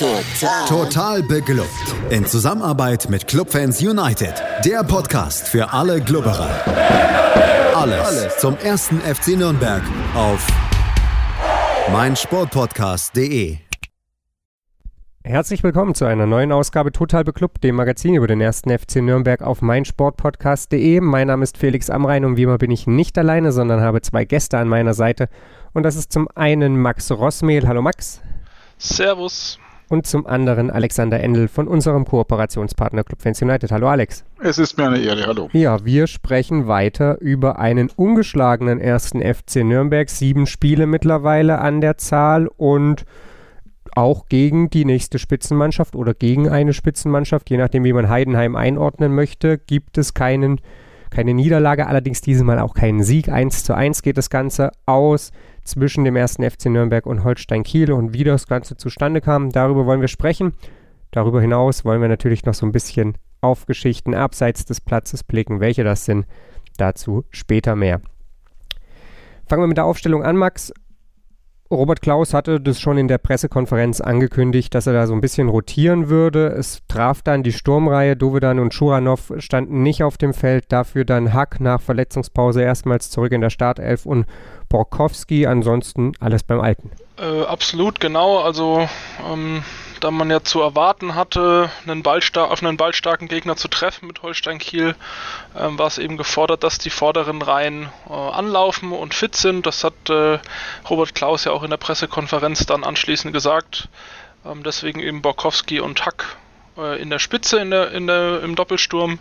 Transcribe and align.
Total. 0.00 0.66
Total 0.66 1.22
beglückt. 1.22 1.68
In 2.08 2.24
Zusammenarbeit 2.24 3.10
mit 3.10 3.26
Clubfans 3.26 3.82
United. 3.82 4.32
Der 4.64 4.82
Podcast 4.82 5.46
für 5.46 5.74
alle 5.74 6.00
Glubberer. 6.00 6.48
Alles, 7.74 8.00
Alles 8.00 8.38
zum 8.38 8.56
ersten 8.56 8.98
FC 9.02 9.36
Nürnberg 9.36 9.82
auf 10.14 10.46
meinsportpodcast.de. 11.92 13.58
Herzlich 15.22 15.62
willkommen 15.62 15.94
zu 15.94 16.06
einer 16.06 16.24
neuen 16.24 16.50
Ausgabe 16.50 16.92
Total 16.92 17.22
Beklubbt, 17.22 17.62
dem 17.62 17.74
Magazin 17.74 18.14
über 18.14 18.26
den 18.26 18.40
ersten 18.40 18.70
FC 18.70 19.02
Nürnberg 19.02 19.42
auf 19.42 19.60
meinsportpodcast.de. 19.60 21.02
Mein 21.02 21.26
Name 21.26 21.42
ist 21.42 21.58
Felix 21.58 21.90
Amrein 21.90 22.24
und 22.24 22.38
wie 22.38 22.44
immer 22.44 22.56
bin 22.56 22.70
ich 22.70 22.86
nicht 22.86 23.18
alleine, 23.18 23.52
sondern 23.52 23.82
habe 23.82 24.00
zwei 24.00 24.24
Gäste 24.24 24.56
an 24.56 24.66
meiner 24.66 24.94
Seite. 24.94 25.28
Und 25.74 25.82
das 25.82 25.96
ist 25.96 26.10
zum 26.10 26.26
einen 26.34 26.80
Max 26.80 27.10
Rossmehl. 27.10 27.68
Hallo 27.68 27.82
Max. 27.82 28.22
Servus. 28.78 29.58
Und 29.90 30.06
zum 30.06 30.24
anderen 30.24 30.70
Alexander 30.70 31.18
Endel 31.18 31.48
von 31.48 31.66
unserem 31.66 32.04
Kooperationspartner 32.04 33.02
Club 33.02 33.20
Fans 33.20 33.42
United. 33.42 33.72
Hallo 33.72 33.88
Alex. 33.88 34.24
Es 34.40 34.56
ist 34.56 34.78
mir 34.78 34.86
eine 34.86 35.00
Ehre, 35.00 35.26
hallo. 35.26 35.48
Ja, 35.52 35.84
wir 35.84 36.06
sprechen 36.06 36.68
weiter 36.68 37.20
über 37.20 37.58
einen 37.58 37.90
ungeschlagenen 37.96 38.78
ersten 38.78 39.20
FC 39.20 39.64
Nürnberg. 39.64 40.08
Sieben 40.08 40.46
Spiele 40.46 40.86
mittlerweile 40.86 41.58
an 41.58 41.80
der 41.80 41.98
Zahl 41.98 42.46
und 42.56 43.04
auch 43.90 44.26
gegen 44.28 44.70
die 44.70 44.84
nächste 44.84 45.18
Spitzenmannschaft 45.18 45.96
oder 45.96 46.14
gegen 46.14 46.48
eine 46.48 46.72
Spitzenmannschaft, 46.72 47.50
je 47.50 47.56
nachdem, 47.56 47.82
wie 47.82 47.92
man 47.92 48.08
Heidenheim 48.08 48.54
einordnen 48.54 49.12
möchte, 49.12 49.58
gibt 49.58 49.98
es 49.98 50.14
keinen, 50.14 50.60
keine 51.10 51.34
Niederlage, 51.34 51.88
allerdings 51.88 52.20
diesmal 52.20 52.60
auch 52.60 52.74
keinen 52.74 53.02
Sieg. 53.02 53.28
1 53.28 53.64
zu 53.64 53.74
1 53.74 54.02
geht 54.02 54.18
das 54.18 54.30
Ganze 54.30 54.70
aus 54.86 55.32
zwischen 55.64 56.04
dem 56.04 56.16
ersten 56.16 56.48
FC 56.48 56.66
Nürnberg 56.66 57.06
und 57.06 57.24
Holstein 57.24 57.62
Kiel 57.62 57.92
und 57.92 58.12
wie 58.12 58.24
das 58.24 58.46
Ganze 58.46 58.76
zustande 58.76 59.20
kam. 59.20 59.50
Darüber 59.50 59.86
wollen 59.86 60.00
wir 60.00 60.08
sprechen. 60.08 60.54
Darüber 61.10 61.40
hinaus 61.40 61.84
wollen 61.84 62.00
wir 62.00 62.08
natürlich 62.08 62.44
noch 62.44 62.54
so 62.54 62.66
ein 62.66 62.72
bisschen 62.72 63.18
auf 63.40 63.66
Geschichten 63.66 64.14
abseits 64.14 64.64
des 64.64 64.80
Platzes 64.80 65.24
blicken. 65.24 65.60
Welche 65.60 65.84
das 65.84 66.04
sind, 66.04 66.26
dazu 66.76 67.24
später 67.30 67.76
mehr. 67.76 68.00
Fangen 69.48 69.62
wir 69.62 69.68
mit 69.68 69.76
der 69.76 69.86
Aufstellung 69.86 70.22
an, 70.22 70.36
Max. 70.36 70.72
Robert 71.72 72.02
Klaus 72.02 72.34
hatte 72.34 72.60
das 72.60 72.80
schon 72.80 72.98
in 72.98 73.06
der 73.06 73.18
Pressekonferenz 73.18 74.00
angekündigt, 74.00 74.74
dass 74.74 74.88
er 74.88 74.92
da 74.92 75.06
so 75.06 75.14
ein 75.14 75.20
bisschen 75.20 75.48
rotieren 75.48 76.08
würde. 76.08 76.48
Es 76.48 76.80
traf 76.88 77.22
dann 77.22 77.44
die 77.44 77.52
Sturmreihe. 77.52 78.16
Dovedan 78.16 78.58
und 78.58 78.74
Schuranov 78.74 79.32
standen 79.38 79.84
nicht 79.84 80.02
auf 80.02 80.18
dem 80.18 80.34
Feld. 80.34 80.64
Dafür 80.70 81.04
dann 81.04 81.32
Hack 81.32 81.60
nach 81.60 81.80
Verletzungspause 81.80 82.62
erstmals 82.62 83.10
zurück 83.10 83.30
in 83.30 83.40
der 83.40 83.50
Startelf 83.50 84.04
und 84.04 84.26
Borkowski. 84.68 85.46
Ansonsten 85.46 86.12
alles 86.18 86.42
beim 86.42 86.60
Alten. 86.60 86.90
Äh, 87.16 87.42
absolut, 87.44 88.00
genau. 88.00 88.38
Also 88.38 88.88
ähm, 89.32 89.62
da 90.00 90.10
man 90.10 90.30
ja 90.30 90.42
zu 90.42 90.60
erwarten 90.60 91.14
hatte, 91.14 91.70
einen 91.86 92.04
auf 92.04 92.62
einen 92.62 92.76
ballstarken 92.76 93.28
Gegner 93.28 93.56
zu 93.56 93.68
treffen 93.68 94.06
mit 94.06 94.22
Holstein 94.22 94.58
Kiel, 94.58 94.94
ähm, 95.56 95.78
war 95.78 95.86
es 95.86 95.98
eben 95.98 96.16
gefordert, 96.16 96.64
dass 96.64 96.78
die 96.78 96.90
vorderen 96.90 97.42
Reihen 97.42 97.88
äh, 98.08 98.12
anlaufen 98.12 98.92
und 98.92 99.14
fit 99.14 99.36
sind. 99.36 99.66
Das 99.66 99.84
hat 99.84 99.94
äh, 100.08 100.38
Robert 100.88 101.14
Klaus 101.14 101.44
ja 101.44 101.52
auch 101.52 101.62
in 101.62 101.70
der 101.70 101.76
Pressekonferenz 101.76 102.66
dann 102.66 102.84
anschließend 102.84 103.32
gesagt. 103.32 103.88
Ähm, 104.44 104.62
deswegen 104.62 105.00
eben 105.00 105.22
Borkowski 105.22 105.80
und 105.80 106.04
Hack 106.04 106.36
äh, 106.76 107.00
in 107.00 107.10
der 107.10 107.18
Spitze 107.18 107.58
in 107.58 107.70
der, 107.70 107.92
in 107.92 108.06
der, 108.06 108.42
im 108.42 108.56
Doppelsturm. 108.56 109.18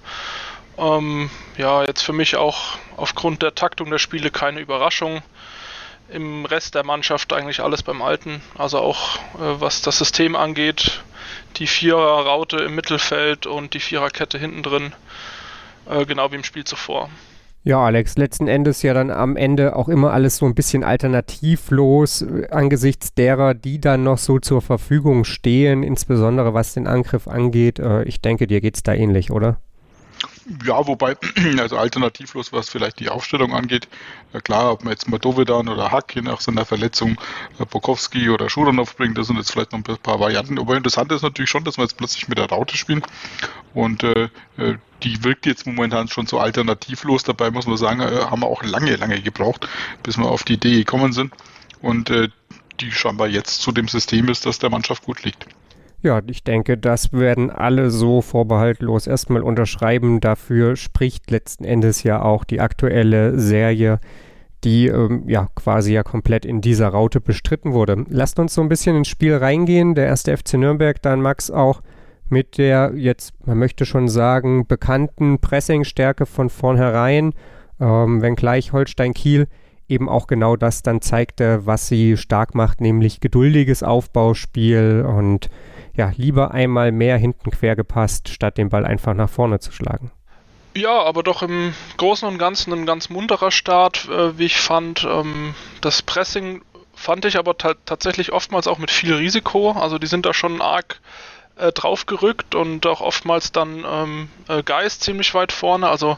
Ähm, 0.78 1.30
ja, 1.58 1.84
jetzt 1.84 2.04
für 2.04 2.14
mich 2.14 2.38
auch 2.38 2.78
aufgrund 2.96 3.42
der 3.42 3.54
Taktung 3.54 3.90
der 3.90 4.00
Spiele 4.00 4.32
keine 4.32 4.62
Überraschung 4.62 5.22
im 6.12 6.46
Rest 6.46 6.76
der 6.76 6.84
Mannschaft 6.84 7.34
eigentlich 7.34 7.62
alles 7.62 7.84
beim 7.84 8.02
Alten. 8.02 8.42
Also 8.58 8.80
auch 8.80 9.18
äh, 9.36 9.60
was 9.60 9.82
das 9.82 9.98
System 9.98 10.36
angeht, 10.36 11.04
die 11.58 11.68
Vierer-Raute 11.68 12.58
im 12.58 12.76
Mittelfeld 12.76 13.46
und 13.46 13.74
die 13.74 13.80
Viererkette 13.80 14.38
hinten 14.38 14.64
drin, 14.64 14.94
äh, 15.90 16.06
genau 16.06 16.32
wie 16.32 16.36
im 16.36 16.44
Spiel 16.44 16.64
zuvor. 16.64 17.10
Ja, 17.64 17.84
Alex, 17.84 18.18
letzten 18.18 18.48
Endes 18.48 18.82
ja 18.84 18.94
dann 18.94 19.12
am 19.12 19.36
Ende 19.36 19.76
auch 19.76 19.90
immer 19.90 20.14
alles 20.14 20.38
so 20.38 20.46
ein 20.46 20.56
bisschen 20.56 20.84
alternativlos 20.84 22.22
äh, 22.22 22.48
angesichts 22.52 23.14
derer, 23.14 23.54
die 23.54 23.82
dann 23.82 24.04
noch 24.04 24.18
so 24.18 24.40
zur 24.40 24.62
Verfügung 24.62 25.26
stehen, 25.26 25.84
insbesondere 25.84 26.54
was 26.54 26.74
den 26.74 26.88
Angriff 26.88 27.28
angeht. 27.28 27.80
Äh, 27.80 28.04
ich 28.04 28.22
denke, 28.22 28.48
dir 28.48 28.62
geht 28.62 28.76
es 28.76 28.84
da 28.84 28.94
ähnlich, 28.94 29.30
oder? 29.32 29.60
Ja, 30.66 30.88
wobei, 30.88 31.16
also 31.60 31.78
alternativlos, 31.78 32.52
was 32.52 32.70
vielleicht 32.70 33.00
die 33.00 33.10
Aufstellung 33.10 33.54
angeht, 33.54 33.88
ja 34.34 34.42
klar, 34.42 34.72
ob 34.72 34.84
man 34.84 34.92
jetzt 34.92 35.08
mal 35.08 35.20
Dovedan 35.20 35.70
oder 35.70 35.92
Hack 35.92 36.16
je 36.16 36.22
nach 36.24 36.42
seiner 36.42 36.66
Verletzung 36.66 37.20
äh, 37.60 37.66
Bokowski 37.66 38.30
oder 38.30 38.50
Schuranov 38.50 38.96
bringt, 38.96 39.18
das 39.18 39.28
sind 39.28 39.38
jetzt 39.38 39.52
vielleicht 39.52 39.74
noch 39.74 39.80
ein 39.80 39.98
paar 39.98 40.20
Varianten. 40.20 40.58
Aber 40.58 40.76
interessant 40.76 41.12
ist 41.12 41.22
natürlich 41.22 41.52
schon, 41.52 41.64
dass 41.66 41.78
wir 41.78 41.84
jetzt 41.84 41.98
plötzlich 41.98 42.28
mit 42.28 42.40
der 42.40 42.50
Raute 42.50 42.78
spielen 42.78 43.04
und 43.76 44.04
äh, 44.04 44.30
äh, 44.58 44.78
die 45.04 45.24
wirkt 45.24 45.46
jetzt 45.46 45.68
momentan 45.68 46.08
schon 46.08 46.26
so 46.26 46.40
alternativlos. 46.40 47.24
Dabei 47.24 47.52
muss 47.52 47.68
man 47.68 47.78
sagen, 47.78 48.02
äh, 48.02 48.26
haben 48.26 48.42
wir 48.42 48.48
auch 48.48 48.64
lange, 48.64 48.96
lange 48.96 49.22
gebraucht, 49.22 49.70
bis 50.02 50.18
wir 50.18 50.26
auf 50.26 50.44
die 50.44 50.54
Idee 50.54 50.78
gekommen 50.78 51.14
sind 51.14 51.32
und 51.82 52.10
äh, 52.10 52.30
die 52.80 52.92
scheinbar 52.92 53.28
jetzt 53.28 53.62
zu 53.62 53.72
dem 53.72 53.88
System 53.88 54.30
ist, 54.30 54.48
dass 54.48 54.58
der 54.58 54.72
Mannschaft 54.72 55.04
gut 55.04 55.24
liegt. 55.24 55.46
Ja, 56.02 56.22
ich 56.28 56.44
denke, 56.44 56.78
das 56.78 57.12
werden 57.12 57.50
alle 57.50 57.92
so 57.92 58.22
vorbehaltlos 58.22 59.06
erstmal 59.06 59.44
unterschreiben. 59.44 60.22
Dafür 60.22 60.78
spricht 60.78 61.30
letzten 61.30 61.66
Endes 61.66 62.04
ja 62.04 62.22
auch 62.22 62.46
die 62.46 62.62
aktuelle 62.62 63.38
Serie, 63.38 64.00
die 64.64 64.88
ähm, 64.88 65.24
ja 65.28 65.50
quasi 65.56 65.94
ja 65.94 66.04
komplett 66.04 66.46
in 66.46 66.62
dieser 66.62 66.88
Raute 66.88 67.20
bestritten 67.20 67.74
wurde. 67.74 68.06
Lasst 68.10 68.40
uns 68.40 68.54
so 68.54 68.62
ein 68.62 68.70
bisschen 68.70 68.96
ins 68.96 69.10
Spiel 69.10 69.36
reingehen. 69.36 69.94
Der 69.94 70.06
erste 70.06 70.36
FC 70.36 70.54
Nürnberg, 70.54 71.02
dann 71.02 71.22
Max 71.22 71.52
auch 71.52 71.82
mit 72.30 72.58
der 72.58 72.94
jetzt, 72.96 73.34
man 73.46 73.58
möchte 73.58 73.86
schon 73.86 74.08
sagen, 74.08 74.68
bekannten 74.68 75.40
Pressingstärke 75.40 76.26
von 76.26 76.50
vornherein, 76.50 77.34
ähm, 77.82 78.22
wenngleich 78.22 78.72
Holstein 78.72 79.14
Kiel 79.14 79.48
eben 79.90 80.08
auch 80.08 80.28
genau 80.28 80.56
das 80.56 80.84
dann 80.84 81.02
zeigte, 81.02 81.66
was 81.66 81.88
sie 81.88 82.16
stark 82.16 82.56
macht, 82.56 82.80
nämlich 82.80 83.20
geduldiges 83.20 83.84
Aufbauspiel 83.84 85.04
und 85.06 85.50
ja, 86.00 86.14
lieber 86.16 86.52
einmal 86.52 86.94
mehr 86.94 87.18
hinten 87.18 87.52
quer 87.52 87.76
gepasst, 87.76 88.30
statt 88.30 88.58
den 88.58 88.70
Ball 88.70 88.86
einfach 88.86 89.14
nach 89.14 89.30
vorne 89.30 89.60
zu 89.60 89.74
schlagen. 89.74 90.12
Ja, 90.74 91.04
aber 91.04 91.24
doch 91.24 91.44
im 91.44 91.74
Großen 91.98 92.26
und 92.26 92.38
Ganzen 92.38 92.72
ein 92.72 92.86
ganz 92.86 93.10
munterer 93.10 93.52
Start, 93.52 94.08
äh, 94.08 94.38
wie 94.38 94.46
ich 94.46 94.62
fand. 94.62 95.04
Ähm, 95.04 95.56
das 95.82 96.02
Pressing 96.02 96.62
fand 96.96 97.26
ich 97.26 97.38
aber 97.38 97.58
tatsächlich 97.58 98.32
oftmals 98.32 98.68
auch 98.68 98.78
mit 98.78 98.92
viel 98.92 99.14
Risiko. 99.14 99.72
Also 99.74 99.98
die 99.98 100.08
sind 100.08 100.26
da 100.26 100.34
schon 100.34 100.62
arg 100.62 101.02
äh, 101.58 101.74
draufgerückt 101.74 102.56
und 102.56 102.88
auch 102.88 103.02
oftmals 103.02 103.52
dann 103.52 103.84
ähm, 103.86 104.30
äh, 104.48 104.64
Geist 104.64 105.04
ziemlich 105.04 105.34
weit 105.34 105.52
vorne. 105.52 105.90
Also 105.90 106.18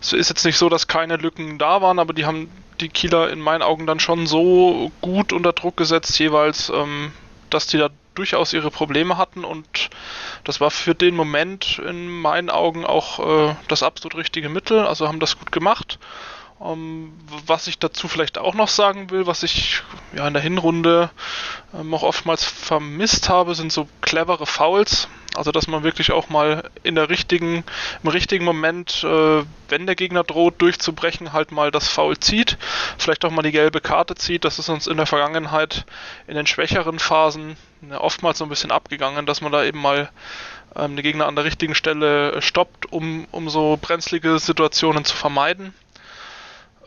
es 0.00 0.14
ist 0.14 0.30
jetzt 0.30 0.44
nicht 0.44 0.58
so, 0.58 0.68
dass 0.68 0.88
keine 0.88 1.16
Lücken 1.16 1.58
da 1.58 1.80
waren, 1.80 2.00
aber 2.00 2.12
die 2.12 2.26
haben 2.26 2.50
die 2.80 2.88
Kieler 2.88 3.30
in 3.30 3.40
meinen 3.40 3.62
Augen 3.62 3.86
dann 3.86 4.00
schon 4.00 4.26
so 4.26 4.90
gut 5.00 5.32
unter 5.32 5.52
Druck 5.52 5.76
gesetzt 5.76 6.18
jeweils, 6.18 6.70
ähm, 6.70 7.12
dass 7.50 7.68
die 7.68 7.78
da 7.78 7.90
durchaus 8.16 8.52
ihre 8.52 8.70
Probleme 8.70 9.16
hatten 9.16 9.44
und 9.44 9.90
das 10.44 10.60
war 10.60 10.70
für 10.70 10.94
den 10.94 11.14
Moment 11.14 11.78
in 11.78 12.08
meinen 12.08 12.50
Augen 12.50 12.84
auch 12.84 13.50
äh, 13.50 13.54
das 13.68 13.82
absolut 13.82 14.16
richtige 14.16 14.48
Mittel, 14.48 14.80
also 14.80 15.08
haben 15.08 15.20
das 15.20 15.38
gut 15.38 15.52
gemacht. 15.52 15.98
Um, 16.58 16.72
ähm, 16.72 17.12
was 17.46 17.66
ich 17.66 17.78
dazu 17.78 18.08
vielleicht 18.08 18.38
auch 18.38 18.54
noch 18.54 18.68
sagen 18.68 19.10
will, 19.10 19.26
was 19.26 19.42
ich 19.42 19.82
ja 20.16 20.26
in 20.26 20.32
der 20.32 20.42
Hinrunde 20.42 21.10
ähm, 21.74 21.92
auch 21.92 22.02
oftmals 22.02 22.44
vermisst 22.44 23.28
habe, 23.28 23.54
sind 23.54 23.72
so 23.72 23.86
clevere 24.00 24.46
Fouls. 24.46 25.06
Also 25.36 25.52
dass 25.52 25.66
man 25.66 25.82
wirklich 25.82 26.12
auch 26.12 26.28
mal 26.28 26.70
in 26.82 26.94
der 26.94 27.10
richtigen, 27.10 27.64
im 28.02 28.08
richtigen 28.08 28.44
Moment, 28.44 29.04
äh, 29.04 29.42
wenn 29.68 29.86
der 29.86 29.94
Gegner 29.94 30.24
droht 30.24 30.60
durchzubrechen, 30.62 31.32
halt 31.32 31.52
mal 31.52 31.70
das 31.70 31.88
Foul 31.88 32.18
zieht, 32.18 32.58
vielleicht 32.98 33.24
auch 33.24 33.30
mal 33.30 33.42
die 33.42 33.52
gelbe 33.52 33.80
Karte 33.80 34.14
zieht. 34.14 34.44
Das 34.44 34.58
ist 34.58 34.68
uns 34.68 34.86
in 34.86 34.96
der 34.96 35.06
Vergangenheit 35.06 35.84
in 36.26 36.34
den 36.34 36.46
schwächeren 36.46 36.98
Phasen 36.98 37.56
ja, 37.88 38.00
oftmals 38.00 38.38
so 38.38 38.44
ein 38.44 38.48
bisschen 38.48 38.70
abgegangen, 38.70 39.26
dass 39.26 39.40
man 39.40 39.52
da 39.52 39.64
eben 39.64 39.80
mal 39.80 40.10
ähm, 40.74 40.96
den 40.96 41.02
Gegner 41.02 41.26
an 41.26 41.36
der 41.36 41.44
richtigen 41.44 41.74
Stelle 41.74 42.40
stoppt, 42.42 42.92
um, 42.92 43.26
um 43.30 43.48
so 43.48 43.78
brenzlige 43.80 44.38
Situationen 44.38 45.04
zu 45.04 45.16
vermeiden. 45.16 45.74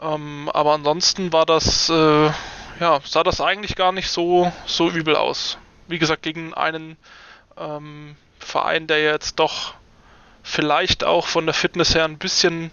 Ähm, 0.02 0.50
aber 0.54 0.74
ansonsten 0.74 1.34
war 1.34 1.46
das, 1.46 1.90
äh, 1.90 2.32
ja, 2.80 3.00
sah 3.04 3.24
das 3.24 3.42
eigentlich 3.42 3.76
gar 3.76 3.92
nicht 3.92 4.10
so, 4.10 4.52
so 4.66 4.90
übel 4.90 5.16
aus. 5.16 5.58
Wie 5.88 6.00
gesagt, 6.00 6.24
gegen 6.24 6.54
einen 6.54 6.98
ähm, 7.58 8.16
Verein, 8.40 8.88
der 8.88 9.02
jetzt 9.04 9.40
doch 9.40 9.74
vielleicht 10.44 11.04
auch 11.04 11.28
von 11.28 11.46
der 11.46 11.54
Fitness 11.54 11.94
her 11.96 12.06
ein 12.06 12.18
bisschen 12.18 12.72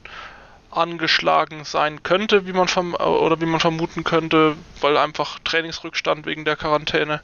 angeschlagen 0.70 1.64
sein 1.64 2.02
könnte, 2.02 2.46
wie 2.46 2.52
man 2.52 2.68
oder 2.68 3.40
wie 3.40 3.46
man 3.46 3.60
vermuten 3.60 4.04
könnte, 4.04 4.56
weil 4.80 4.96
einfach 4.96 5.38
Trainingsrückstand 5.40 6.26
wegen 6.26 6.44
der 6.44 6.56
Quarantäne. 6.56 7.20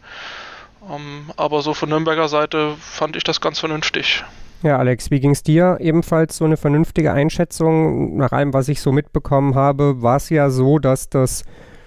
Um, 0.80 0.90
ähm, 0.90 1.30
aber 1.36 1.62
so 1.62 1.74
von 1.74 1.90
Nürnberger 1.90 2.28
Seite 2.28 2.74
fand 2.80 3.14
ich 3.14 3.22
das 3.22 3.40
ganz 3.40 3.60
vernünftig. 3.60 4.24
Ja, 4.62 4.78
Alex, 4.78 5.10
wie 5.10 5.20
ging 5.20 5.30
es 5.30 5.42
dir? 5.42 5.78
Ebenfalls 5.80 6.36
so 6.36 6.44
eine 6.44 6.56
vernünftige 6.56 7.12
Einschätzung. 7.12 8.16
Nach 8.16 8.32
allem, 8.32 8.52
was 8.52 8.68
ich 8.68 8.80
so 8.80 8.90
mitbekommen 8.90 9.54
habe, 9.54 10.02
war 10.02 10.16
es 10.16 10.28
ja 10.28 10.50
so, 10.50 10.78
dass 10.78 11.08
das 11.08 11.44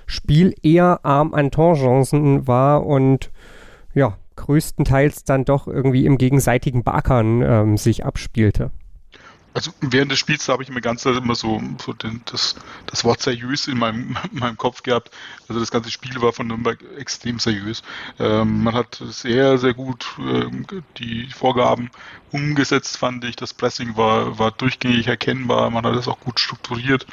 Spiel 0.07 0.53
eher 0.61 0.99
arm 1.03 1.33
an 1.33 1.51
Torchancen 1.51 2.47
war 2.47 2.85
und 2.85 3.31
ja, 3.93 4.17
größtenteils 4.35 5.23
dann 5.23 5.45
doch 5.45 5.67
irgendwie 5.67 6.05
im 6.05 6.17
gegenseitigen 6.17 6.83
Bakern 6.83 7.41
ähm, 7.41 7.77
sich 7.77 8.05
abspielte. 8.05 8.71
Also 9.55 9.71
während 9.79 10.11
des 10.11 10.19
Spiels 10.19 10.49
habe 10.49 10.63
ich 10.63 10.69
mir 10.69 10.81
ganz 10.81 11.05
immer 11.05 11.33
so, 11.33 11.61
so 11.81 11.93
den, 11.93 12.21
das, 12.25 12.55
das 12.87 13.05
Wort 13.05 13.21
seriös 13.21 13.67
in 13.69 13.77
meinem, 13.77 14.17
in 14.29 14.39
meinem 14.39 14.57
Kopf 14.57 14.83
gehabt. 14.83 15.11
Also 15.47 15.61
das 15.61 15.71
ganze 15.71 15.89
Spiel 15.89 16.21
war 16.21 16.33
von 16.33 16.47
Nürnberg 16.47 16.77
extrem 16.97 17.39
seriös. 17.39 17.81
Ähm, 18.19 18.63
man 18.63 18.73
hat 18.73 19.01
sehr, 19.01 19.57
sehr 19.57 19.73
gut 19.73 20.07
äh, 20.19 20.51
die 20.97 21.27
Vorgaben 21.27 21.89
umgesetzt, 22.33 22.97
fand 22.97 23.23
ich. 23.23 23.37
Das 23.37 23.53
Pressing 23.53 23.95
war, 23.95 24.37
war 24.37 24.51
durchgängig 24.51 25.07
erkennbar, 25.07 25.69
man 25.69 25.85
hat 25.85 25.95
es 25.95 26.09
auch 26.09 26.19
gut 26.19 26.41
strukturiert. 26.41 27.07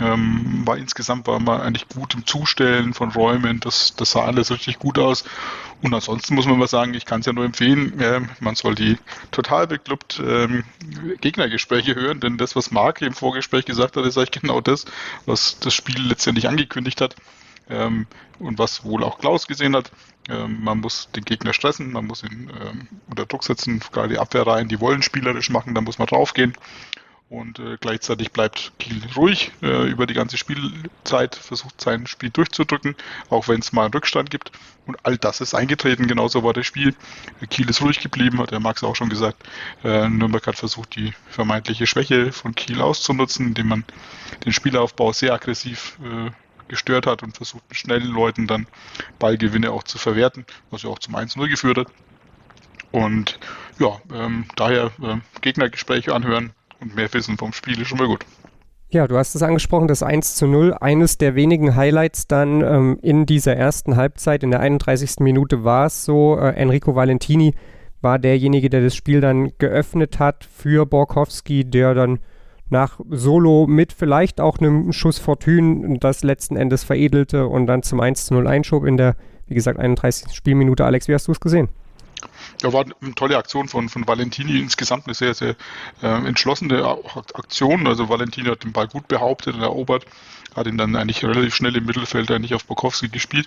Ähm, 0.00 0.62
war 0.66 0.76
insgesamt 0.76 1.26
war 1.28 1.38
man 1.38 1.60
eigentlich 1.60 1.88
gut 1.88 2.14
im 2.14 2.26
Zustellen 2.26 2.94
von 2.94 3.12
Räumen. 3.12 3.60
Das, 3.60 3.94
das 3.94 4.10
sah 4.10 4.24
alles 4.24 4.50
richtig 4.50 4.80
gut 4.80 4.98
aus. 4.98 5.24
Und 5.82 5.92
ansonsten 5.92 6.34
muss 6.34 6.46
man 6.46 6.58
mal 6.58 6.68
sagen, 6.68 6.94
ich 6.94 7.04
kann 7.04 7.20
es 7.20 7.26
ja 7.26 7.32
nur 7.32 7.44
empfehlen, 7.44 8.00
äh, 8.00 8.20
man 8.40 8.54
soll 8.54 8.74
die 8.74 8.96
total 9.30 9.66
beklubbt 9.66 10.22
ähm, 10.24 10.64
Gegnergespräche 11.20 11.94
hören, 11.94 12.20
denn 12.20 12.38
das, 12.38 12.56
was 12.56 12.70
Marc 12.70 13.02
im 13.02 13.12
Vorgespräch 13.12 13.66
gesagt 13.66 13.96
hat, 13.96 14.06
ist 14.06 14.16
eigentlich 14.16 14.42
genau 14.42 14.60
das, 14.60 14.86
was 15.26 15.58
das 15.60 15.74
Spiel 15.74 16.00
letztendlich 16.00 16.48
angekündigt 16.48 17.00
hat. 17.00 17.16
Ähm, 17.68 18.06
und 18.38 18.58
was 18.58 18.84
wohl 18.84 19.02
auch 19.02 19.18
Klaus 19.18 19.46
gesehen 19.46 19.74
hat. 19.74 19.90
Ähm, 20.28 20.62
man 20.62 20.78
muss 20.78 21.08
den 21.14 21.24
Gegner 21.24 21.52
stressen, 21.52 21.92
man 21.92 22.06
muss 22.06 22.22
ihn 22.22 22.50
ähm, 22.60 22.88
unter 23.08 23.26
Druck 23.26 23.44
setzen, 23.44 23.80
gerade 23.92 24.10
die 24.10 24.18
Abwehrreihen, 24.18 24.68
die 24.68 24.80
wollen 24.80 25.02
spielerisch 25.02 25.50
machen, 25.50 25.74
da 25.74 25.80
muss 25.80 25.98
man 25.98 26.06
draufgehen. 26.06 26.54
Und 27.28 27.58
äh, 27.58 27.76
gleichzeitig 27.80 28.30
bleibt 28.30 28.72
Kiel 28.78 29.02
ruhig 29.16 29.50
äh, 29.60 29.90
über 29.90 30.06
die 30.06 30.14
ganze 30.14 30.36
Spielzeit, 30.38 31.34
versucht 31.34 31.80
sein 31.80 32.06
Spiel 32.06 32.30
durchzudrücken, 32.30 32.94
auch 33.30 33.48
wenn 33.48 33.58
es 33.58 33.72
mal 33.72 33.84
einen 33.84 33.94
Rückstand 33.94 34.30
gibt. 34.30 34.52
Und 34.86 34.96
all 35.04 35.18
das 35.18 35.40
ist 35.40 35.52
eingetreten, 35.52 36.06
genauso 36.06 36.44
war 36.44 36.52
das 36.52 36.66
Spiel. 36.66 36.94
Kiel 37.50 37.68
ist 37.68 37.82
ruhig 37.82 37.98
geblieben, 37.98 38.38
hat 38.38 38.52
der 38.52 38.60
Max 38.60 38.84
auch 38.84 38.94
schon 38.94 39.08
gesagt. 39.08 39.42
Äh, 39.82 40.08
Nürnberg 40.08 40.46
hat 40.46 40.56
versucht, 40.56 40.94
die 40.94 41.12
vermeintliche 41.28 41.88
Schwäche 41.88 42.30
von 42.30 42.54
Kiel 42.54 42.80
auszunutzen, 42.80 43.48
indem 43.48 43.68
man 43.68 43.84
den 44.44 44.52
Spielaufbau 44.52 45.12
sehr 45.12 45.32
aggressiv 45.34 45.98
äh, 46.04 46.30
gestört 46.68 47.06
hat 47.06 47.24
und 47.24 47.36
versucht, 47.36 47.64
mit 47.68 47.76
schnellen 47.76 48.12
Leuten 48.12 48.46
dann 48.46 48.68
Ballgewinne 49.18 49.72
auch 49.72 49.82
zu 49.82 49.98
verwerten, 49.98 50.46
was 50.70 50.82
ja 50.82 50.90
auch 50.90 51.00
zum 51.00 51.16
1-0 51.16 51.48
geführt 51.48 51.78
hat. 51.78 51.88
Und 52.92 53.40
ja, 53.80 54.00
ähm, 54.12 54.46
daher 54.54 54.92
äh, 55.02 55.16
Gegnergespräche 55.40 56.14
anhören, 56.14 56.52
und 56.80 56.94
mehr 56.94 57.12
wissen 57.12 57.36
vom 57.36 57.52
Spiel 57.52 57.80
ist 57.80 57.88
schon 57.88 57.98
mal 57.98 58.06
gut. 58.06 58.24
Ja, 58.88 59.08
du 59.08 59.18
hast 59.18 59.34
es 59.34 59.42
angesprochen, 59.42 59.88
das 59.88 60.04
1 60.04 60.36
zu 60.36 60.46
0. 60.46 60.74
Eines 60.80 61.18
der 61.18 61.34
wenigen 61.34 61.74
Highlights 61.74 62.28
dann 62.28 62.60
ähm, 62.62 62.98
in 63.02 63.26
dieser 63.26 63.56
ersten 63.56 63.96
Halbzeit, 63.96 64.44
in 64.44 64.52
der 64.52 64.60
31. 64.60 65.16
Minute 65.18 65.64
war 65.64 65.86
es 65.86 66.04
so, 66.04 66.38
äh, 66.38 66.50
Enrico 66.50 66.94
Valentini 66.94 67.54
war 68.00 68.20
derjenige, 68.20 68.70
der 68.70 68.82
das 68.82 68.94
Spiel 68.94 69.20
dann 69.20 69.50
geöffnet 69.58 70.20
hat 70.20 70.44
für 70.44 70.86
Borkowski, 70.86 71.64
der 71.64 71.94
dann 71.94 72.20
nach 72.68 73.00
Solo 73.10 73.66
mit 73.66 73.92
vielleicht 73.92 74.40
auch 74.40 74.58
einem 74.58 74.92
Schuss 74.92 75.18
Fortune 75.18 75.98
das 75.98 76.22
letzten 76.22 76.56
Endes 76.56 76.84
veredelte 76.84 77.48
und 77.48 77.66
dann 77.66 77.82
zum 77.82 78.00
1 78.00 78.26
zu 78.26 78.34
0 78.34 78.46
einschob 78.46 78.84
in 78.84 78.96
der, 78.96 79.16
wie 79.46 79.54
gesagt, 79.54 79.78
31. 79.78 80.32
Spielminute. 80.32 80.84
Alex, 80.84 81.08
wie 81.08 81.14
hast 81.14 81.26
du 81.26 81.32
es 81.32 81.40
gesehen? 81.40 81.68
Ja, 82.62 82.72
war 82.72 82.84
eine 82.84 83.14
tolle 83.14 83.36
Aktion 83.36 83.68
von, 83.68 83.88
von 83.88 84.06
Valentini, 84.06 84.58
insgesamt 84.58 85.06
eine 85.06 85.14
sehr, 85.14 85.34
sehr 85.34 85.56
äh, 86.02 86.26
entschlossene 86.26 86.84
Aktion. 87.34 87.86
Also 87.86 88.08
Valentini 88.08 88.48
hat 88.48 88.64
den 88.64 88.72
Ball 88.72 88.88
gut 88.88 89.08
behauptet 89.08 89.54
und 89.54 89.62
erobert, 89.62 90.06
hat 90.54 90.66
ihn 90.66 90.78
dann 90.78 90.96
eigentlich 90.96 91.22
relativ 91.24 91.54
schnell 91.54 91.76
im 91.76 91.84
Mittelfeld 91.84 92.30
eigentlich 92.30 92.54
auf 92.54 92.64
Bokowski 92.64 93.08
gespielt. 93.08 93.46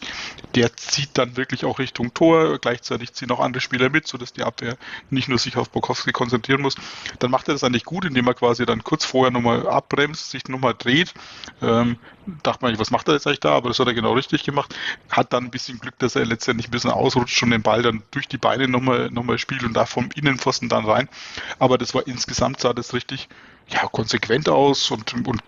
Der 0.56 0.76
zieht 0.76 1.18
dann 1.18 1.38
wirklich 1.38 1.66
auch 1.66 1.80
Richtung 1.80 2.14
Tor, 2.14 2.60
gleichzeitig 2.60 3.14
ziehen 3.14 3.32
auch 3.32 3.40
andere 3.40 3.62
Spieler 3.62 3.90
mit, 3.90 4.08
sodass 4.08 4.32
die 4.34 4.44
Abwehr 4.44 4.78
nicht 5.10 5.28
nur 5.28 5.40
sich 5.40 5.58
auf 5.58 5.70
Bokowski 5.72 6.12
konzentrieren 6.12 6.62
muss. 6.62 6.76
Dann 7.18 7.32
macht 7.32 7.48
er 7.48 7.56
das 7.56 7.64
eigentlich 7.64 7.86
gut, 7.86 8.06
indem 8.06 8.28
er 8.28 8.36
quasi 8.36 8.66
dann 8.66 8.84
kurz 8.84 9.06
vorher 9.06 9.32
nochmal 9.32 9.68
abbremst, 9.68 10.30
sich 10.30 10.48
nochmal 10.48 10.76
dreht. 10.78 11.14
Ähm, 11.62 11.98
dachte 12.44 12.64
man, 12.64 12.78
was 12.78 12.92
macht 12.92 13.08
er 13.08 13.16
jetzt 13.16 13.28
eigentlich 13.28 13.40
da? 13.40 13.52
Aber 13.52 13.70
das 13.70 13.80
hat 13.80 13.88
er 13.88 13.94
genau 13.94 14.14
richtig 14.14 14.44
gemacht. 14.44 14.76
Hat 15.10 15.34
dann 15.34 15.46
ein 15.46 15.52
bisschen 15.52 15.80
Glück, 15.80 15.98
dass 16.00 16.16
er 16.16 16.26
letztendlich 16.26 16.68
ein 16.68 16.72
bisschen 16.72 16.92
ausrutscht 16.92 17.42
und 17.44 17.52
den 17.52 17.62
Ball 17.62 17.82
dann 17.82 18.04
durch 18.12 18.28
die 18.28 18.38
Beine 18.38 18.68
nochmal, 18.68 18.89
nochmal 19.12 19.38
spielt 19.38 19.64
und 19.64 19.74
da 19.74 19.86
vom 19.86 20.10
Innenpfosten 20.16 20.70
dann 20.70 20.86
rein. 20.86 21.10
Aber 21.60 21.78
das 21.78 21.94
war 21.94 22.08
insgesamt 22.08 22.60
sah 22.60 22.74
das 22.74 22.94
richtig 22.94 23.30
ja, 23.72 23.88
konsequent 23.88 24.50
aus 24.50 24.90
und, 24.92 25.14
und 25.28 25.42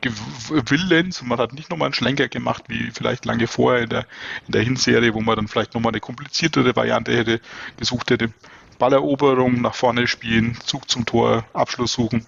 willens. 0.70 1.22
Man 1.24 1.40
hat 1.40 1.54
nicht 1.54 1.70
nochmal 1.70 1.88
einen 1.88 1.94
Schlenker 1.94 2.28
gemacht, 2.28 2.64
wie 2.68 2.92
vielleicht 2.92 3.26
lange 3.26 3.48
vorher 3.48 3.84
in 3.84 3.90
der, 3.90 4.06
in 4.48 4.52
der 4.52 4.62
Hinserie, 4.62 5.14
wo 5.14 5.22
man 5.22 5.36
dann 5.36 5.48
vielleicht 5.48 5.74
nochmal 5.74 5.92
eine 5.92 6.02
kompliziertere 6.02 6.76
Variante 6.76 7.16
hätte, 7.16 7.42
gesucht 7.78 8.12
hätte. 8.12 8.32
Balleroberung 8.78 9.62
nach 9.62 9.76
vorne 9.76 10.08
spielen, 10.08 10.58
Zug 10.66 10.90
zum 10.90 11.06
Tor, 11.06 11.46
Abschluss 11.54 11.94
suchen 11.94 12.26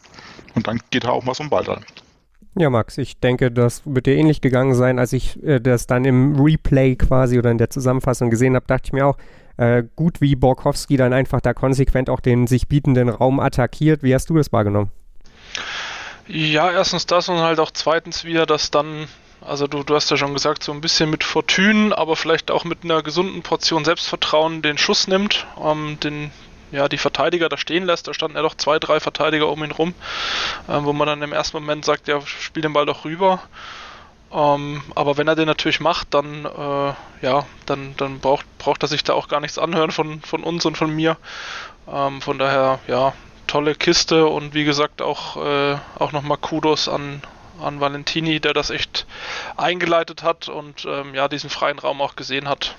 und 0.53 0.67
dann 0.67 0.79
geht 0.91 1.03
er 1.03 1.13
auch 1.13 1.23
mal 1.23 1.33
so 1.33 1.43
ein 1.43 1.49
Ball 1.49 1.63
dran. 1.63 1.83
Ja, 2.55 2.69
Max, 2.69 2.99
ich 2.99 3.19
denke, 3.19 3.51
das 3.51 3.81
wird 3.85 4.05
dir 4.05 4.15
ähnlich 4.15 4.39
gegangen 4.39 4.75
sein, 4.75 4.99
als 4.99 5.11
ich 5.13 5.41
äh, 5.43 5.59
das 5.59 5.87
dann 5.87 6.05
im 6.05 6.35
Replay 6.39 6.95
quasi 6.95 7.39
oder 7.39 7.49
in 7.49 7.57
der 7.57 7.71
Zusammenfassung 7.71 8.29
gesehen 8.29 8.55
habe, 8.55 8.67
dachte 8.67 8.83
ich 8.85 8.93
mir 8.93 9.07
auch, 9.07 9.17
äh, 9.57 9.83
gut 9.95 10.21
wie 10.21 10.35
Borkowski 10.35 10.97
dann 10.97 11.13
einfach 11.13 11.41
da 11.41 11.53
konsequent 11.53 12.09
auch 12.09 12.19
den 12.19 12.47
sich 12.47 12.67
bietenden 12.67 13.09
Raum 13.09 13.39
attackiert. 13.39 14.03
Wie 14.03 14.13
hast 14.13 14.29
du 14.29 14.35
das 14.35 14.51
wahrgenommen? 14.51 14.91
Ja, 16.27 16.71
erstens 16.71 17.05
das 17.05 17.29
und 17.29 17.39
halt 17.39 17.59
auch 17.59 17.71
zweitens 17.71 18.23
wieder, 18.23 18.45
dass 18.45 18.71
dann, 18.71 19.07
also 19.41 19.67
du, 19.67 19.83
du 19.83 19.93
hast 19.93 20.09
ja 20.09 20.17
schon 20.17 20.33
gesagt, 20.33 20.63
so 20.63 20.71
ein 20.71 20.81
bisschen 20.81 21.09
mit 21.09 21.23
Fortune, 21.23 21.95
aber 21.97 22.15
vielleicht 22.15 22.49
auch 22.49 22.63
mit 22.63 22.83
einer 22.83 23.03
gesunden 23.03 23.41
Portion 23.43 23.83
Selbstvertrauen 23.83 24.61
den 24.61 24.77
Schuss 24.77 25.07
nimmt, 25.07 25.45
ähm, 25.61 25.97
den, 26.01 26.31
ja, 26.71 26.87
die 26.87 26.97
Verteidiger 26.97 27.49
da 27.49 27.57
stehen 27.57 27.83
lässt. 27.83 28.07
Da 28.07 28.13
standen 28.13 28.37
ja 28.37 28.41
doch 28.41 28.55
zwei, 28.55 28.79
drei 28.79 28.99
Verteidiger 28.99 29.49
um 29.49 29.63
ihn 29.63 29.71
rum, 29.71 29.93
äh, 30.67 30.79
wo 30.81 30.93
man 30.93 31.07
dann 31.07 31.21
im 31.21 31.33
ersten 31.33 31.57
Moment 31.57 31.83
sagt, 31.83 32.07
ja, 32.07 32.21
spiel 32.21 32.63
den 32.63 32.73
Ball 32.73 32.85
doch 32.85 33.05
rüber. 33.05 33.41
Ähm, 34.33 34.81
aber 34.95 35.17
wenn 35.17 35.27
er 35.27 35.35
den 35.35 35.45
natürlich 35.45 35.79
macht, 35.79 36.13
dann, 36.13 36.45
äh, 36.45 36.93
ja, 37.21 37.45
dann, 37.65 37.95
dann 37.97 38.19
braucht, 38.19 38.45
braucht 38.57 38.81
er 38.83 38.87
sich 38.87 39.03
da 39.03 39.13
auch 39.13 39.27
gar 39.27 39.39
nichts 39.39 39.59
anhören 39.59 39.91
von, 39.91 40.21
von 40.21 40.43
uns 40.43 40.65
und 40.65 40.75
von 40.77 40.89
mir. 40.89 41.17
Ähm, 41.87 42.21
von 42.21 42.39
daher, 42.39 42.79
ja, 42.87 43.13
tolle 43.45 43.75
Kiste 43.75 44.25
und 44.25 44.55
wie 44.55 44.63
gesagt 44.63 45.01
auch, 45.01 45.37
äh, 45.37 45.77
auch 45.99 46.11
nochmal 46.11 46.37
Kudos 46.37 46.87
an, 46.87 47.21
an 47.61 47.79
Valentini, 47.79 48.39
der 48.39 48.53
das 48.53 48.71
echt 48.71 49.05
eingeleitet 49.55 50.23
hat 50.23 50.49
und 50.49 50.85
ähm, 50.85 51.13
ja, 51.13 51.27
diesen 51.27 51.51
freien 51.51 51.77
Raum 51.77 52.01
auch 52.01 52.15
gesehen 52.15 52.49
hat, 52.49 52.75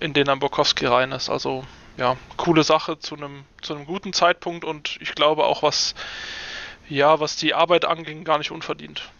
in 0.00 0.12
den 0.12 0.26
dann 0.26 0.38
Bokowski 0.38 0.86
rein 0.86 1.10
ist. 1.10 1.28
Also 1.28 1.64
ja, 1.96 2.16
coole 2.36 2.62
Sache 2.62 2.98
zu 3.00 3.16
einem 3.16 3.44
zu 3.62 3.74
einem 3.74 3.86
guten 3.86 4.12
Zeitpunkt 4.12 4.64
und 4.64 4.98
ich 5.00 5.14
glaube 5.14 5.44
auch 5.44 5.62
was 5.62 5.94
ja, 6.88 7.18
was 7.18 7.34
die 7.36 7.54
Arbeit 7.54 7.84
anging, 7.84 8.22
gar 8.22 8.38
nicht 8.38 8.52
unverdient. 8.52 9.10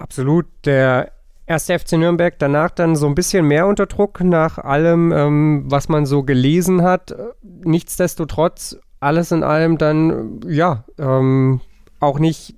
Absolut. 0.00 0.46
Der 0.64 1.12
erste 1.46 1.78
FC 1.78 1.92
Nürnberg 1.92 2.38
danach 2.38 2.70
dann 2.70 2.96
so 2.96 3.06
ein 3.06 3.14
bisschen 3.14 3.46
mehr 3.46 3.66
unter 3.66 3.86
Druck 3.86 4.20
nach 4.22 4.58
allem, 4.58 5.12
ähm, 5.12 5.64
was 5.66 5.88
man 5.88 6.06
so 6.06 6.22
gelesen 6.22 6.82
hat. 6.82 7.14
Nichtsdestotrotz 7.42 8.78
alles 8.98 9.30
in 9.32 9.42
allem 9.42 9.78
dann, 9.78 10.40
ja, 10.46 10.84
ähm, 10.98 11.60
auch 12.00 12.18
nicht, 12.18 12.54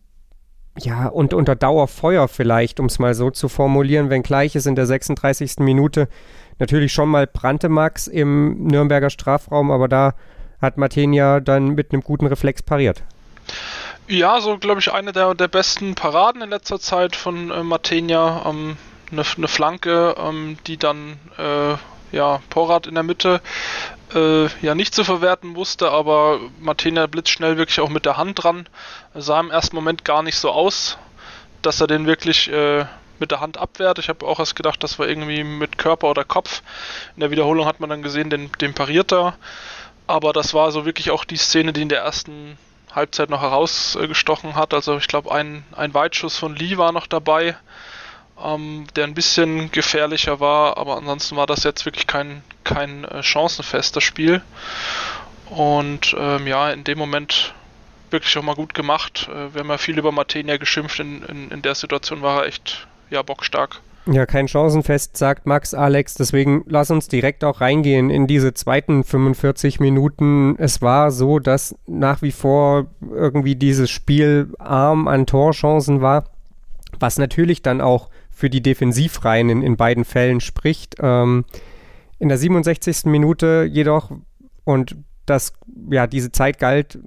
ja, 0.79 1.09
und 1.09 1.35
unter 1.35 1.57
Dauerfeuer 1.57 2.29
vielleicht, 2.29 2.81
um 2.81 2.87
es 2.87 2.99
mal 2.99 3.15
so 3.15 3.31
zu 3.31 3.49
formulieren, 3.49 4.09
wenngleich 4.09 4.57
es 4.57 4.67
in 4.67 4.75
der 4.75 4.87
36. 4.87 5.59
Minute 5.59 6.09
natürlich 6.59 6.93
schon 6.93 7.09
mal 7.09 7.27
brannte 7.27 7.69
Max 7.69 8.07
im 8.07 8.67
Nürnberger 8.67 9.11
Strafraum, 9.11 9.71
aber 9.71 9.89
da 9.89 10.15
hat 10.61 10.79
Martin 10.79 11.13
ja 11.13 11.41
dann 11.41 11.71
mit 11.71 11.93
einem 11.93 12.03
guten 12.03 12.27
Reflex 12.27 12.63
pariert. 12.63 13.03
Ja, 14.13 14.43
so 14.43 14.59
glaube 14.59 14.79
ich 14.79 14.93
eine 14.93 15.13
der, 15.13 15.35
der 15.35 15.49
besten 15.49 15.95
Paraden 15.95 16.43
in 16.43 16.51
letzter 16.51 16.79
Zeit 16.79 17.17
von 17.17 17.51
äh, 17.51 17.63
Matenia. 17.63 18.43
Ähm, 18.45 18.77
eine, 19.11 19.25
eine 19.39 19.49
Flanke, 19.49 20.15
ähm, 20.19 20.59
die 20.67 20.77
dann 20.77 21.19
äh, 21.39 21.77
ja, 22.15 22.43
Porat 22.51 22.87
in 22.87 22.93
der 22.93 23.05
Mitte 23.05 23.41
äh, 24.15 24.49
ja 24.61 24.75
nicht 24.75 24.95
zu 24.95 25.05
verwerten 25.05 25.57
wusste, 25.57 25.91
aber 25.91 26.41
Martina 26.61 27.07
blitzschnell 27.07 27.57
wirklich 27.57 27.81
auch 27.81 27.89
mit 27.89 28.05
der 28.05 28.19
Hand 28.19 28.45
dran. 28.45 28.69
Sah 29.15 29.41
im 29.41 29.51
ersten 29.51 29.77
Moment 29.77 30.05
gar 30.05 30.23
nicht 30.23 30.37
so 30.37 30.51
aus, 30.51 30.99
dass 31.63 31.81
er 31.81 31.87
den 31.87 32.07
wirklich 32.07 32.53
äh, 32.53 32.85
mit 33.19 33.31
der 33.31 33.41
Hand 33.41 33.57
abwehrt. 33.57 33.99
Ich 33.99 34.11
habe 34.11 34.27
auch 34.27 34.41
erst 34.41 34.57
gedacht, 34.57 34.83
das 34.83 34.99
war 34.99 35.09
irgendwie 35.09 35.43
mit 35.43 35.79
Körper 35.79 36.11
oder 36.11 36.25
Kopf. 36.25 36.61
In 37.17 37.21
der 37.21 37.31
Wiederholung 37.31 37.65
hat 37.65 37.81
man 37.81 37.89
dann 37.89 38.03
gesehen, 38.03 38.29
den, 38.29 38.53
den 38.61 38.75
pariert 38.75 39.11
er. 39.11 39.39
Aber 40.07 40.35
das 40.35 40.53
war 40.53 40.71
so 40.71 40.85
wirklich 40.85 41.11
auch 41.11 41.25
die 41.25 41.39
Szene, 41.39 41.73
die 41.73 41.81
in 41.81 41.89
der 41.89 42.03
ersten 42.03 42.59
Halbzeit 42.95 43.31
noch 43.31 43.43
herausgestochen 43.43 44.55
hat. 44.55 44.75
Also 44.75 44.97
ich 44.97 45.09
glaube, 45.09 45.33
ein, 45.33 45.65
ein 45.73 45.95
Weitschuss 45.95 46.37
von 46.37 46.55
Lee 46.57 46.77
war 46.77 46.93
noch 46.93 47.07
dabei 47.07 47.57
ähm, 48.43 48.87
der 48.97 49.05
ein 49.05 49.15
bisschen 49.15 49.71
gefährlicher 49.71 50.41
war, 50.41 50.77
aber 50.77 50.97
ansonsten 50.97 51.37
war 51.37 51.47
das 51.47 51.65
jetzt 51.65 51.85
wirklich 51.85 52.07
kein, 52.07 52.43
kein 52.65 53.05
äh, 53.05 53.23
chancenfester 53.23 54.01
Spiel. 54.01 54.43
Und 55.51 56.15
ähm, 56.19 56.47
ja, 56.47 56.71
in 56.71 56.85
dem 56.85 56.99
Moment 56.99 57.55
wirklich 58.11 58.37
auch 58.39 58.43
mal 58.43 58.55
gut 58.55 58.75
gemacht. 58.75 59.29
Äh, 59.31 59.55
wir 59.55 59.61
haben 59.61 59.69
ja 59.69 59.79
viel 59.79 59.99
über 59.99 60.13
Matenia 60.13 60.57
geschimpft, 60.57 60.99
in, 60.99 61.23
in, 61.25 61.51
in 61.51 61.63
der 61.63 61.75
Situation 61.75 62.23
war 62.23 62.43
er 62.43 62.47
echt 62.47 62.87
ja, 63.11 63.23
bockstark. 63.23 63.81
Ja, 64.07 64.27
kein 64.27 64.49
Chancenfest, 64.49 65.17
sagt 65.17 65.47
Max 65.47 65.75
Alex. 65.75 66.15
Deswegen 66.15 66.65
lass 66.67 66.91
uns 66.91 67.07
direkt 67.07 67.45
auch 67.45 67.61
reingehen 67.61 68.11
in 68.11 68.27
diese 68.27 68.53
zweiten 68.53 69.05
45 69.05 69.79
Minuten. 69.79 70.57
Es 70.59 70.83
war 70.83 71.13
so, 71.13 71.39
dass 71.39 71.77
nach 71.87 72.21
wie 72.21 72.33
vor 72.33 72.87
irgendwie 73.01 73.55
dieses 73.55 73.91
Spiel 73.91 74.53
arm 74.59 75.07
an 75.07 75.27
Torchancen 75.27 76.01
war, 76.01 76.25
was 76.99 77.17
natürlich 77.17 77.63
dann 77.63 77.81
auch 77.81 78.11
für 78.31 78.51
die 78.51 78.63
Defensivreihen 78.63 79.49
in, 79.51 79.63
in 79.63 79.77
beiden 79.77 80.05
Fällen 80.05 80.41
spricht. 80.41 80.97
Ähm, 81.01 81.45
in 82.19 82.29
der 82.29 82.39
67. 82.39 83.05
Minute 83.05 83.69
jedoch, 83.71 84.11
und 84.65 84.97
das, 85.27 85.53
ja, 85.91 86.09
diese 86.09 86.33
Zeit 86.33 86.59
galt, 86.59 86.99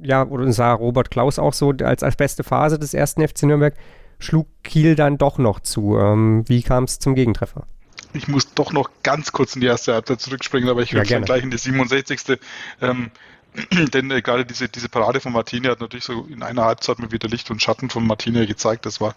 ja, 0.00 0.24
oder 0.24 0.50
sah 0.52 0.72
Robert 0.72 1.10
Klaus 1.10 1.40
auch 1.40 1.52
so 1.52 1.72
als, 1.82 2.04
als 2.04 2.16
beste 2.16 2.44
Phase 2.44 2.78
des 2.78 2.94
ersten 2.94 3.26
FC 3.26 3.44
Nürnberg, 3.44 3.74
schlug 4.18 4.48
Kiel 4.64 4.94
dann 4.94 5.18
doch 5.18 5.38
noch 5.38 5.60
zu. 5.60 5.96
Ähm, 5.98 6.44
wie 6.48 6.62
kam 6.62 6.84
es 6.84 6.98
zum 6.98 7.14
Gegentreffer? 7.14 7.66
Ich 8.14 8.28
muss 8.28 8.54
doch 8.54 8.72
noch 8.72 8.90
ganz 9.02 9.32
kurz 9.32 9.54
in 9.54 9.60
die 9.60 9.66
erste 9.66 9.94
Halbzeit 9.94 10.20
zurückspringen, 10.20 10.68
aber 10.68 10.82
ich 10.82 10.94
würde 10.94 11.08
ja, 11.08 11.20
gleich 11.20 11.42
in 11.42 11.50
die 11.50 11.58
67. 11.58 12.38
Ähm, 12.80 13.10
denn 13.92 14.10
äh, 14.10 14.22
gerade 14.22 14.44
diese, 14.44 14.68
diese 14.68 14.88
Parade 14.88 15.20
von 15.20 15.32
Martini 15.32 15.66
hat 15.66 15.80
natürlich 15.80 16.04
so 16.04 16.26
in 16.30 16.42
einer 16.42 16.64
Halbzeit 16.64 16.98
mal 16.98 17.12
wieder 17.12 17.28
Licht 17.28 17.50
und 17.50 17.62
Schatten 17.62 17.90
von 17.90 18.06
Martini 18.06 18.46
gezeigt. 18.46 18.86
Das 18.86 19.00
war 19.00 19.14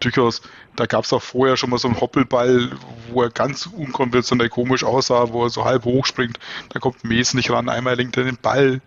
durchaus, 0.00 0.42
da 0.76 0.86
gab 0.86 1.04
es 1.04 1.12
auch 1.12 1.22
vorher 1.22 1.56
schon 1.56 1.70
mal 1.70 1.78
so 1.78 1.88
einen 1.88 2.00
Hoppelball, 2.00 2.70
wo 3.10 3.22
er 3.22 3.30
ganz 3.30 3.66
unkonventionell 3.66 4.48
komisch 4.48 4.84
aussah, 4.84 5.32
wo 5.32 5.44
er 5.44 5.50
so 5.50 5.64
halb 5.64 5.84
hoch 5.84 6.06
springt. 6.06 6.38
Da 6.70 6.78
kommt 6.78 7.04
Mees 7.04 7.34
nicht 7.34 7.50
ran, 7.50 7.68
einmal 7.68 7.96
lenkt 7.96 8.16
er 8.16 8.24
den 8.24 8.38
Ball 8.38 8.80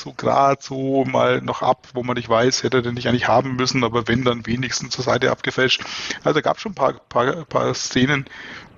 so 0.00 0.12
gerade 0.12 0.62
so 0.62 1.04
mal 1.04 1.40
noch 1.40 1.62
ab, 1.62 1.88
wo 1.94 2.02
man 2.02 2.16
nicht 2.16 2.28
weiß, 2.28 2.62
hätte 2.62 2.78
er 2.78 2.82
den 2.82 2.94
nicht 2.94 3.08
eigentlich 3.08 3.28
haben 3.28 3.56
müssen, 3.56 3.84
aber 3.84 4.08
wenn, 4.08 4.24
dann 4.24 4.46
wenigstens 4.46 4.90
zur 4.90 5.04
Seite 5.04 5.30
abgefälscht. 5.30 5.82
Also 6.24 6.40
gab 6.42 6.56
es 6.56 6.62
schon 6.62 6.72
ein 6.72 6.76
paar, 6.76 6.94
paar, 6.94 7.44
paar 7.44 7.74
Szenen, 7.74 8.24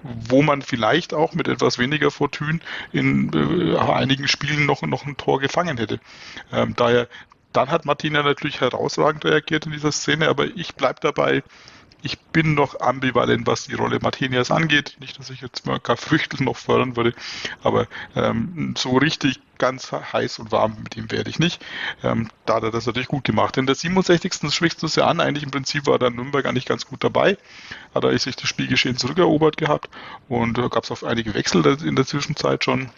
wo 0.03 0.43
man 0.43 0.63
vielleicht 0.63 1.15
auch 1.15 1.35
mit 1.35 1.49
etwas 1.49 1.79
weniger 1.79 2.11
Fortune 2.11 2.61
in 2.93 3.31
äh, 3.33 3.77
einigen 3.79 4.29
Spielen 4.29 4.67
noch, 4.67 4.83
noch 4.83 5.07
ein 5.07 5.17
Tor 5.17 5.41
gefangen 5.41 5.79
hätte. 5.79 6.01
Ähm, 6.53 6.75
daher, 6.77 7.09
dann 7.53 7.71
hat 7.71 7.85
Martina 7.85 8.23
natürlich 8.23 8.61
herausragend 8.61 9.25
reagiert 9.25 9.67
in 9.67 9.73
dieser 9.73 9.93
Szene, 9.93 10.29
aber 10.29 10.47
ich 10.57 10.75
bleibe 10.75 11.01
dabei, 11.01 11.43
ich 12.03 12.19
bin 12.19 12.55
noch 12.55 12.81
ambivalent, 12.81 13.47
was 13.47 13.65
die 13.65 13.75
Rolle 13.75 13.99
Martinias 14.01 14.51
angeht. 14.51 14.97
Nicht, 15.01 15.19
dass 15.19 15.31
ich 15.31 15.41
jetzt 15.41 15.67
mal 15.67 15.79
gar 15.79 15.97
Früchtel 15.97 16.43
noch 16.43 16.57
fördern 16.57 16.97
würde, 16.97 17.15
aber 17.63 17.87
ähm, 18.17 18.75
so 18.77 18.97
richtig 18.97 19.41
ganz 19.59 19.93
heiß 19.93 20.41
und 20.41 20.51
warm 20.51 20.77
mit 20.83 20.97
ihm 20.97 21.11
werde 21.13 21.31
ich 21.31 21.39
nicht. 21.39 21.65
Ähm, 22.03 22.29
da 22.47 22.57
hat 22.57 22.65
er 22.65 22.73
das 22.73 22.87
natürlich 22.87 23.09
gut 23.09 23.23
gemacht. 23.23 23.57
In 23.57 23.67
der 23.67 23.77
67. 23.77 24.53
sprichst 24.53 24.83
du 24.83 24.87
es 24.87 24.97
ja 24.97 25.07
an. 25.07 25.21
Eigentlich 25.21 25.45
im 25.45 25.53
Prinzip 25.53 25.87
war 25.87 26.01
dann 26.01 26.17
Nürnberg 26.17 26.45
eigentlich 26.47 26.67
ganz 26.67 26.87
gut 26.87 27.05
dabei. 27.05 27.39
Hat 27.95 28.03
er 28.03 28.19
sich 28.19 28.35
das 28.35 28.49
Spielgeschehen 28.49 28.97
zurückerobert 28.97 29.57
gehabt 29.57 29.89
und 30.29 30.59
äh, 30.59 30.69
gab 30.69 30.83
es 30.83 30.91
auch 30.91 31.05
einige 31.05 31.35
Wechsel 31.35 31.65
in 31.85 31.95
der 31.95 32.07
Zwischenzeit 32.07 32.65
schon. 32.65 32.91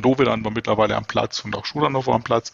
Dovedan 0.00 0.44
war 0.44 0.52
mittlerweile 0.52 0.96
am 0.96 1.04
Platz 1.04 1.40
und 1.40 1.54
auch 1.56 1.66
Schuranov 1.66 2.06
war 2.06 2.14
am 2.14 2.22
Platz. 2.22 2.52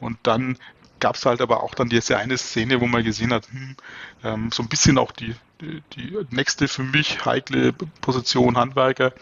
Und 0.00 0.18
dann 0.22 0.56
gab 1.00 1.16
es 1.16 1.26
halt 1.26 1.40
aber 1.40 1.62
auch 1.62 1.74
dann 1.74 1.88
diese 1.88 2.16
eine 2.18 2.38
Szene, 2.38 2.80
wo 2.80 2.86
man 2.86 3.02
gesehen 3.02 3.32
hat, 3.32 3.48
hm, 3.50 3.76
ähm, 4.22 4.50
so 4.52 4.62
ein 4.62 4.68
bisschen 4.68 4.98
auch 4.98 5.12
die, 5.12 5.34
die, 5.60 5.82
die, 5.94 6.16
nächste 6.30 6.68
für 6.68 6.82
mich 6.82 7.24
heikle 7.24 7.72
Position 7.72 8.56
Handwerker, 8.56 9.12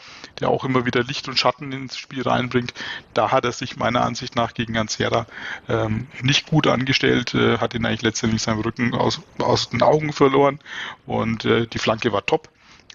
der 0.40 0.50
auch 0.50 0.64
immer 0.64 0.84
wieder 0.84 1.02
Licht 1.02 1.28
und 1.28 1.38
Schatten 1.38 1.72
ins 1.72 1.96
Spiel 1.96 2.22
reinbringt. 2.22 2.74
Da 3.14 3.30
hat 3.30 3.44
er 3.44 3.52
sich 3.52 3.76
meiner 3.76 4.02
Ansicht 4.02 4.36
nach 4.36 4.54
gegen 4.54 4.76
Ansera 4.76 5.26
ähm, 5.68 6.06
nicht 6.22 6.46
gut 6.46 6.66
angestellt, 6.66 7.34
äh, 7.34 7.58
hat 7.58 7.74
ihn 7.74 7.86
eigentlich 7.86 8.02
letztendlich 8.02 8.42
seinen 8.42 8.60
Rücken 8.60 8.94
aus, 8.94 9.20
aus 9.38 9.70
den 9.70 9.82
Augen 9.82 10.12
verloren 10.12 10.58
und 11.06 11.44
äh, 11.44 11.66
die 11.66 11.78
Flanke 11.78 12.12
war 12.12 12.26
top. 12.26 12.48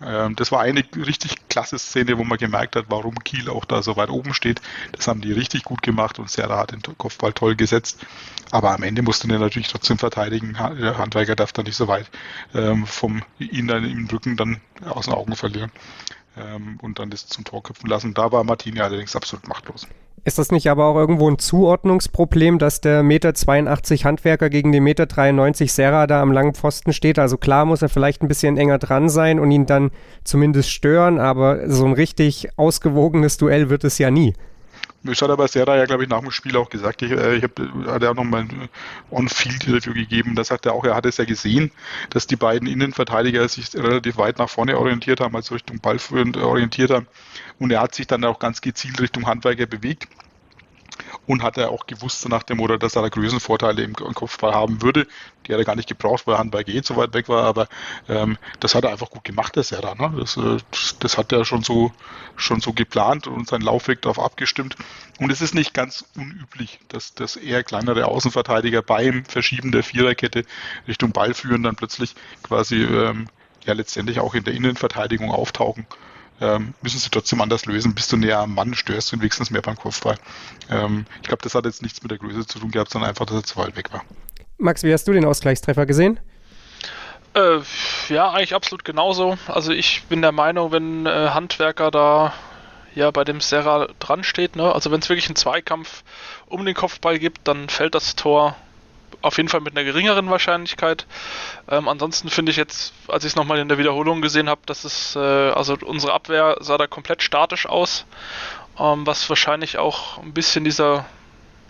Ähm, 0.05 0.35
das 0.35 0.51
war 0.51 0.61
eine 0.61 0.83
richtig 0.95 1.47
klasse 1.49 1.77
Szene, 1.79 2.17
wo 2.17 2.23
man 2.23 2.37
gemerkt 2.37 2.75
hat, 2.75 2.85
warum 2.89 3.15
Kiel 3.23 3.49
auch 3.49 3.65
da 3.65 3.81
so 3.81 3.95
weit 3.95 4.09
oben 4.09 4.33
steht. 4.33 4.61
Das 4.91 5.07
haben 5.07 5.21
die 5.21 5.31
richtig 5.31 5.63
gut 5.63 5.81
gemacht 5.81 6.19
und 6.19 6.29
Serra 6.29 6.57
hat 6.57 6.71
den 6.71 6.81
Kopfball 6.97 7.33
toll 7.33 7.55
gesetzt. 7.55 8.05
Aber 8.51 8.71
am 8.71 8.83
Ende 8.83 9.01
musste 9.01 9.27
er 9.29 9.39
natürlich 9.39 9.69
trotzdem 9.69 9.97
verteidigen. 9.97 10.53
Der 10.79 10.97
Handwerker 10.97 11.35
darf 11.35 11.53
da 11.53 11.63
nicht 11.63 11.75
so 11.75 11.87
weit 11.87 12.09
ähm, 12.53 12.85
vom 12.85 13.23
ihn 13.39 13.67
dann 13.67 13.89
im 13.89 14.07
Rücken 14.07 14.37
dann 14.37 14.61
aus 14.85 15.05
den 15.05 15.13
Augen 15.13 15.35
verlieren 15.35 15.71
ähm, 16.37 16.77
und 16.81 16.99
dann 16.99 17.09
das 17.09 17.27
zum 17.27 17.43
Tor 17.43 17.63
köpfen 17.63 17.89
lassen. 17.89 18.13
Da 18.13 18.31
war 18.31 18.43
Martini 18.43 18.79
allerdings 18.79 19.15
absolut 19.15 19.47
machtlos. 19.47 19.87
Ist 20.25 20.39
das 20.39 20.51
nicht 20.51 20.69
aber 20.69 20.85
auch 20.85 20.95
irgendwo 20.95 21.29
ein 21.29 21.37
Zuordnungsproblem, 21.37 22.57
dass 22.57 22.79
der 22.79 23.03
Meter 23.03 23.33
82 23.33 24.05
Handwerker 24.05 24.49
gegen 24.49 24.71
den 24.71 24.83
Meter 24.83 25.05
93 25.05 25.73
Serra 25.73 26.07
da 26.07 26.21
am 26.21 26.31
langen 26.31 26.53
Pfosten 26.53 26.93
steht? 26.93 27.19
Also 27.19 27.35
klar 27.37 27.65
muss 27.65 27.81
er 27.81 27.89
vielleicht 27.89 28.21
ein 28.21 28.29
bisschen 28.29 28.55
enger 28.55 28.77
dran 28.77 29.09
sein 29.09 29.37
und 29.37 29.51
ihn 29.51 29.65
dann 29.65 29.91
zumindest 30.23 30.71
stören, 30.71 31.19
aber 31.19 31.69
so 31.69 31.85
ein 31.85 31.91
richtig 31.91 32.57
ausgewogenes 32.57 33.35
Duell 33.35 33.69
wird 33.69 33.83
es 33.83 33.97
ja 33.97 34.11
nie. 34.11 34.33
Das 35.05 35.21
hat 35.21 35.29
aber 35.29 35.49
Serra 35.49 35.75
ja, 35.75 35.85
glaube 35.85 36.03
ich, 36.03 36.09
nach 36.09 36.21
dem 36.21 36.31
Spiel 36.31 36.55
auch 36.55 36.69
gesagt. 36.69 37.01
Ich, 37.01 37.11
äh, 37.11 37.35
ich 37.35 37.43
habe, 37.43 37.91
hat 37.91 38.03
er 38.03 38.11
auch 38.11 38.15
noch 38.15 38.23
mal 38.23 38.41
ein 38.41 38.69
On-Field-Interview 39.11 39.93
gegeben. 39.93 40.35
Da 40.35 40.45
sagt 40.45 40.65
er 40.65 40.73
auch, 40.73 40.85
er 40.85 40.95
hat 40.95 41.05
es 41.05 41.17
ja 41.17 41.25
gesehen, 41.25 41.71
dass 42.09 42.25
die 42.25 42.37
beiden 42.37 42.67
Innenverteidiger 42.67 43.47
sich 43.49 43.73
relativ 43.75 44.17
weit 44.17 44.37
nach 44.37 44.49
vorne 44.49 44.77
orientiert 44.77 45.19
haben, 45.19 45.35
also 45.35 45.55
Richtung 45.55 45.79
Ballführend 45.79 46.37
orientiert 46.37 46.89
haben. 46.89 47.07
Und 47.59 47.71
er 47.71 47.81
hat 47.81 47.93
sich 47.95 48.07
dann 48.07 48.23
auch 48.23 48.39
ganz 48.39 48.61
gezielt 48.61 49.01
Richtung 49.01 49.27
Handwerker 49.27 49.65
bewegt 49.65 50.07
und 51.25 51.43
hat 51.43 51.57
er 51.57 51.71
auch 51.71 51.85
gewusst 51.85 52.27
nach 52.27 52.43
dem 52.43 52.57
Motto, 52.57 52.77
dass 52.77 52.95
er 52.95 53.01
da 53.01 53.09
Größenvorteile 53.09 53.81
im, 53.83 53.93
Kopfball 53.93 54.53
haben 54.53 54.81
würde. 54.81 55.07
Die 55.45 55.53
hat 55.53 55.59
er 55.59 55.65
gar 55.65 55.75
nicht 55.75 55.87
gebraucht, 55.87 56.27
weil 56.27 56.37
Handball 56.37 56.63
eh 56.67 56.81
so 56.83 56.95
weit 56.95 57.13
weg 57.13 57.29
war, 57.29 57.43
aber 57.43 57.67
ähm, 58.09 58.37
das 58.59 58.75
hat 58.75 58.83
er 58.83 58.91
einfach 58.91 59.09
gut 59.09 59.23
gemacht, 59.23 59.55
der 59.55 59.63
Serra. 59.63 59.95
Ne? 59.95 60.13
Das, 60.19 60.37
äh, 60.37 60.57
das 60.99 61.17
hat 61.17 61.31
er 61.31 61.45
schon 61.45 61.63
so, 61.63 61.91
schon 62.35 62.59
so 62.59 62.73
geplant 62.73 63.27
und 63.27 63.47
seinen 63.47 63.61
Laufweg 63.61 64.01
darauf 64.01 64.19
abgestimmt. 64.19 64.75
Und 65.19 65.31
es 65.31 65.41
ist 65.41 65.53
nicht 65.53 65.73
ganz 65.73 66.05
unüblich, 66.15 66.79
dass, 66.89 67.13
dass 67.13 67.35
eher 67.35 67.63
kleinere 67.63 68.05
Außenverteidiger 68.05 68.81
beim 68.81 69.25
Verschieben 69.25 69.71
der 69.71 69.83
Viererkette 69.83 70.45
Richtung 70.87 71.11
Ball 71.11 71.33
führen, 71.33 71.63
dann 71.63 71.75
plötzlich 71.75 72.15
quasi 72.43 72.83
ähm, 72.83 73.27
ja 73.65 73.73
letztendlich 73.73 74.19
auch 74.19 74.33
in 74.33 74.43
der 74.43 74.53
Innenverteidigung 74.53 75.31
auftauchen 75.31 75.85
ähm, 76.41 76.73
müssen 76.81 76.99
sie 76.99 77.09
trotzdem 77.09 77.41
anders 77.41 77.65
lösen. 77.65 77.95
Bist 77.95 78.11
du 78.11 78.17
näher 78.17 78.39
am 78.39 78.55
Mann, 78.55 78.73
störst 78.73 79.11
du 79.11 79.19
wenigstens 79.19 79.49
mehr 79.49 79.61
beim 79.61 79.77
Kopfball. 79.77 80.17
Ähm, 80.69 81.05
ich 81.21 81.27
glaube, 81.27 81.43
das 81.43 81.55
hat 81.55 81.65
jetzt 81.65 81.81
nichts 81.81 82.01
mit 82.01 82.11
der 82.11 82.17
Größe 82.17 82.45
zu 82.45 82.59
tun 82.59 82.71
gehabt, 82.71 82.91
sondern 82.91 83.09
einfach, 83.09 83.25
dass 83.25 83.37
er 83.37 83.43
zu 83.43 83.57
weit 83.57 83.75
weg 83.75 83.91
war. 83.93 84.03
Max, 84.57 84.83
wie 84.83 84.93
hast 84.93 85.07
du 85.07 85.13
den 85.13 85.25
Ausgleichstreffer 85.25 85.85
gesehen? 85.85 86.19
Äh, 87.33 87.59
ja, 88.09 88.31
eigentlich 88.31 88.53
absolut 88.53 88.85
genauso. 88.85 89.37
Also 89.47 89.71
ich 89.71 90.03
bin 90.03 90.21
der 90.21 90.31
Meinung, 90.31 90.71
wenn 90.71 91.05
äh, 91.05 91.29
Handwerker 91.29 91.89
da 91.89 92.33
ja 92.93 93.09
bei 93.09 93.23
dem 93.23 93.41
Serra 93.41 93.87
dran 93.99 94.23
steht, 94.23 94.55
ne? 94.55 94.71
also 94.71 94.91
wenn 94.91 94.99
es 94.99 95.09
wirklich 95.09 95.27
einen 95.27 95.35
Zweikampf 95.35 96.03
um 96.45 96.63
den 96.63 96.75
Kopfball 96.75 97.17
gibt, 97.17 97.47
dann 97.47 97.69
fällt 97.69 97.95
das 97.95 98.15
Tor 98.15 98.55
auf 99.21 99.37
jeden 99.37 99.49
Fall 99.49 99.61
mit 99.61 99.75
einer 99.75 99.83
geringeren 99.83 100.29
Wahrscheinlichkeit. 100.29 101.05
Ähm, 101.69 101.87
ansonsten 101.87 102.29
finde 102.29 102.51
ich 102.51 102.57
jetzt, 102.57 102.93
als 103.07 103.23
ich 103.23 103.31
es 103.31 103.35
nochmal 103.35 103.59
in 103.59 103.69
der 103.69 103.77
Wiederholung 103.77 104.21
gesehen 104.21 104.49
habe, 104.49 104.61
dass 104.65 104.83
es, 104.83 105.15
äh, 105.15 105.19
also 105.19 105.77
unsere 105.85 106.13
Abwehr 106.13 106.57
sah 106.59 106.77
da 106.77 106.87
komplett 106.87 107.23
statisch 107.23 107.65
aus, 107.65 108.05
ähm, 108.79 109.05
was 109.05 109.29
wahrscheinlich 109.29 109.77
auch 109.77 110.17
ein 110.17 110.33
bisschen 110.33 110.63
dieser, 110.63 111.05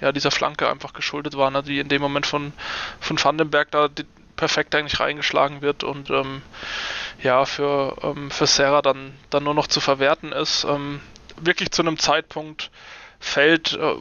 ja, 0.01 0.11
dieser 0.11 0.31
Flanke 0.31 0.69
einfach 0.69 0.93
geschuldet 0.93 1.37
war, 1.37 1.51
ne, 1.51 1.63
die 1.63 1.79
in 1.79 1.89
dem 1.89 2.01
Moment 2.01 2.25
von, 2.25 2.53
von 2.99 3.23
Vandenberg 3.23 3.71
da 3.71 3.89
perfekt 4.35 4.75
eigentlich 4.75 4.99
reingeschlagen 4.99 5.61
wird 5.61 5.83
und 5.83 6.09
ähm, 6.09 6.41
ja, 7.21 7.45
für, 7.45 7.95
ähm, 8.01 8.31
für 8.31 8.47
Serra 8.47 8.81
dann, 8.81 9.13
dann 9.29 9.43
nur 9.43 9.53
noch 9.53 9.67
zu 9.67 9.79
verwerten 9.79 10.31
ist. 10.31 10.63
Ähm, 10.65 11.01
wirklich 11.37 11.71
zu 11.71 11.81
einem 11.81 11.97
Zeitpunkt 11.97 12.71
fällt, 13.19 13.73
äh, 13.73 13.95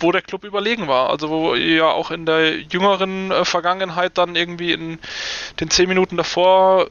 wo 0.00 0.12
der 0.12 0.22
Club 0.22 0.44
überlegen 0.44 0.88
war. 0.88 1.10
Also 1.10 1.28
wo 1.30 1.54
ja 1.54 1.90
auch 1.90 2.10
in 2.10 2.26
der 2.26 2.58
jüngeren 2.60 3.30
äh, 3.30 3.44
Vergangenheit 3.44 4.18
dann 4.18 4.36
irgendwie 4.36 4.72
in 4.72 4.98
den 5.60 5.70
zehn 5.70 5.88
Minuten 5.88 6.16
davor 6.16 6.88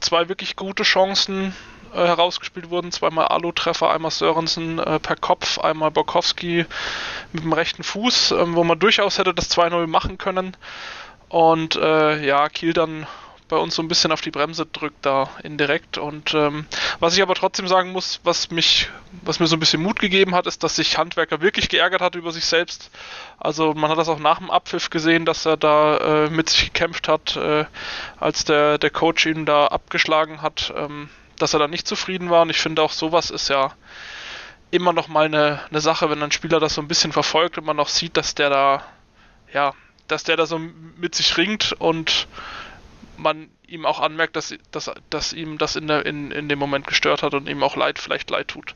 zwei 0.00 0.28
wirklich 0.28 0.56
gute 0.56 0.82
Chancen 0.82 1.54
äh, 1.94 2.06
herausgespielt 2.06 2.70
wurden. 2.70 2.92
Zweimal 2.92 3.28
Alu-Treffer, 3.28 3.90
einmal 3.90 4.10
Sörensen 4.10 4.78
äh, 4.78 4.98
per 4.98 5.16
Kopf, 5.16 5.58
einmal 5.58 5.90
Borkowski 5.90 6.66
mit 7.32 7.44
dem 7.44 7.52
rechten 7.52 7.82
Fuß, 7.82 8.32
ähm, 8.32 8.54
wo 8.56 8.64
man 8.64 8.78
durchaus 8.78 9.18
hätte 9.18 9.34
das 9.34 9.50
2-0 9.50 9.86
machen 9.86 10.18
können. 10.18 10.56
Und 11.28 11.76
äh, 11.76 12.24
ja, 12.24 12.48
Kiel 12.48 12.72
dann 12.72 13.06
bei 13.52 13.58
uns 13.58 13.74
so 13.74 13.82
ein 13.82 13.88
bisschen 13.88 14.12
auf 14.12 14.22
die 14.22 14.30
Bremse 14.30 14.64
drückt 14.64 15.04
da 15.04 15.28
indirekt. 15.42 15.98
Und 15.98 16.32
ähm, 16.32 16.64
was 17.00 17.14
ich 17.14 17.20
aber 17.20 17.34
trotzdem 17.34 17.68
sagen 17.68 17.92
muss, 17.92 18.18
was 18.24 18.50
mich, 18.50 18.88
was 19.20 19.40
mir 19.40 19.46
so 19.46 19.56
ein 19.56 19.60
bisschen 19.60 19.82
Mut 19.82 20.00
gegeben 20.00 20.34
hat, 20.34 20.46
ist, 20.46 20.64
dass 20.64 20.76
sich 20.76 20.96
Handwerker 20.96 21.42
wirklich 21.42 21.68
geärgert 21.68 22.00
hat 22.00 22.14
über 22.14 22.32
sich 22.32 22.46
selbst. 22.46 22.90
Also 23.38 23.74
man 23.74 23.90
hat 23.90 23.98
das 23.98 24.08
auch 24.08 24.18
nach 24.18 24.38
dem 24.38 24.50
Abpfiff 24.50 24.88
gesehen, 24.88 25.26
dass 25.26 25.44
er 25.44 25.58
da 25.58 25.98
äh, 25.98 26.30
mit 26.30 26.48
sich 26.48 26.72
gekämpft 26.72 27.08
hat, 27.08 27.36
äh, 27.36 27.66
als 28.18 28.46
der, 28.46 28.78
der 28.78 28.88
Coach 28.88 29.26
ihn 29.26 29.44
da 29.44 29.66
abgeschlagen 29.66 30.40
hat, 30.40 30.72
ähm, 30.74 31.10
dass 31.36 31.52
er 31.52 31.58
da 31.58 31.68
nicht 31.68 31.86
zufrieden 31.86 32.30
war. 32.30 32.40
Und 32.40 32.48
ich 32.48 32.58
finde 32.58 32.80
auch 32.80 32.92
sowas 32.92 33.28
ist 33.28 33.50
ja 33.50 33.74
immer 34.70 34.94
noch 34.94 35.08
mal 35.08 35.26
eine, 35.26 35.60
eine 35.68 35.82
Sache, 35.82 36.08
wenn 36.08 36.22
ein 36.22 36.32
Spieler 36.32 36.58
das 36.58 36.72
so 36.72 36.80
ein 36.80 36.88
bisschen 36.88 37.12
verfolgt 37.12 37.58
und 37.58 37.66
man 37.66 37.76
noch 37.76 37.88
sieht, 37.88 38.16
dass 38.16 38.34
der 38.34 38.48
da, 38.48 38.82
ja, 39.52 39.74
dass 40.08 40.24
der 40.24 40.38
da 40.38 40.46
so 40.46 40.58
mit 40.58 41.14
sich 41.14 41.36
ringt 41.36 41.74
und 41.78 42.26
man 43.16 43.48
ihm 43.66 43.86
auch 43.86 44.00
anmerkt, 44.00 44.36
dass, 44.36 44.54
dass, 44.70 44.90
dass 45.10 45.32
ihm 45.32 45.58
das 45.58 45.76
in, 45.76 45.86
der, 45.86 46.06
in, 46.06 46.30
in 46.30 46.48
dem 46.48 46.58
Moment 46.58 46.86
gestört 46.86 47.22
hat 47.22 47.34
und 47.34 47.48
ihm 47.48 47.62
auch 47.62 47.76
leid, 47.76 47.98
vielleicht 47.98 48.30
leid 48.30 48.48
tut. 48.48 48.74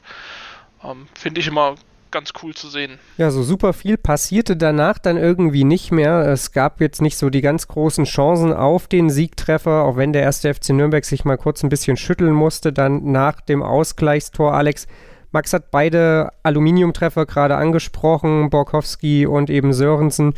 Ähm, 0.83 1.09
Finde 1.15 1.41
ich 1.41 1.47
immer 1.47 1.77
ganz 2.11 2.33
cool 2.43 2.55
zu 2.55 2.69
sehen. 2.69 2.99
Ja, 3.19 3.31
so 3.31 3.43
super 3.43 3.73
viel 3.73 3.99
passierte 3.99 4.57
danach 4.57 4.99
dann 4.99 5.17
irgendwie 5.17 5.65
nicht 5.65 5.93
mehr. 5.93 6.21
Es 6.21 6.53
gab 6.53 6.81
jetzt 6.81 7.03
nicht 7.03 7.19
so 7.19 7.29
die 7.29 7.43
ganz 7.43 7.69
großen 7.69 8.05
Chancen 8.05 8.53
auf 8.53 8.87
den 8.87 9.11
Siegtreffer, 9.11 9.85
auch 9.85 9.97
wenn 9.97 10.13
der 10.13 10.23
erste 10.23 10.53
FC 10.55 10.71
Nürnberg 10.71 11.05
sich 11.05 11.25
mal 11.25 11.37
kurz 11.37 11.63
ein 11.63 11.69
bisschen 11.69 11.97
schütteln 11.97 12.33
musste, 12.33 12.73
dann 12.73 13.13
nach 13.13 13.41
dem 13.41 13.63
Ausgleichstor. 13.63 14.55
Alex, 14.55 14.87
Max 15.33 15.53
hat 15.53 15.71
beide 15.71 16.31
Aluminiumtreffer 16.43 17.27
gerade 17.27 17.57
angesprochen, 17.57 18.49
Borkowski 18.49 19.27
und 19.27 19.51
eben 19.51 19.73
Sörensen. 19.75 20.35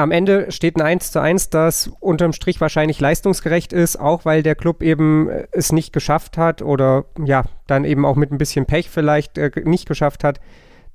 Am 0.00 0.12
Ende 0.12 0.50
steht 0.50 0.76
ein 0.76 0.82
1 0.82 1.12
zu 1.12 1.20
1, 1.20 1.50
das 1.50 1.90
unterm 2.00 2.32
Strich 2.32 2.60
wahrscheinlich 2.60 3.00
leistungsgerecht 3.00 3.72
ist, 3.72 4.00
auch 4.00 4.24
weil 4.24 4.42
der 4.42 4.54
Club 4.54 4.82
eben 4.82 5.28
äh, 5.28 5.46
es 5.52 5.72
nicht 5.72 5.92
geschafft 5.92 6.38
hat 6.38 6.62
oder 6.62 7.04
ja, 7.22 7.44
dann 7.66 7.84
eben 7.84 8.06
auch 8.06 8.16
mit 8.16 8.32
ein 8.32 8.38
bisschen 8.38 8.64
Pech 8.64 8.88
vielleicht 8.88 9.36
äh, 9.36 9.50
nicht 9.64 9.86
geschafft 9.86 10.24
hat, 10.24 10.40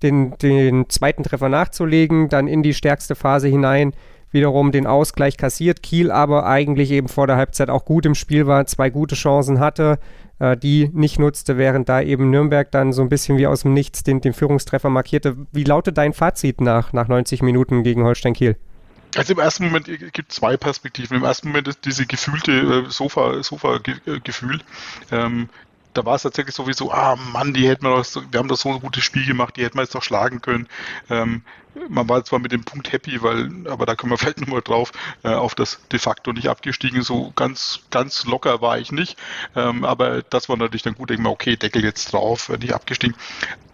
den, 0.02 0.36
den 0.42 0.90
zweiten 0.90 1.24
Treffer 1.24 1.50
nachzulegen, 1.50 2.30
dann 2.30 2.48
in 2.48 2.64
die 2.64 2.74
stärkste 2.74 3.16
Phase 3.16 3.48
hinein 3.48 3.94
wiederum 4.32 4.72
den 4.72 4.88
Ausgleich 4.88 5.38
kassiert. 5.38 5.84
Kiel 5.84 6.12
aber 6.12 6.46
eigentlich 6.46 6.92
eben 6.92 7.08
vor 7.08 7.28
der 7.28 7.38
Halbzeit 7.38 7.70
auch 7.70 7.86
gut 7.86 8.06
im 8.06 8.16
Spiel 8.16 8.48
war, 8.48 8.66
zwei 8.66 8.90
gute 8.90 9.16
Chancen 9.16 9.60
hatte, 9.60 10.00
äh, 10.40 10.58
die 10.58 10.90
nicht 10.94 11.20
nutzte, 11.20 11.58
während 11.58 11.90
da 11.90 12.02
eben 12.02 12.32
Nürnberg 12.32 12.72
dann 12.72 12.92
so 12.92 13.04
ein 13.04 13.10
bisschen 13.10 13.38
wie 13.38 13.46
aus 13.46 13.62
dem 13.62 13.74
Nichts 13.74 14.02
den, 14.02 14.22
den 14.22 14.34
Führungstreffer 14.34 14.90
markierte. 14.90 15.38
Wie 15.52 15.64
lautet 15.64 15.98
dein 16.00 16.14
Fazit 16.14 16.60
nach, 16.60 16.92
nach 16.92 17.08
90 17.08 17.44
Minuten 17.44 17.84
gegen 17.84 18.04
Holstein 18.04 18.34
Kiel? 18.34 18.58
Also 19.16 19.34
im 19.34 19.40
ersten 19.40 19.66
Moment 19.66 19.86
gibt 19.86 20.32
es 20.32 20.36
zwei 20.36 20.58
Perspektiven. 20.58 21.18
Im 21.18 21.24
ersten 21.24 21.48
Moment 21.48 21.68
ist 21.68 21.86
diese 21.86 22.06
gefühlte 22.06 22.52
äh, 22.52 22.90
Sofa, 22.90 23.42
Sofa-Gefühl. 23.44 24.62
Ähm, 25.12 25.50
da 25.96 26.06
war 26.06 26.16
es 26.16 26.24
tatsächlich 26.24 26.54
sowieso, 26.54 26.92
ah 26.92 27.16
Mann, 27.16 27.54
die 27.54 27.68
hätten 27.68 27.86
wir 27.86 27.96
doch, 27.96 28.24
wir 28.32 28.40
haben 28.40 28.48
doch 28.48 28.58
so 28.58 28.70
ein 28.70 28.82
gutes 28.82 29.04
Spiel 29.04 29.26
gemacht, 29.26 29.56
die 29.56 29.64
hätten 29.64 29.78
wir 29.78 29.84
jetzt 29.84 29.96
doch 29.96 30.04
schlagen 30.04 30.42
können. 30.42 30.68
Ähm, 31.10 31.44
man 31.90 32.08
war 32.08 32.24
zwar 32.24 32.40
mit 32.40 32.52
dem 32.52 32.64
Punkt 32.64 32.92
happy, 32.92 33.22
weil, 33.22 33.50
aber 33.70 33.86
da 33.86 33.96
kommen 33.96 34.12
wir 34.12 34.18
vielleicht 34.18 34.42
nochmal 34.42 34.62
drauf, 34.62 34.92
äh, 35.24 35.30
auf 35.30 35.56
das 35.56 35.80
de 35.92 36.00
facto 36.00 36.34
nicht 36.34 36.50
abgestiegen. 36.50 37.02
So 37.02 37.32
ganz, 37.36 37.80
ganz 37.92 38.26
locker 38.26 38.62
war 38.62 38.78
ich 38.78 38.92
nicht. 38.92 39.18
Ähm, 39.56 39.84
aber 39.86 40.22
das 40.22 40.50
war 40.50 40.58
natürlich 40.58 40.84
dann 40.84 40.96
gut, 40.96 41.10
denke 41.10 41.24
mal, 41.24 41.30
okay, 41.30 41.56
Deckel 41.56 41.84
jetzt 41.84 42.12
drauf, 42.14 42.50
äh, 42.50 42.58
nicht 42.58 42.74
abgestiegen. 42.74 43.16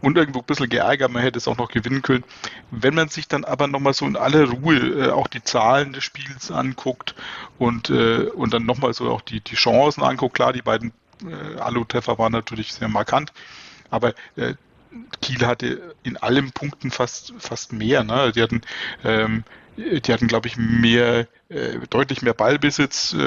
Und 0.02 0.18
irgendwo 0.18 0.40
ein 0.40 0.46
bisschen 0.46 0.70
geärgert, 0.70 1.12
man 1.12 1.22
hätte 1.22 1.38
es 1.38 1.48
auch 1.48 1.58
noch 1.58 1.70
gewinnen 1.70 2.02
können. 2.02 2.24
Wenn 2.72 2.96
man 2.96 3.10
sich 3.10 3.28
dann 3.28 3.46
aber 3.46 3.68
nochmal 3.68 3.94
so 3.94 4.06
in 4.06 4.16
aller 4.16 4.50
Ruhe 4.50 4.78
äh, 4.78 5.12
auch 5.12 5.28
die 5.28 5.44
Zahlen 5.44 5.94
des 5.94 6.04
Spiels 6.04 6.52
anguckt 6.52 7.16
und, 7.60 7.90
äh, 7.90 8.30
und 8.36 8.54
dann 8.54 8.66
nochmal 8.66 8.94
so 8.94 9.10
auch 9.12 9.22
die, 9.22 9.42
die 9.42 9.56
Chancen 9.56 10.04
anguckt, 10.04 10.36
klar, 10.36 10.54
die 10.54 10.64
beiden 10.64 10.92
äh, 11.28 11.60
Alu-Treffer 11.60 12.18
waren 12.18 12.32
natürlich 12.32 12.74
sehr 12.74 12.88
markant, 12.88 13.32
aber 13.90 14.14
äh, 14.36 14.56
Kiel 15.22 15.46
hatte 15.46 15.96
in 16.04 16.18
allen 16.18 16.52
Punkten 16.52 16.92
fast, 16.92 17.34
fast 17.40 17.74
mehr. 17.74 18.04
Ne? 18.04 18.32
Die 18.34 18.42
hatten, 18.42 18.62
ähm, 19.04 19.44
die 19.78 20.12
hatten, 20.12 20.28
glaube 20.28 20.48
ich, 20.48 20.58
mehr, 20.58 21.28
äh, 21.50 21.80
deutlich 21.90 22.22
mehr 22.22 22.34
Ballbesitz, 22.34 23.14
äh, 23.14 23.18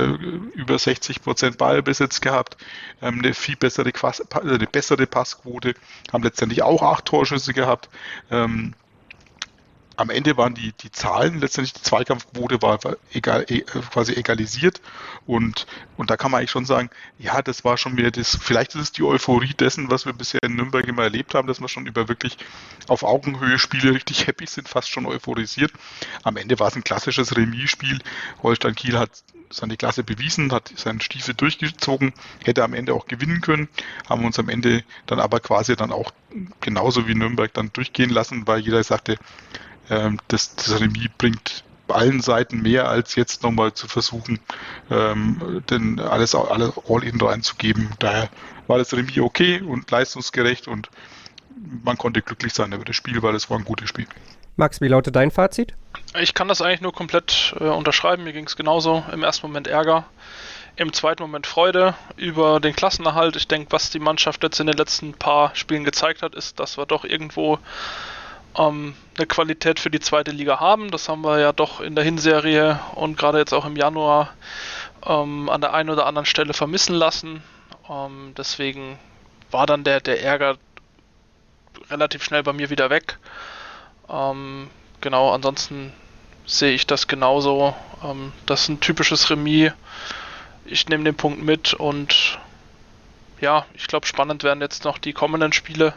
über 0.55 0.79
60 0.79 1.23
Prozent 1.23 1.59
Ballbesitz 1.59 2.21
gehabt, 2.21 2.57
ähm, 3.01 3.21
eine 3.21 3.35
viel 3.35 3.57
bessere, 3.57 3.93
Quas 3.93 4.23
eine 4.35 4.67
bessere 4.67 5.07
Passquote, 5.07 5.75
haben 6.13 6.23
letztendlich 6.23 6.63
auch 6.63 6.83
acht 6.83 7.07
Torschüsse 7.07 7.55
gehabt. 7.55 7.89
Ähm, 8.31 8.75
am 9.97 10.11
Ende 10.11 10.37
waren 10.37 10.55
die, 10.55 10.73
die 10.73 10.91
Zahlen, 10.91 11.41
letztendlich 11.41 11.73
die 11.73 11.83
Zweikampfquote 11.83 12.63
war 12.63 12.79
egal, 13.13 13.45
e, 13.49 13.61
quasi 13.61 14.13
egalisiert 14.15 14.81
und, 15.27 15.67
und 15.97 16.11
da 16.11 16.17
kann 16.17 16.31
man 16.31 16.39
eigentlich 16.39 16.51
schon 16.51 16.65
sagen, 16.65 16.91
ja, 17.19 17.43
das 17.43 17.65
war 17.65 17.77
schon 17.77 17.97
wieder 17.97 18.11
das, 18.11 18.37
vielleicht 18.41 18.75
ist 18.75 18.81
es 18.81 18.93
die 18.93 19.03
Euphorie 19.03 19.55
dessen, 19.55 19.91
was 19.91 20.07
wir 20.07 20.13
bisher 20.13 20.43
in 20.43 20.57
Nürnberg 20.57 20.87
immer 20.87 21.05
erlebt 21.05 21.35
haben, 21.35 21.49
dass 21.49 21.61
wir 21.61 21.69
schon 21.69 21.87
über 21.87 22.09
wirklich 22.09 22.37
auf 22.89 23.03
Augenhöhe 23.03 23.59
Spiele 23.59 23.95
richtig 23.95 24.27
happy 24.27 24.47
sind, 24.47 24.69
fast 24.69 24.91
schon 24.91 25.07
euphorisiert. 25.07 25.73
Am 26.23 26.37
Ende 26.37 26.59
war 26.59 26.69
es 26.69 26.77
ein 26.77 26.85
klassisches 26.85 27.37
Remis-Spiel. 27.37 28.01
Holstein 28.43 28.75
Kiel 28.75 28.99
hat 28.99 29.11
seine 29.51 29.77
Klasse 29.77 30.03
bewiesen, 30.03 30.53
hat 30.53 30.73
seinen 30.77 31.01
Stiefel 31.01 31.35
durchgezogen, 31.35 32.13
hätte 32.45 32.65
am 32.65 32.75
Ende 32.75 32.95
auch 32.95 33.07
gewinnen 33.07 33.41
können, 33.41 33.69
haben 34.09 34.25
uns 34.25 34.39
am 34.39 34.49
Ende 34.49 34.85
dann 35.07 35.21
aber 35.21 35.41
quasi 35.41 35.77
dann 35.77 35.93
auch 35.93 36.13
genauso 36.61 37.07
wie 37.07 37.15
Nürnberg 37.15 37.53
dann 37.55 37.73
durchgehen 37.73 38.11
lassen, 38.11 38.47
weil 38.47 38.61
jeder 38.61 38.83
sagte, 38.83 39.17
ähm, 39.91 40.19
das, 40.29 40.57
das 40.57 40.81
Remis 40.81 41.09
bringt 41.19 41.65
allen 41.89 42.21
Seiten 42.21 42.63
mehr 42.63 42.89
als 42.89 43.15
jetzt 43.15 43.43
nochmal 43.43 43.75
zu 43.75 43.89
versuchen, 43.89 44.41
ähm, 44.91 45.63
denn 45.69 46.01
alles, 46.01 46.35
alles 46.35 46.73
All-In 46.89 47.21
reinzugeben. 47.21 47.91
Daher 47.99 48.29
war 48.67 48.79
das 48.79 48.93
Remis 48.95 49.19
okay 49.19 49.61
und 49.61 49.91
leistungsgerecht 49.91 50.67
und 50.67 50.89
man 51.85 51.99
konnte 51.99 52.23
glücklich 52.23 52.53
sein 52.55 52.73
über 52.73 52.85
das 52.85 52.97
Spiel, 52.97 53.23
weil 53.23 53.35
es 53.35 53.51
war 53.51 53.59
ein 53.59 53.65
gutes 53.65 53.89
Spiel. 53.89 54.07
Max, 54.57 54.81
wie 54.81 54.89
lautet 54.89 55.17
dein 55.17 55.31
Fazit? 55.31 55.75
Ich 56.21 56.35
kann 56.35 56.49
das 56.49 56.63
eigentlich 56.63 56.81
nur 56.81 56.93
komplett 56.93 57.55
äh, 57.59 57.65
unterschreiben. 57.65 58.25
Mir 58.25 58.33
ging 58.33 58.47
es 58.47 58.57
genauso. 58.57 59.05
Im 59.13 59.25
ersten 59.25 59.47
Moment 59.47 59.67
Ärger, 59.67 60.05
im 60.77 60.93
zweiten 60.93 61.23
Moment 61.23 61.47
Freude 61.47 61.95
über 62.17 62.61
den 62.61 62.75
Klassenerhalt. 62.75 63.37
Ich 63.37 63.49
denke, 63.49 63.73
was 63.73 63.91
die 63.91 63.99
Mannschaft 63.99 64.43
jetzt 64.43 64.61
in 64.61 64.67
den 64.67 64.77
letzten 64.77 65.13
paar 65.13 65.55
Spielen 65.57 65.85
gezeigt 65.85 66.23
hat, 66.23 66.35
ist, 66.35 66.61
dass 66.61 66.79
wir 66.79 66.87
doch 66.87 67.05
irgendwo 67.05 67.59
ähm, 68.57 68.95
eine 69.17 69.27
Qualität 69.27 69.81
für 69.81 69.91
die 69.91 70.01
zweite 70.01 70.31
Liga 70.31 70.61
haben. 70.61 70.91
Das 70.91 71.09
haben 71.09 71.23
wir 71.23 71.39
ja 71.39 71.53
doch 71.53 71.81
in 71.81 71.95
der 71.95 72.05
Hinserie 72.05 72.81
und 72.95 73.17
gerade 73.17 73.39
jetzt 73.39 73.53
auch 73.53 73.65
im 73.65 73.77
Januar 73.77 74.35
ähm, 75.07 75.49
an 75.49 75.61
der 75.61 75.75
einen 75.75 75.91
oder 75.91 76.07
anderen 76.07 76.27
Stelle 76.27 76.55
vermissen 76.55 76.95
lassen. 76.95 77.43
Ähm, 77.89 78.35
deswegen 78.37 78.99
war 79.51 79.67
dann 79.67 79.85
der, 79.85 80.01
der 80.01 80.23
Ärger 80.23 80.57
relativ 81.91 82.25
schnell 82.25 82.43
bei 82.43 82.53
mir 82.53 82.71
wieder 82.71 82.91
weg. 82.91 83.19
Ähm, 84.09 84.71
genau, 85.01 85.33
ansonsten 85.33 85.93
sehe 86.47 86.75
ich 86.75 86.87
das 86.87 87.07
genauso. 87.07 87.75
Ähm, 88.03 88.33
das 88.47 88.63
ist 88.63 88.69
ein 88.69 88.81
typisches 88.81 89.31
Remis. 89.31 89.73
Ich 90.65 90.89
nehme 90.89 91.05
den 91.05 91.17
Punkt 91.17 91.43
mit 91.43 91.75
und 91.75 92.39
ja, 93.41 93.67
ich 93.75 93.87
glaube, 93.87 94.07
spannend 94.07 94.45
werden 94.45 94.61
jetzt 94.61 94.85
noch 94.85 94.99
die 94.99 95.13
kommenden 95.13 95.53
Spiele. 95.53 95.95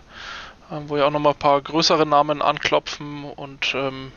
Ähm, 0.71 0.83
wo 0.87 0.97
ja 0.97 1.05
auch 1.05 1.11
nochmal 1.11 1.33
ein 1.33 1.39
paar 1.39 1.61
größere 1.61 2.05
Namen 2.05 2.41
anklopfen 2.41 3.23
und 3.23 3.73
ähm, 3.75 4.11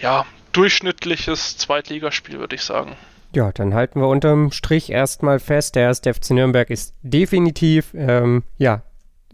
ja, 0.00 0.26
durchschnittliches 0.52 1.56
Zweitligaspiel, 1.56 2.38
würde 2.38 2.56
ich 2.56 2.62
sagen. 2.62 2.96
Ja, 3.34 3.52
dann 3.52 3.74
halten 3.74 4.00
wir 4.00 4.08
unterm 4.08 4.52
Strich 4.52 4.90
erstmal 4.90 5.40
fest, 5.40 5.74
der 5.74 5.84
erste 5.84 6.12
FC 6.12 6.30
Nürnberg 6.30 6.70
ist 6.70 6.94
definitiv, 7.02 7.92
ähm, 7.94 8.42
ja, 8.56 8.82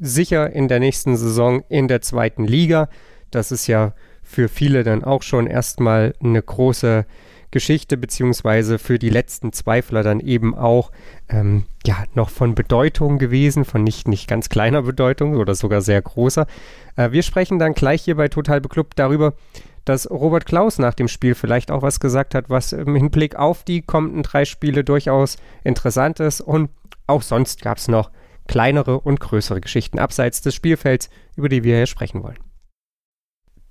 sicher 0.00 0.50
in 0.50 0.68
der 0.68 0.80
nächsten 0.80 1.16
Saison 1.16 1.62
in 1.68 1.88
der 1.88 2.00
zweiten 2.00 2.44
Liga. 2.44 2.88
Das 3.30 3.52
ist 3.52 3.66
ja 3.66 3.92
für 4.22 4.48
viele 4.48 4.82
dann 4.82 5.04
auch 5.04 5.22
schon 5.22 5.46
erstmal 5.46 6.14
eine 6.22 6.42
große 6.42 7.06
Geschichte, 7.52 7.96
beziehungsweise 7.96 8.78
für 8.78 8.98
die 8.98 9.10
letzten 9.10 9.52
Zweifler 9.52 10.02
dann 10.02 10.18
eben 10.18 10.56
auch 10.56 10.90
ähm, 11.28 11.64
ja, 11.86 12.04
noch 12.14 12.30
von 12.30 12.56
Bedeutung 12.56 13.18
gewesen, 13.18 13.64
von 13.64 13.84
nicht, 13.84 14.08
nicht 14.08 14.26
ganz 14.26 14.48
kleiner 14.48 14.82
Bedeutung 14.82 15.36
oder 15.36 15.54
sogar 15.54 15.80
sehr 15.80 16.02
großer. 16.02 16.46
Äh, 16.96 17.12
wir 17.12 17.22
sprechen 17.22 17.60
dann 17.60 17.74
gleich 17.74 18.02
hier 18.02 18.16
bei 18.16 18.28
Total 18.28 18.60
Beklubbt 18.60 18.98
darüber, 18.98 19.34
dass 19.84 20.10
Robert 20.10 20.46
Klaus 20.46 20.78
nach 20.78 20.94
dem 20.94 21.08
Spiel 21.08 21.34
vielleicht 21.34 21.70
auch 21.70 21.82
was 21.82 22.00
gesagt 22.00 22.34
hat, 22.34 22.50
was 22.50 22.72
im 22.72 22.94
Hinblick 22.94 23.36
auf 23.36 23.64
die 23.64 23.82
kommenden 23.82 24.22
drei 24.22 24.44
Spiele 24.44 24.84
durchaus 24.84 25.36
interessant 25.64 26.20
ist. 26.20 26.40
Und 26.40 26.70
auch 27.06 27.22
sonst 27.22 27.62
gab 27.62 27.78
es 27.78 27.88
noch 27.88 28.10
kleinere 28.48 29.00
und 29.00 29.20
größere 29.20 29.60
Geschichten 29.60 29.98
abseits 29.98 30.40
des 30.40 30.54
Spielfelds, 30.54 31.10
über 31.36 31.48
die 31.48 31.64
wir 31.64 31.76
hier 31.76 31.86
sprechen 31.86 32.22
wollen. 32.22 32.38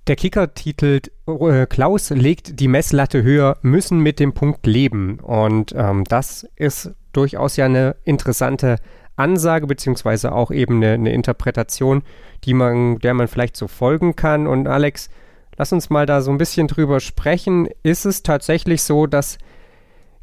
Der 0.08 0.16
Kicker 0.16 0.52
titelt 0.54 1.12
äh, 1.26 1.66
Klaus 1.66 2.10
legt 2.10 2.58
die 2.58 2.68
Messlatte 2.68 3.22
höher, 3.22 3.58
müssen 3.62 4.00
mit 4.00 4.18
dem 4.18 4.32
Punkt 4.32 4.66
leben. 4.66 5.20
Und 5.20 5.72
ähm, 5.76 6.04
das 6.04 6.48
ist 6.56 6.90
durchaus 7.12 7.56
ja 7.56 7.66
eine 7.66 7.94
interessante 8.04 8.76
Ansage, 9.14 9.66
beziehungsweise 9.66 10.32
auch 10.32 10.50
eben 10.50 10.76
eine, 10.76 10.92
eine, 10.94 11.12
Interpretation, 11.12 12.02
die 12.44 12.54
man, 12.54 12.98
der 12.98 13.14
man 13.14 13.28
vielleicht 13.28 13.56
so 13.56 13.68
folgen 13.68 14.16
kann. 14.16 14.48
Und 14.48 14.66
Alex, 14.66 15.08
lass 15.56 15.72
uns 15.72 15.88
mal 15.88 16.06
da 16.06 16.20
so 16.20 16.32
ein 16.32 16.38
bisschen 16.38 16.66
drüber 16.66 16.98
sprechen. 16.98 17.68
Ist 17.84 18.04
es 18.04 18.24
tatsächlich 18.24 18.82
so, 18.82 19.06
dass 19.06 19.38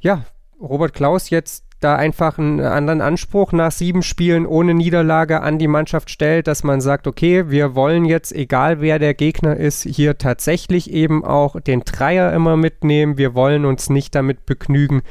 ja, 0.01 0.25
Robert 0.59 0.93
Klaus 0.93 1.29
jetzt 1.29 1.63
da 1.79 1.95
einfach 1.95 2.37
einen 2.37 2.59
anderen 2.59 3.01
Anspruch 3.01 3.51
nach 3.51 3.71
sieben 3.71 4.01
Spielen 4.01 4.45
ohne 4.45 4.73
Niederlage 4.73 5.41
an 5.41 5.59
die 5.59 5.67
Mannschaft 5.67 6.09
stellt, 6.09 6.47
dass 6.47 6.63
man 6.63 6.81
sagt, 6.81 7.07
okay, 7.07 7.49
wir 7.49 7.75
wollen 7.75 8.05
jetzt, 8.05 8.33
egal 8.33 8.81
wer 8.81 8.99
der 8.99 9.13
Gegner 9.13 9.55
ist, 9.55 9.83
hier 9.83 10.17
tatsächlich 10.17 10.91
eben 10.91 11.23
auch 11.23 11.59
den 11.59 11.81
Dreier 11.81 12.33
immer 12.33 12.57
mitnehmen. 12.57 13.17
Wir 13.17 13.33
wollen 13.33 13.65
uns 13.65 13.89
nicht 13.89 14.13
damit 14.15 14.45
begnügen, 14.45 15.01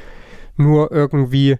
nur 0.57 0.91
irgendwie 0.91 1.57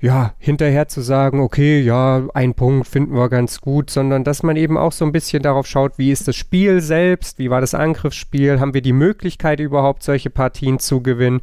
ja, 0.00 0.32
hinterher 0.38 0.86
zu 0.86 1.00
sagen, 1.00 1.40
okay, 1.40 1.80
ja, 1.80 2.22
ein 2.32 2.54
Punkt 2.54 2.86
finden 2.86 3.14
wir 3.14 3.28
ganz 3.28 3.60
gut, 3.60 3.90
sondern 3.90 4.22
dass 4.22 4.44
man 4.44 4.56
eben 4.56 4.78
auch 4.78 4.92
so 4.92 5.04
ein 5.04 5.10
bisschen 5.10 5.42
darauf 5.42 5.66
schaut, 5.66 5.98
wie 5.98 6.12
ist 6.12 6.28
das 6.28 6.36
Spiel 6.36 6.80
selbst, 6.80 7.40
wie 7.40 7.50
war 7.50 7.60
das 7.60 7.74
Angriffsspiel, 7.74 8.60
haben 8.60 8.74
wir 8.74 8.82
die 8.82 8.92
Möglichkeit 8.92 9.58
überhaupt 9.58 10.04
solche 10.04 10.30
Partien 10.30 10.78
zu 10.78 11.02
gewinnen 11.02 11.40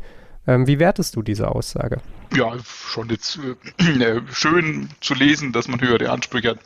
Ähm, 0.47 0.67
wie 0.67 0.79
wertest 0.79 1.15
du 1.15 1.21
diese 1.21 1.49
Aussage? 1.49 1.97
Ja, 2.33 2.53
schon 2.63 3.09
jetzt 3.09 3.39
äh, 3.77 4.21
schön 4.31 4.89
zu 5.01 5.13
lesen, 5.13 5.51
dass 5.51 5.67
man 5.67 5.81
höhere 5.81 6.11
Ansprüche 6.11 6.51
hat. 6.51 6.59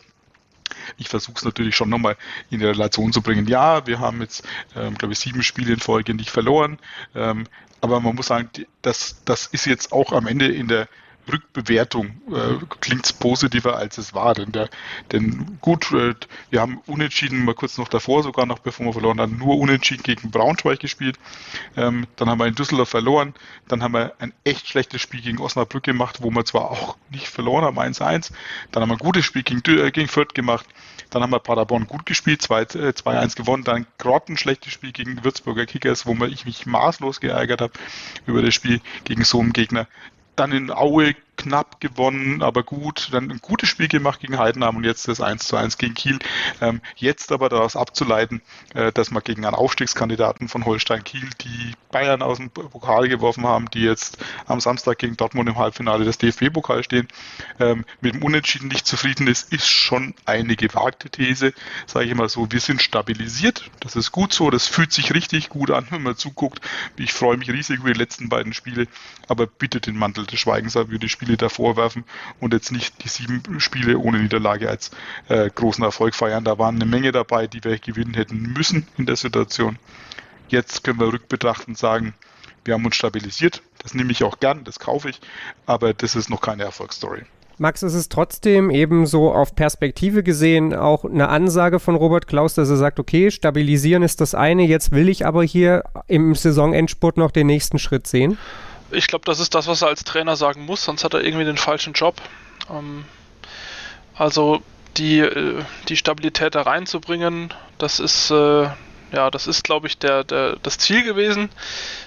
Ich 0.97 1.09
versuche 1.09 1.35
es 1.37 1.45
natürlich 1.45 1.75
schon 1.75 1.89
nochmal 1.89 2.17
in 2.49 2.59
die 2.59 2.65
Relation 2.65 3.13
zu 3.13 3.21
bringen. 3.21 3.47
Ja, 3.47 3.85
wir 3.85 3.99
haben 3.99 4.21
jetzt, 4.21 4.43
ähm, 4.75 4.95
glaube 4.95 5.13
ich, 5.13 5.19
sieben 5.19 5.43
Spiele 5.43 5.73
in 5.73 5.79
Folge 5.79 6.13
nicht 6.13 6.29
verloren. 6.29 6.79
Ähm, 7.15 7.45
aber 7.81 7.99
man 7.99 8.15
muss 8.15 8.27
sagen, 8.27 8.49
das, 8.81 9.21
das 9.25 9.47
ist 9.47 9.65
jetzt 9.65 9.91
auch 9.91 10.11
am 10.11 10.27
Ende 10.27 10.47
in 10.47 10.67
der 10.67 10.87
Rückbewertung 11.31 12.21
äh, 12.31 12.65
klingt 12.79 13.05
es 13.05 13.13
positiver, 13.13 13.77
als 13.77 13.97
es 13.97 14.13
war. 14.13 14.33
Denn, 14.33 14.51
der, 14.51 14.69
denn 15.11 15.57
gut, 15.61 15.91
äh, 15.91 16.15
wir 16.49 16.61
haben 16.61 16.81
unentschieden, 16.85 17.45
mal 17.45 17.55
kurz 17.55 17.77
noch 17.77 17.87
davor, 17.87 18.23
sogar 18.23 18.45
noch 18.45 18.59
bevor 18.59 18.87
wir 18.87 18.93
verloren 18.93 19.19
haben, 19.19 19.37
nur 19.37 19.57
unentschieden 19.57 20.03
gegen 20.03 20.31
Braunschweig 20.31 20.79
gespielt. 20.79 21.17
Ähm, 21.77 22.07
dann 22.15 22.29
haben 22.29 22.39
wir 22.39 22.47
in 22.47 22.55
Düsseldorf 22.55 22.89
verloren. 22.89 23.33
Dann 23.67 23.83
haben 23.83 23.93
wir 23.93 24.13
ein 24.19 24.33
echt 24.43 24.67
schlechtes 24.67 25.01
Spiel 25.01 25.21
gegen 25.21 25.39
Osnabrück 25.39 25.83
gemacht, 25.83 26.19
wo 26.21 26.31
wir 26.31 26.45
zwar 26.45 26.71
auch 26.71 26.97
nicht 27.09 27.27
verloren 27.27 27.63
haben, 27.65 27.79
1-1. 27.79 28.31
Dann 28.71 28.81
haben 28.81 28.89
wir 28.89 28.95
ein 28.95 28.99
gutes 28.99 29.25
Spiel 29.25 29.43
gegen, 29.43 29.61
äh, 29.65 29.91
gegen 29.91 30.07
Fürth 30.07 30.33
gemacht. 30.33 30.65
Dann 31.09 31.23
haben 31.23 31.31
wir 31.31 31.39
Paderborn 31.39 31.87
gut 31.87 32.05
gespielt, 32.05 32.41
2-1 32.41 33.31
äh, 33.31 33.35
gewonnen. 33.35 33.63
Dann 33.63 33.87
ein 34.29 34.37
schlechtes 34.37 34.73
Spiel 34.73 34.91
gegen 34.91 35.23
Würzburger 35.23 35.65
Kickers, 35.65 36.05
wo 36.05 36.13
ich 36.25 36.45
mich 36.45 36.65
maßlos 36.65 37.19
geärgert 37.19 37.61
habe 37.61 37.73
über 38.25 38.41
das 38.41 38.53
Spiel 38.53 38.81
gegen 39.05 39.23
so 39.23 39.39
einen 39.39 39.53
Gegner 39.53 39.87
dann 40.39 40.51
in 40.51 40.71
Aue 40.71 41.13
knapp 41.39 41.79
gewonnen, 41.79 42.43
aber 42.43 42.63
gut, 42.63 43.09
dann 43.13 43.31
ein 43.31 43.39
gutes 43.41 43.69
Spiel 43.69 43.87
gemacht 43.87 44.19
gegen 44.19 44.37
Heidenheim 44.37 44.75
und 44.75 44.83
jetzt 44.83 45.07
das 45.07 45.21
1 45.21 45.47
zu 45.47 45.55
1 45.55 45.77
gegen 45.77 45.93
Kiel. 45.93 46.19
Ähm, 46.59 46.81
jetzt 46.97 47.31
aber 47.31 47.47
daraus 47.47 47.77
abzuleiten, 47.77 48.41
äh, 48.73 48.91
dass 48.91 49.09
man 49.09 49.23
gegen 49.23 49.45
einen 49.45 49.55
Aufstiegskandidaten 49.55 50.49
von 50.49 50.65
Holstein 50.65 51.03
Kiel, 51.03 51.29
die 51.41 51.71
Bayern 51.91 52.21
aus 52.21 52.37
dem 52.37 52.49
Pokal 52.49 53.07
geworfen 53.07 53.45
haben, 53.45 53.69
die 53.71 53.81
jetzt 53.81 54.17
am 54.47 54.59
Samstag 54.59 54.97
gegen 54.97 55.15
Dortmund 55.15 55.47
im 55.47 55.57
Halbfinale 55.57 56.03
des 56.03 56.17
DFB-Pokal 56.17 56.83
stehen, 56.83 57.07
ähm, 57.59 57.85
mit 58.01 58.15
dem 58.15 58.23
Unentschieden 58.23 58.67
nicht 58.67 58.85
zufrieden 58.85 59.27
ist, 59.27 59.53
ist 59.53 59.67
schon 59.67 60.13
eine 60.25 60.57
gewagte 60.57 61.09
These, 61.09 61.53
sage 61.87 62.05
ich 62.05 62.11
immer 62.11 62.27
so. 62.27 62.51
Wir 62.51 62.59
sind 62.59 62.81
stabilisiert, 62.81 63.71
das 63.79 63.95
ist 63.95 64.11
gut 64.11 64.33
so, 64.33 64.49
das 64.49 64.67
fühlt 64.67 64.91
sich 64.91 65.13
richtig 65.13 65.47
gut 65.47 65.71
an, 65.71 65.87
wenn 65.89 66.03
man 66.03 66.17
zuguckt. 66.17 66.59
Ich 66.97 67.13
freue 67.13 67.37
mich 67.37 67.49
riesig 67.49 67.79
über 67.79 67.93
die 67.93 67.99
letzten 67.99 68.27
beiden 68.27 68.51
Spiele, 68.51 68.87
aber 69.29 69.47
bitte 69.47 69.79
den 69.79 69.95
Mantel 69.95 70.25
des 70.25 70.37
Schweigens 70.37 70.75
über 70.75 70.97
die 70.97 71.09
Spiele 71.09 71.28
Davor 71.37 71.77
werfen 71.77 72.03
und 72.39 72.53
jetzt 72.53 72.71
nicht 72.71 73.03
die 73.03 73.07
sieben 73.07 73.59
Spiele 73.59 73.97
ohne 73.97 74.19
Niederlage 74.19 74.69
als 74.69 74.91
äh, 75.27 75.49
großen 75.49 75.83
Erfolg 75.83 76.15
feiern. 76.15 76.43
Da 76.43 76.57
waren 76.57 76.75
eine 76.75 76.85
Menge 76.85 77.11
dabei, 77.11 77.47
die 77.47 77.63
wir 77.63 77.77
gewinnen 77.77 78.13
hätten 78.13 78.53
müssen 78.55 78.87
in 78.97 79.05
der 79.05 79.15
Situation. 79.15 79.77
Jetzt 80.47 80.83
können 80.83 80.99
wir 80.99 81.13
rückbetrachtend 81.13 81.77
sagen, 81.77 82.13
wir 82.65 82.73
haben 82.73 82.85
uns 82.85 82.95
stabilisiert. 82.95 83.61
Das 83.79 83.93
nehme 83.93 84.11
ich 84.11 84.23
auch 84.23 84.39
gern, 84.39 84.63
das 84.63 84.79
kaufe 84.79 85.09
ich, 85.09 85.21
aber 85.65 85.93
das 85.93 86.15
ist 86.15 86.29
noch 86.29 86.41
keine 86.41 86.63
Erfolgsstory. 86.63 87.23
Max, 87.61 87.83
ist 87.83 87.93
es 87.93 88.07
trotzdem 88.07 88.69
eben 88.69 89.05
so 89.05 89.33
auf 89.33 89.53
Perspektive 89.53 90.23
gesehen 90.23 90.73
auch 90.73 91.03
eine 91.03 91.27
Ansage 91.27 91.79
von 91.79 91.95
Robert 91.95 92.25
Klaus, 92.25 92.53
dass 92.53 92.69
er 92.69 92.77
sagt, 92.77 93.01
okay, 93.01 93.31
stabilisieren 93.31 94.01
ist 94.01 94.21
das 94.21 94.33
eine, 94.33 94.63
jetzt 94.63 94.91
will 94.91 95.09
ich 95.09 95.25
aber 95.25 95.43
hier 95.43 95.83
im 96.07 96.33
Saisonendspurt 96.35 97.17
noch 97.17 97.31
den 97.31 97.47
nächsten 97.47 97.77
Schritt 97.77 98.07
sehen? 98.07 98.37
Ich 98.91 99.07
glaube, 99.07 99.25
das 99.25 99.39
ist 99.39 99.55
das, 99.55 99.67
was 99.67 99.81
er 99.81 99.89
als 99.89 100.03
Trainer 100.03 100.35
sagen 100.35 100.65
muss, 100.65 100.83
sonst 100.83 101.03
hat 101.03 101.13
er 101.13 101.23
irgendwie 101.23 101.45
den 101.45 101.57
falschen 101.57 101.93
Job. 101.93 102.15
Ähm, 102.69 103.05
also 104.15 104.61
die, 104.97 105.19
äh, 105.19 105.63
die 105.87 105.97
Stabilität 105.97 106.55
da 106.55 106.63
reinzubringen, 106.63 107.53
das 107.77 107.99
ist, 107.99 108.31
äh, 108.31 108.69
ja, 109.11 109.31
das 109.31 109.47
ist, 109.47 109.63
glaube 109.63 109.87
ich, 109.87 109.97
der, 109.97 110.23
der, 110.23 110.57
das 110.57 110.77
Ziel 110.77 111.03
gewesen 111.03 111.49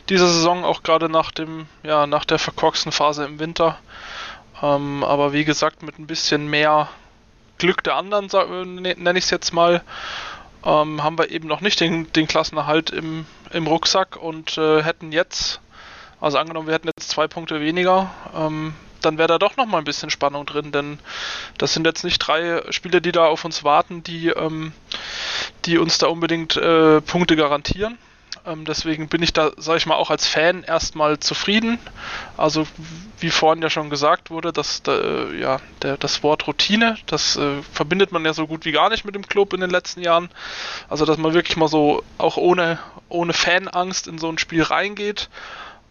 dieser 0.09 0.29
Saison, 0.29 0.64
auch 0.64 0.83
gerade 0.83 1.09
nach 1.09 1.31
dem, 1.31 1.66
ja, 1.83 2.07
nach 2.07 2.25
der 2.25 2.38
verkorksten 2.38 2.92
Phase 2.92 3.25
im 3.25 3.38
Winter. 3.38 3.79
Ähm, 4.62 5.03
aber 5.05 5.33
wie 5.33 5.45
gesagt, 5.45 5.83
mit 5.83 5.99
ein 5.99 6.07
bisschen 6.07 6.49
mehr 6.49 6.88
Glück 7.59 7.83
der 7.83 7.97
anderen, 7.97 8.29
ne, 8.83 8.95
nenne 8.97 9.18
ich 9.18 9.25
es 9.25 9.31
jetzt 9.31 9.53
mal, 9.53 9.83
ähm, 10.64 11.03
haben 11.03 11.18
wir 11.18 11.31
eben 11.31 11.49
noch 11.49 11.61
nicht 11.61 11.81
den, 11.81 12.12
den 12.12 12.27
Klassenerhalt 12.27 12.90
im, 12.90 13.27
im 13.51 13.66
Rucksack 13.66 14.16
und 14.16 14.57
äh, 14.59 14.83
hätten 14.83 15.12
jetzt 15.12 15.61
also 16.23 16.39
angenommen, 16.39 16.69
wir 16.69 16.75
hätten 16.75 16.89
jetzt 16.97 17.11
zwei 17.11 17.27
Punkte 17.27 17.61
weniger, 17.61 18.11
ähm, 18.35 18.75
dann 19.01 19.19
wäre 19.19 19.27
da 19.27 19.39
doch 19.39 19.57
noch 19.57 19.67
mal 19.67 19.79
ein 19.79 19.85
bisschen 19.85 20.09
Spannung 20.09 20.47
drin, 20.47 20.71
denn 20.71 21.01
das 21.59 21.75
sind 21.75 21.85
jetzt 21.85 22.05
nicht 22.05 22.21
drei 22.21 22.63
Spiele, 22.71 23.01
die 23.03 23.11
da 23.11 23.27
auf 23.27 23.45
uns 23.45 23.65
warten, 23.65 24.05
die, 24.05 24.29
ähm, 24.29 24.73
die 25.65 25.79
uns 25.79 25.99
da 25.99 26.07
unbedingt 26.07 26.57
äh, 26.57 27.01
Punkte 27.01 27.35
garantieren. 27.35 27.99
Ähm, 28.47 28.65
deswegen 28.65 29.09
bin 29.09 29.21
ich 29.21 29.33
da, 29.33 29.51
sage 29.57 29.79
ich 29.79 29.87
mal, 29.87 29.97
auch 29.97 30.11
als 30.11 30.29
Fan 30.29 30.63
erstmal 30.63 31.19
zufrieden. 31.19 31.81
Also 32.37 32.69
wie 33.19 33.31
vorhin 33.31 33.63
ja 33.63 33.71
schon 33.71 33.91
gesagt 33.91 34.31
wurde, 34.31 34.53
dass 34.53 34.83
äh, 34.87 35.37
ja 35.41 35.61
der, 35.83 35.97
das 35.97 36.23
Wort 36.23 36.47
Routine, 36.47 36.99
das 37.07 37.37
äh, 37.37 37.63
verbindet 37.73 38.13
man 38.13 38.25
ja 38.25 38.33
so 38.33 38.47
gut 38.47 38.65
wie 38.65 38.73
gar 38.73 38.91
nicht 38.91 39.05
mit 39.05 39.17
dem 39.17 39.27
Club 39.27 39.53
in 39.53 39.61
den 39.61 39.71
letzten 39.71 40.03
Jahren. 40.03 40.29
Also 40.89 41.05
dass 41.05 41.19
man 41.19 41.35
wirklich 41.35 41.57
mal 41.57 41.69
so 41.69 42.05
auch 42.19 42.37
ohne 42.37 42.79
ohne 43.09 43.33
Fanangst 43.33 44.07
in 44.07 44.19
so 44.19 44.29
ein 44.29 44.39
Spiel 44.39 44.63
reingeht 44.63 45.29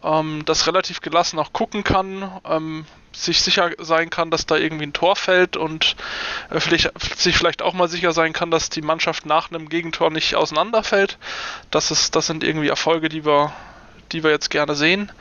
ähm, 0.03 0.43
das 0.45 0.67
relativ 0.67 1.01
gelassen 1.01 1.39
auch 1.39 1.53
gucken 1.53 1.83
kann, 1.83 2.29
ähm, 2.45 2.85
sich 3.13 3.41
sicher 3.41 3.71
sein 3.79 4.09
kann, 4.09 4.31
dass 4.31 4.45
da 4.45 4.55
irgendwie 4.55 4.85
ein 4.85 4.93
Tor 4.93 5.15
fällt 5.15 5.57
und 5.57 5.95
äh, 6.49 6.59
vielleicht, 6.59 6.91
sich 7.17 7.37
vielleicht 7.37 7.61
auch 7.61 7.73
mal 7.73 7.89
sicher 7.89 8.13
sein 8.13 8.33
kann, 8.33 8.51
dass 8.51 8.69
die 8.69 8.81
Mannschaft 8.81 9.25
nach 9.25 9.51
einem 9.51 9.69
Gegentor 9.69 10.09
nicht 10.11 10.35
auseinanderfällt. 10.35 11.17
Das, 11.71 11.91
ist, 11.91 12.15
das 12.15 12.27
sind 12.27 12.43
irgendwie 12.43 12.69
Erfolge, 12.69 13.09
die 13.09 13.25
wir, 13.25 13.51
die 14.11 14.23
wir 14.23 14.31
jetzt 14.31 14.49
gerne 14.49 14.75
sehen. 14.75 15.11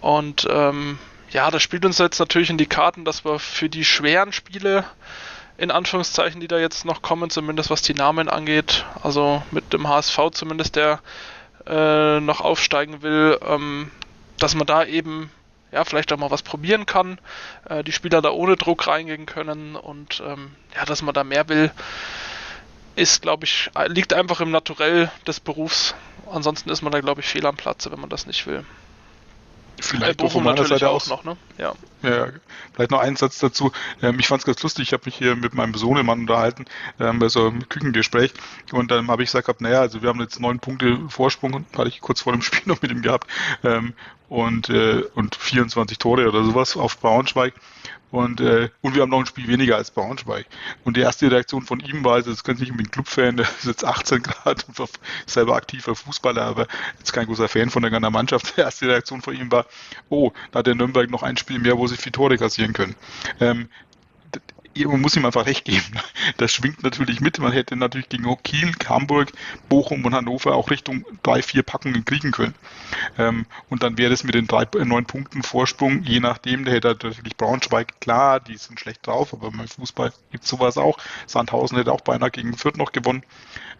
Und 0.00 0.46
ähm, 0.50 0.98
ja, 1.30 1.50
das 1.50 1.62
spielt 1.62 1.84
uns 1.84 1.98
jetzt 1.98 2.18
natürlich 2.18 2.50
in 2.50 2.58
die 2.58 2.66
Karten, 2.66 3.04
dass 3.04 3.24
wir 3.24 3.38
für 3.38 3.68
die 3.68 3.84
schweren 3.84 4.32
Spiele, 4.32 4.84
in 5.56 5.70
Anführungszeichen, 5.70 6.40
die 6.40 6.48
da 6.48 6.58
jetzt 6.58 6.84
noch 6.84 7.00
kommen, 7.00 7.30
zumindest 7.30 7.70
was 7.70 7.82
die 7.82 7.94
Namen 7.94 8.28
angeht, 8.28 8.84
also 9.02 9.42
mit 9.50 9.72
dem 9.72 9.88
HSV 9.88 10.18
zumindest, 10.32 10.76
der 10.76 11.00
äh, 11.66 12.20
noch 12.20 12.40
aufsteigen 12.40 13.02
will, 13.02 13.38
ähm, 13.46 13.90
dass 14.38 14.54
man 14.54 14.66
da 14.66 14.84
eben 14.84 15.30
ja, 15.72 15.84
vielleicht 15.84 16.12
auch 16.12 16.18
mal 16.18 16.30
was 16.30 16.42
probieren 16.42 16.86
kann, 16.86 17.18
äh, 17.68 17.82
die 17.82 17.92
Spieler 17.92 18.22
da 18.22 18.30
ohne 18.30 18.56
Druck 18.56 18.86
reingehen 18.86 19.26
können 19.26 19.76
und 19.76 20.22
ähm, 20.24 20.54
ja, 20.74 20.84
dass 20.84 21.02
man 21.02 21.14
da 21.14 21.24
mehr 21.24 21.48
will, 21.48 21.72
ist, 22.96 23.22
glaube 23.22 23.44
ich, 23.44 23.70
liegt 23.88 24.12
einfach 24.12 24.40
im 24.40 24.52
Naturell 24.52 25.10
des 25.26 25.40
Berufs. 25.40 25.96
Ansonsten 26.30 26.70
ist 26.70 26.82
man 26.82 26.92
da, 26.92 27.00
glaube 27.00 27.20
ich, 27.20 27.26
fehl 27.26 27.44
am 27.44 27.56
Platze, 27.56 27.90
wenn 27.90 28.00
man 28.00 28.08
das 28.08 28.26
nicht 28.26 28.46
will. 28.46 28.64
Vielleicht 29.80 30.22
äh, 30.22 30.28
von 30.28 30.44
meiner 30.44 30.64
Seite 30.64 30.88
aus 30.88 31.08
noch, 31.08 31.24
ne? 31.24 31.36
Ja. 31.58 31.74
ja. 32.02 32.28
Vielleicht 32.72 32.90
noch 32.90 33.00
einen 33.00 33.16
Satz 33.16 33.38
dazu. 33.38 33.72
Ähm, 34.02 34.18
ich 34.18 34.26
fand 34.26 34.40
es 34.40 34.46
ganz 34.46 34.62
lustig, 34.62 34.88
ich 34.88 34.92
habe 34.92 35.02
mich 35.06 35.16
hier 35.16 35.36
mit 35.36 35.54
meinem 35.54 35.74
Sohnemann 35.74 36.20
unterhalten, 36.20 36.64
ähm, 37.00 37.18
bei 37.18 37.28
so 37.28 37.48
einem 37.48 37.68
Küchengespräch 37.68 38.32
und 38.72 38.90
dann 38.90 39.08
habe 39.08 39.22
ich 39.22 39.32
gesagt, 39.32 39.60
naja, 39.60 39.80
also 39.80 40.02
wir 40.02 40.08
haben 40.08 40.20
jetzt 40.20 40.40
neun 40.40 40.60
Punkte 40.60 40.98
Vorsprung, 41.08 41.66
hatte 41.76 41.88
ich 41.88 42.00
kurz 42.00 42.22
vor 42.22 42.32
dem 42.32 42.42
Spiel 42.42 42.62
noch 42.66 42.82
mit 42.82 42.90
ihm 42.90 43.02
gehabt 43.02 43.28
ähm, 43.62 43.94
und, 44.28 44.70
äh, 44.70 45.02
und 45.14 45.34
24 45.34 45.98
Tore 45.98 46.28
oder 46.28 46.44
sowas 46.44 46.76
auf 46.76 46.98
Braunschweig 46.98 47.54
und, 48.14 48.40
äh, 48.40 48.68
und 48.80 48.94
wir 48.94 49.02
haben 49.02 49.10
noch 49.10 49.18
ein 49.18 49.26
Spiel 49.26 49.48
weniger 49.48 49.76
als 49.76 49.90
Braunschweig. 49.90 50.46
Und 50.84 50.96
die 50.96 51.00
erste 51.00 51.28
Reaktion 51.30 51.62
von 51.62 51.80
ihm 51.80 52.04
war, 52.04 52.14
also 52.14 52.30
das 52.30 52.44
könnte 52.44 52.62
nicht 52.62 52.70
unbedingt 52.70 52.92
Clubfan, 52.92 53.36
der 53.38 53.46
ist 53.46 53.64
jetzt 53.64 53.84
18 53.84 54.22
Grad 54.22 54.64
und 54.68 54.88
selber 55.26 55.56
aktiver 55.56 55.96
Fußballer, 55.96 56.42
aber 56.42 56.68
jetzt 56.98 57.12
kein 57.12 57.26
großer 57.26 57.48
Fan 57.48 57.70
von 57.70 57.82
der 57.82 57.90
ganzen 57.90 58.12
Mannschaft. 58.12 58.54
Die 58.56 58.60
erste 58.60 58.86
Reaktion 58.86 59.20
von 59.20 59.34
ihm 59.34 59.50
war, 59.50 59.66
oh, 60.10 60.30
da 60.52 60.60
hat 60.60 60.68
der 60.68 60.76
Nürnberg 60.76 61.10
noch 61.10 61.24
ein 61.24 61.36
Spiel 61.36 61.58
mehr, 61.58 61.76
wo 61.76 61.88
sie 61.88 61.96
vier 61.96 62.12
Tore 62.12 62.38
kassieren 62.38 62.72
können. 62.72 62.94
Ähm, 63.40 63.68
man 64.76 65.00
muss 65.00 65.16
ihm 65.16 65.24
einfach 65.24 65.46
recht 65.46 65.64
geben. 65.64 65.82
Das 66.38 66.52
schwingt 66.52 66.82
natürlich 66.82 67.20
mit. 67.20 67.38
Man 67.38 67.52
hätte 67.52 67.76
natürlich 67.76 68.08
gegen 68.08 68.24
Kiel, 68.42 68.72
Hamburg, 68.88 69.30
Bochum 69.68 70.04
und 70.04 70.14
Hannover 70.14 70.54
auch 70.54 70.70
Richtung 70.70 71.04
drei, 71.22 71.42
vier 71.42 71.62
Packungen 71.62 72.04
kriegen 72.04 72.32
können. 72.32 72.54
Ähm, 73.18 73.46
und 73.68 73.82
dann 73.82 73.98
wäre 73.98 74.12
es 74.12 74.24
mit 74.24 74.34
den 74.34 74.46
drei, 74.46 74.62
äh, 74.62 74.84
neun 74.84 75.04
Punkten 75.04 75.42
Vorsprung, 75.42 76.02
je 76.02 76.20
nachdem, 76.20 76.64
der 76.64 76.74
hätte 76.74 76.88
natürlich 76.88 77.36
Braunschweig, 77.36 78.00
klar, 78.00 78.40
die 78.40 78.56
sind 78.56 78.80
schlecht 78.80 79.06
drauf, 79.06 79.32
aber 79.32 79.50
beim 79.50 79.68
Fußball 79.68 80.12
gibt 80.32 80.44
es 80.44 80.50
sowas 80.50 80.78
auch. 80.78 80.98
Sandhausen 81.26 81.76
hätte 81.76 81.92
auch 81.92 82.00
beinahe 82.00 82.30
gegen 82.30 82.56
Fürth 82.56 82.76
noch 82.76 82.92
gewonnen. 82.92 83.22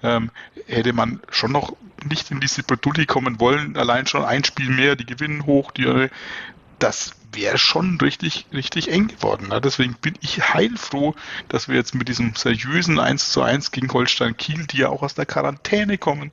Ähm, 0.03 0.31
hätte 0.67 0.93
man 0.93 1.21
schon 1.31 1.53
noch 1.53 1.75
nicht 2.09 2.31
in 2.31 2.41
diese 2.41 2.63
Bredouille 2.63 3.07
kommen 3.07 3.41
wollen, 3.41 3.77
allein 3.77 4.07
schon 4.07 4.25
ein 4.25 4.45
Spiel 4.45 4.69
mehr, 4.69 4.97
die 4.97 5.07
gewinnen 5.07 5.47
hoch, 5.47 5.71
die, 5.71 6.11
das 6.79 7.15
wäre 7.35 7.59
schon 7.59 7.99
richtig, 8.01 8.47
richtig 8.53 8.91
eng 8.91 9.09
geworden. 9.09 9.49
Ne? 9.49 9.61
Deswegen 9.61 9.95
bin 9.95 10.15
ich 10.21 10.55
heilfroh, 10.55 11.15
dass 11.49 11.69
wir 11.69 11.77
jetzt 11.77 11.95
mit 11.95 12.09
diesem 12.09 12.35
seriösen 12.35 12.99
1 12.99 13.31
zu 13.31 13.43
1 13.43 13.73
gegen 13.73 13.93
Holstein 13.93 14.37
Kiel, 14.37 14.67
die 14.67 14.79
ja 14.79 14.89
auch 14.89 15.03
aus 15.03 15.15
der 15.15 15.27
Quarantäne 15.27 15.99
kommen, 15.99 16.33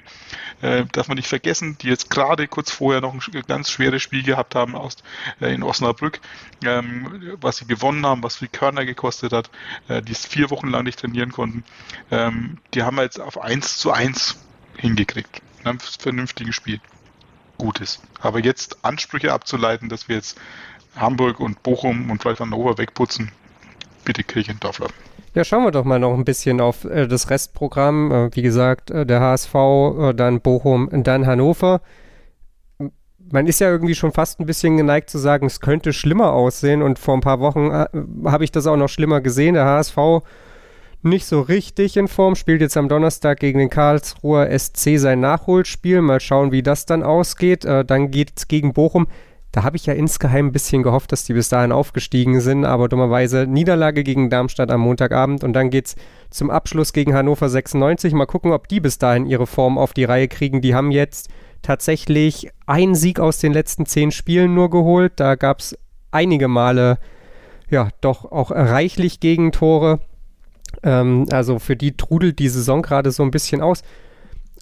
äh, 0.61 0.85
darf 0.91 1.07
man 1.07 1.17
nicht 1.17 1.27
vergessen, 1.27 1.77
die 1.81 1.87
jetzt 1.87 2.09
gerade 2.09 2.47
kurz 2.47 2.71
vorher 2.71 3.01
noch 3.01 3.13
ein 3.13 3.41
ganz 3.47 3.71
schweres 3.71 4.01
Spiel 4.01 4.23
gehabt 4.23 4.55
haben 4.55 4.75
aus, 4.75 4.97
äh, 5.39 5.53
in 5.53 5.63
Osnabrück, 5.63 6.19
ähm, 6.63 7.35
was 7.41 7.57
sie 7.57 7.65
gewonnen 7.65 8.05
haben, 8.05 8.23
was 8.23 8.37
viel 8.37 8.49
Körner 8.49 8.85
gekostet 8.85 9.33
hat, 9.33 9.49
äh, 9.87 10.01
die 10.01 10.11
es 10.11 10.25
vier 10.25 10.49
Wochen 10.49 10.67
lang 10.67 10.83
nicht 10.83 10.99
trainieren 10.99 11.31
konnten. 11.31 11.63
Ähm, 12.11 12.57
die 12.73 12.83
haben 12.83 12.97
wir 12.97 13.03
jetzt 13.03 13.19
auf 13.19 13.41
1 13.41 13.77
zu 13.77 13.91
1 13.91 14.37
hingekriegt. 14.77 15.41
Ne? 15.65 15.77
Vernünftiges 15.99 16.55
Spiel. 16.55 16.79
Gut 17.61 17.79
ist. 17.79 18.01
Aber 18.19 18.39
jetzt 18.39 18.83
Ansprüche 18.83 19.31
abzuleiten, 19.31 19.87
dass 19.87 20.09
wir 20.09 20.15
jetzt 20.15 20.35
Hamburg 20.95 21.39
und 21.39 21.61
Bochum 21.61 22.09
und 22.09 22.21
vielleicht 22.21 22.39
Hannover 22.39 22.79
wegputzen, 22.79 23.31
bitte 24.03 24.23
Kirchendorfler. 24.23 24.87
Ja, 25.35 25.43
schauen 25.43 25.63
wir 25.63 25.71
doch 25.71 25.85
mal 25.85 25.99
noch 25.99 26.15
ein 26.15 26.25
bisschen 26.25 26.59
auf 26.59 26.85
äh, 26.85 27.07
das 27.07 27.29
Restprogramm. 27.29 28.11
Äh, 28.11 28.35
wie 28.35 28.41
gesagt, 28.41 28.89
äh, 28.89 29.05
der 29.05 29.21
HSV, 29.21 29.53
äh, 29.53 30.13
dann 30.13 30.41
Bochum, 30.41 30.89
dann 30.91 31.27
Hannover. 31.27 31.81
Man 33.31 33.45
ist 33.45 33.61
ja 33.61 33.69
irgendwie 33.69 33.95
schon 33.95 34.11
fast 34.11 34.39
ein 34.39 34.47
bisschen 34.47 34.75
geneigt 34.75 35.09
zu 35.11 35.19
sagen, 35.19 35.45
es 35.45 35.61
könnte 35.61 35.93
schlimmer 35.93 36.33
aussehen. 36.33 36.81
Und 36.81 36.97
vor 36.97 37.13
ein 37.13 37.21
paar 37.21 37.39
Wochen 37.39 37.69
äh, 37.69 37.85
habe 38.25 38.43
ich 38.43 38.51
das 38.51 38.65
auch 38.65 38.75
noch 38.75 38.89
schlimmer 38.89 39.21
gesehen. 39.21 39.53
Der 39.53 39.65
HSV 39.65 39.97
nicht 41.03 41.25
so 41.25 41.41
richtig 41.41 41.97
in 41.97 42.07
Form, 42.07 42.35
spielt 42.35 42.61
jetzt 42.61 42.77
am 42.77 42.89
Donnerstag 42.89 43.39
gegen 43.39 43.59
den 43.59 43.69
Karlsruher 43.69 44.47
SC 44.57 44.97
sein 44.97 45.19
Nachholspiel. 45.19 46.01
Mal 46.01 46.19
schauen, 46.19 46.51
wie 46.51 46.63
das 46.63 46.85
dann 46.85 47.03
ausgeht. 47.03 47.65
Äh, 47.65 47.85
dann 47.85 48.11
geht 48.11 48.33
es 48.35 48.47
gegen 48.47 48.73
Bochum. 48.73 49.07
Da 49.51 49.63
habe 49.63 49.75
ich 49.75 49.85
ja 49.85 49.93
insgeheim 49.93 50.47
ein 50.47 50.51
bisschen 50.53 50.81
gehofft, 50.81 51.11
dass 51.11 51.25
die 51.25 51.33
bis 51.33 51.49
dahin 51.49 51.73
aufgestiegen 51.73 52.39
sind, 52.39 52.63
aber 52.63 52.87
dummerweise 52.87 53.45
Niederlage 53.47 54.03
gegen 54.03 54.29
Darmstadt 54.29 54.71
am 54.71 54.79
Montagabend 54.81 55.43
und 55.43 55.51
dann 55.51 55.69
geht 55.69 55.87
es 55.87 55.95
zum 56.29 56.49
Abschluss 56.49 56.93
gegen 56.93 57.13
Hannover 57.13 57.49
96. 57.49 58.13
Mal 58.13 58.27
gucken, 58.27 58.53
ob 58.53 58.69
die 58.69 58.79
bis 58.79 58.97
dahin 58.97 59.25
ihre 59.25 59.47
Form 59.47 59.77
auf 59.77 59.91
die 59.91 60.05
Reihe 60.05 60.29
kriegen. 60.29 60.61
Die 60.61 60.73
haben 60.73 60.91
jetzt 60.91 61.29
tatsächlich 61.63 62.49
einen 62.65 62.95
Sieg 62.95 63.19
aus 63.19 63.39
den 63.39 63.51
letzten 63.51 63.85
zehn 63.85 64.11
Spielen 64.11 64.53
nur 64.53 64.69
geholt. 64.69 65.13
Da 65.17 65.35
gab 65.35 65.59
es 65.59 65.77
einige 66.11 66.47
Male, 66.47 66.97
ja, 67.69 67.89
doch 67.99 68.31
auch 68.31 68.51
reichlich 68.51 69.19
Gegentore. 69.19 69.99
Ähm, 70.83 71.27
also 71.31 71.59
für 71.59 71.75
die 71.75 71.95
trudelt 71.95 72.39
die 72.39 72.49
Saison 72.49 72.81
gerade 72.81 73.11
so 73.11 73.23
ein 73.23 73.31
bisschen 73.31 73.61
aus. 73.61 73.83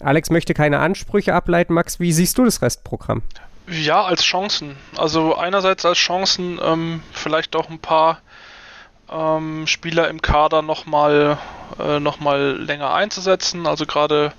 Alex 0.00 0.30
möchte 0.30 0.54
keine 0.54 0.78
Ansprüche 0.78 1.34
ableiten. 1.34 1.74
Max, 1.74 2.00
wie 2.00 2.12
siehst 2.12 2.38
du 2.38 2.44
das 2.44 2.62
Restprogramm? 2.62 3.22
Ja, 3.68 4.02
als 4.04 4.22
Chancen. 4.22 4.76
Also 4.96 5.36
einerseits 5.36 5.84
als 5.84 5.98
Chancen, 5.98 6.58
ähm, 6.62 7.02
vielleicht 7.12 7.54
auch 7.54 7.68
ein 7.68 7.78
paar 7.78 8.20
ähm, 9.10 9.66
Spieler 9.66 10.08
im 10.08 10.22
Kader 10.22 10.62
nochmal 10.62 11.38
äh, 11.78 12.00
noch 12.00 12.20
länger 12.20 12.94
einzusetzen. 12.94 13.66
Also 13.66 13.86
gerade 13.86 14.32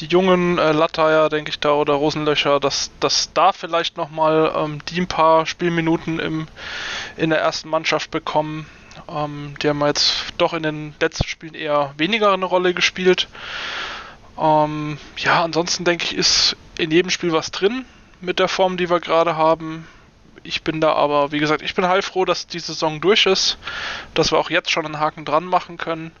die 0.00 0.06
jungen 0.06 0.58
äh, 0.58 0.72
Latteier, 0.72 1.28
denke 1.28 1.50
ich 1.50 1.60
da, 1.60 1.72
oder 1.72 1.94
Rosenlöcher, 1.94 2.60
dass, 2.60 2.90
dass 3.00 3.32
da 3.32 3.52
vielleicht 3.52 3.96
nochmal 3.96 4.52
ähm, 4.54 4.80
die 4.88 5.00
ein 5.00 5.06
paar 5.06 5.46
Spielminuten 5.46 6.18
im, 6.18 6.48
in 7.16 7.30
der 7.30 7.40
ersten 7.40 7.68
Mannschaft 7.68 8.10
bekommen. 8.10 8.66
Ähm, 9.08 9.54
die 9.62 9.68
haben 9.68 9.84
jetzt 9.84 10.34
doch 10.38 10.52
in 10.52 10.62
den 10.62 10.94
letzten 11.00 11.26
Spielen 11.26 11.54
eher 11.54 11.94
weniger 11.96 12.32
eine 12.32 12.44
Rolle 12.44 12.74
gespielt. 12.74 13.28
Ähm, 14.38 14.98
ja, 15.16 15.42
ansonsten 15.42 15.84
denke 15.84 16.04
ich, 16.04 16.14
ist 16.14 16.56
in 16.78 16.90
jedem 16.90 17.10
Spiel 17.10 17.32
was 17.32 17.50
drin 17.50 17.84
mit 18.20 18.38
der 18.38 18.48
Form, 18.48 18.76
die 18.76 18.90
wir 18.90 19.00
gerade 19.00 19.36
haben. 19.36 19.86
Ich 20.42 20.62
bin 20.62 20.80
da 20.80 20.92
aber, 20.92 21.32
wie 21.32 21.38
gesagt, 21.38 21.62
ich 21.62 21.74
bin 21.74 21.88
heilfroh, 21.88 22.24
dass 22.24 22.46
die 22.46 22.60
Saison 22.60 23.00
durch 23.00 23.26
ist, 23.26 23.58
dass 24.14 24.32
wir 24.32 24.38
auch 24.38 24.50
jetzt 24.50 24.70
schon 24.70 24.86
einen 24.86 25.00
Haken 25.00 25.24
dran 25.24 25.44
machen 25.44 25.76
können. 25.76 26.12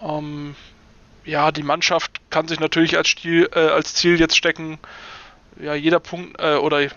Ähm, 0.00 0.56
ja, 1.24 1.52
die 1.52 1.62
Mannschaft 1.62 2.20
kann 2.30 2.48
sich 2.48 2.60
natürlich 2.60 2.96
als, 2.96 3.08
Stil, 3.08 3.48
äh, 3.54 3.68
als 3.68 3.94
Ziel 3.94 4.18
jetzt 4.18 4.36
stecken, 4.36 4.78
ja, 5.60 5.74
jeder 5.74 6.00
Punkt 6.00 6.40
äh, 6.40 6.54
oder 6.54 6.88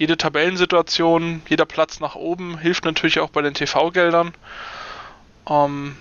jede 0.00 0.16
Tabellensituation, 0.16 1.42
jeder 1.46 1.66
Platz 1.66 2.00
nach 2.00 2.14
oben 2.14 2.56
hilft 2.56 2.86
natürlich 2.86 3.20
auch 3.20 3.28
bei 3.28 3.42
den 3.42 3.52
TV-Geldern. 3.52 4.32
Ähm, 5.46 5.94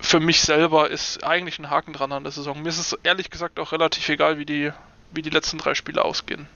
für 0.00 0.18
mich 0.18 0.40
selber 0.40 0.90
ist 0.90 1.22
eigentlich 1.22 1.60
ein 1.60 1.70
Haken 1.70 1.92
dran 1.92 2.10
an 2.10 2.24
der 2.24 2.32
Saison. 2.32 2.60
Mir 2.60 2.70
ist 2.70 2.80
es 2.80 2.98
ehrlich 3.04 3.30
gesagt 3.30 3.60
auch 3.60 3.70
relativ 3.70 4.08
egal, 4.08 4.40
wie 4.40 4.44
die, 4.44 4.72
wie 5.12 5.22
die 5.22 5.30
letzten 5.30 5.58
drei 5.58 5.74
Spiele 5.74 6.04
ausgehen. 6.04 6.48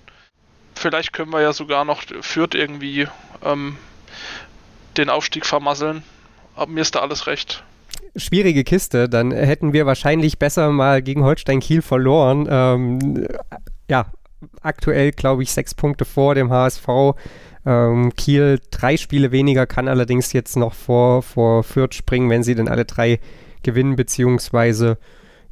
Vielleicht 0.74 1.12
können 1.12 1.30
wir 1.30 1.40
ja 1.40 1.52
sogar 1.52 1.84
noch 1.84 2.02
Fürth 2.20 2.56
irgendwie 2.56 3.06
ähm, 3.44 3.76
den 4.96 5.08
Aufstieg 5.08 5.46
vermasseln. 5.46 6.02
Aber 6.56 6.66
mir 6.72 6.80
ist 6.80 6.96
da 6.96 6.98
alles 6.98 7.28
recht. 7.28 7.62
Schwierige 8.16 8.64
Kiste. 8.64 9.08
Dann 9.08 9.30
hätten 9.30 9.72
wir 9.72 9.86
wahrscheinlich 9.86 10.40
besser 10.40 10.72
mal 10.72 11.00
gegen 11.00 11.22
Holstein 11.22 11.60
Kiel 11.60 11.80
verloren. 11.80 12.48
Ähm, 12.50 13.28
ja, 13.88 14.06
aktuell 14.62 15.12
glaube 15.12 15.42
ich 15.42 15.52
sechs 15.52 15.74
Punkte 15.74 16.04
vor 16.04 16.34
dem 16.34 16.50
HSV. 16.50 16.88
Ähm, 17.66 18.12
Kiel 18.16 18.60
drei 18.70 18.96
Spiele 18.96 19.32
weniger, 19.32 19.66
kann 19.66 19.88
allerdings 19.88 20.32
jetzt 20.32 20.56
noch 20.56 20.74
vor, 20.74 21.22
vor 21.22 21.64
Fürth 21.64 21.94
springen, 21.94 22.30
wenn 22.30 22.42
sie 22.42 22.54
denn 22.54 22.68
alle 22.68 22.84
drei 22.84 23.20
gewinnen, 23.62 23.96
beziehungsweise 23.96 24.98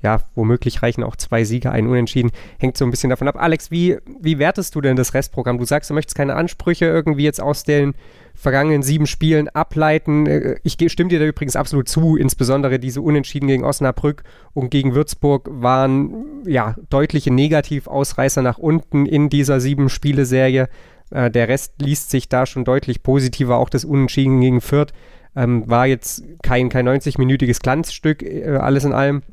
ja, 0.07 0.21
womöglich 0.37 0.85
reichen 0.85 1.03
auch 1.03 1.17
zwei 1.17 1.43
Siege, 1.43 1.73
ein 1.73 1.89
Unentschieden. 1.89 2.31
Hängt 2.61 2.77
so 2.77 2.85
ein 2.85 2.93
bisschen 2.93 3.11
davon 3.11 3.27
ab. 3.27 3.35
Alex, 3.43 3.73
wie, 3.73 3.97
wie 4.21 4.39
wertest 4.39 4.77
du 4.77 4.81
denn 4.81 4.95
das 4.95 5.15
Restprogramm? 5.15 5.59
Du 5.59 5.65
sagst, 5.65 5.91
du 5.91 5.95
möchtest 5.95 6.17
keine 6.17 6.37
Ansprüche 6.37 6.85
irgendwie 6.85 7.25
jetzt 7.25 7.41
aus 7.41 7.65
den 7.65 7.95
vergangenen 8.33 8.85
sieben 8.85 9.09
Spielen 9.09 9.49
ableiten. 9.49 10.27
Äh, 10.27 10.61
ich 10.63 10.77
stimme 10.93 11.11
dir 11.11 11.19
da 11.19 11.25
übrigens 11.25 11.57
absolut 11.57 11.89
zu. 11.89 12.15
Insbesondere 12.15 12.79
diese 12.79 13.03
Unentschieden 13.03 13.49
gegen 13.49 13.65
Osnabrück 13.65 14.23
und 14.55 14.71
gegen 14.71 14.95
Würzburg 14.95 15.49
waren 15.51 16.45
ja 16.47 16.77
deutliche 16.89 17.35
Negativausreißer 17.35 18.43
nach 18.43 18.59
unten 18.59 19.07
in 19.07 19.29
dieser 19.29 19.59
sieben 19.59 19.89
Spiele-Serie. 19.89 20.69
Äh, 21.11 21.33
der 21.33 21.49
Rest 21.49 21.83
liest 21.83 22.13
sich 22.13 22.29
da 22.29 22.47
schon 22.47 22.65
deutlich 22.65 23.03
positiver. 23.03 23.57
Auch 23.57 23.71
das 23.71 23.85
Unentschieden 23.85 24.41
gegen 24.41 24.61
Fürth 24.61 24.93
ähm, 25.35 25.69
war 25.69 25.89
jetzt 25.89 26.23
kein, 26.45 26.69
kein 26.69 26.89
90-minütiges 26.89 27.61
Glanzstück, 27.61 28.23
äh, 28.23 28.57
alles 28.57 28.85
in 28.85 28.93
allem. 28.93 29.25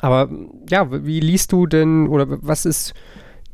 Aber 0.00 0.28
ja, 0.68 0.86
wie 0.90 1.20
liest 1.20 1.52
du 1.52 1.66
denn 1.66 2.08
oder 2.08 2.26
was 2.28 2.64
ist 2.64 2.94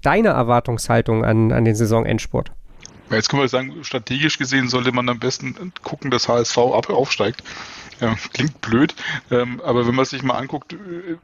deine 0.03 0.29
Erwartungshaltung 0.29 1.25
an, 1.25 1.53
an 1.53 1.65
den 1.65 1.75
Saisonendsport? 1.75 2.53
Jetzt 3.11 3.29
können 3.29 3.43
wir 3.43 3.49
sagen, 3.49 3.85
strategisch 3.85 4.39
gesehen 4.39 4.69
sollte 4.69 4.93
man 4.93 5.09
am 5.09 5.19
besten 5.19 5.73
gucken, 5.83 6.11
dass 6.11 6.29
HSV 6.29 6.57
ab 6.59 6.89
aufsteigt. 6.89 7.43
Ja, 8.01 8.17
klingt 8.33 8.61
blöd, 8.63 8.97
ähm, 9.31 9.61
aber 9.61 9.87
wenn 9.87 9.95
man 9.95 10.05
sich 10.05 10.25
mal 10.25 10.35
anguckt, 10.35 10.75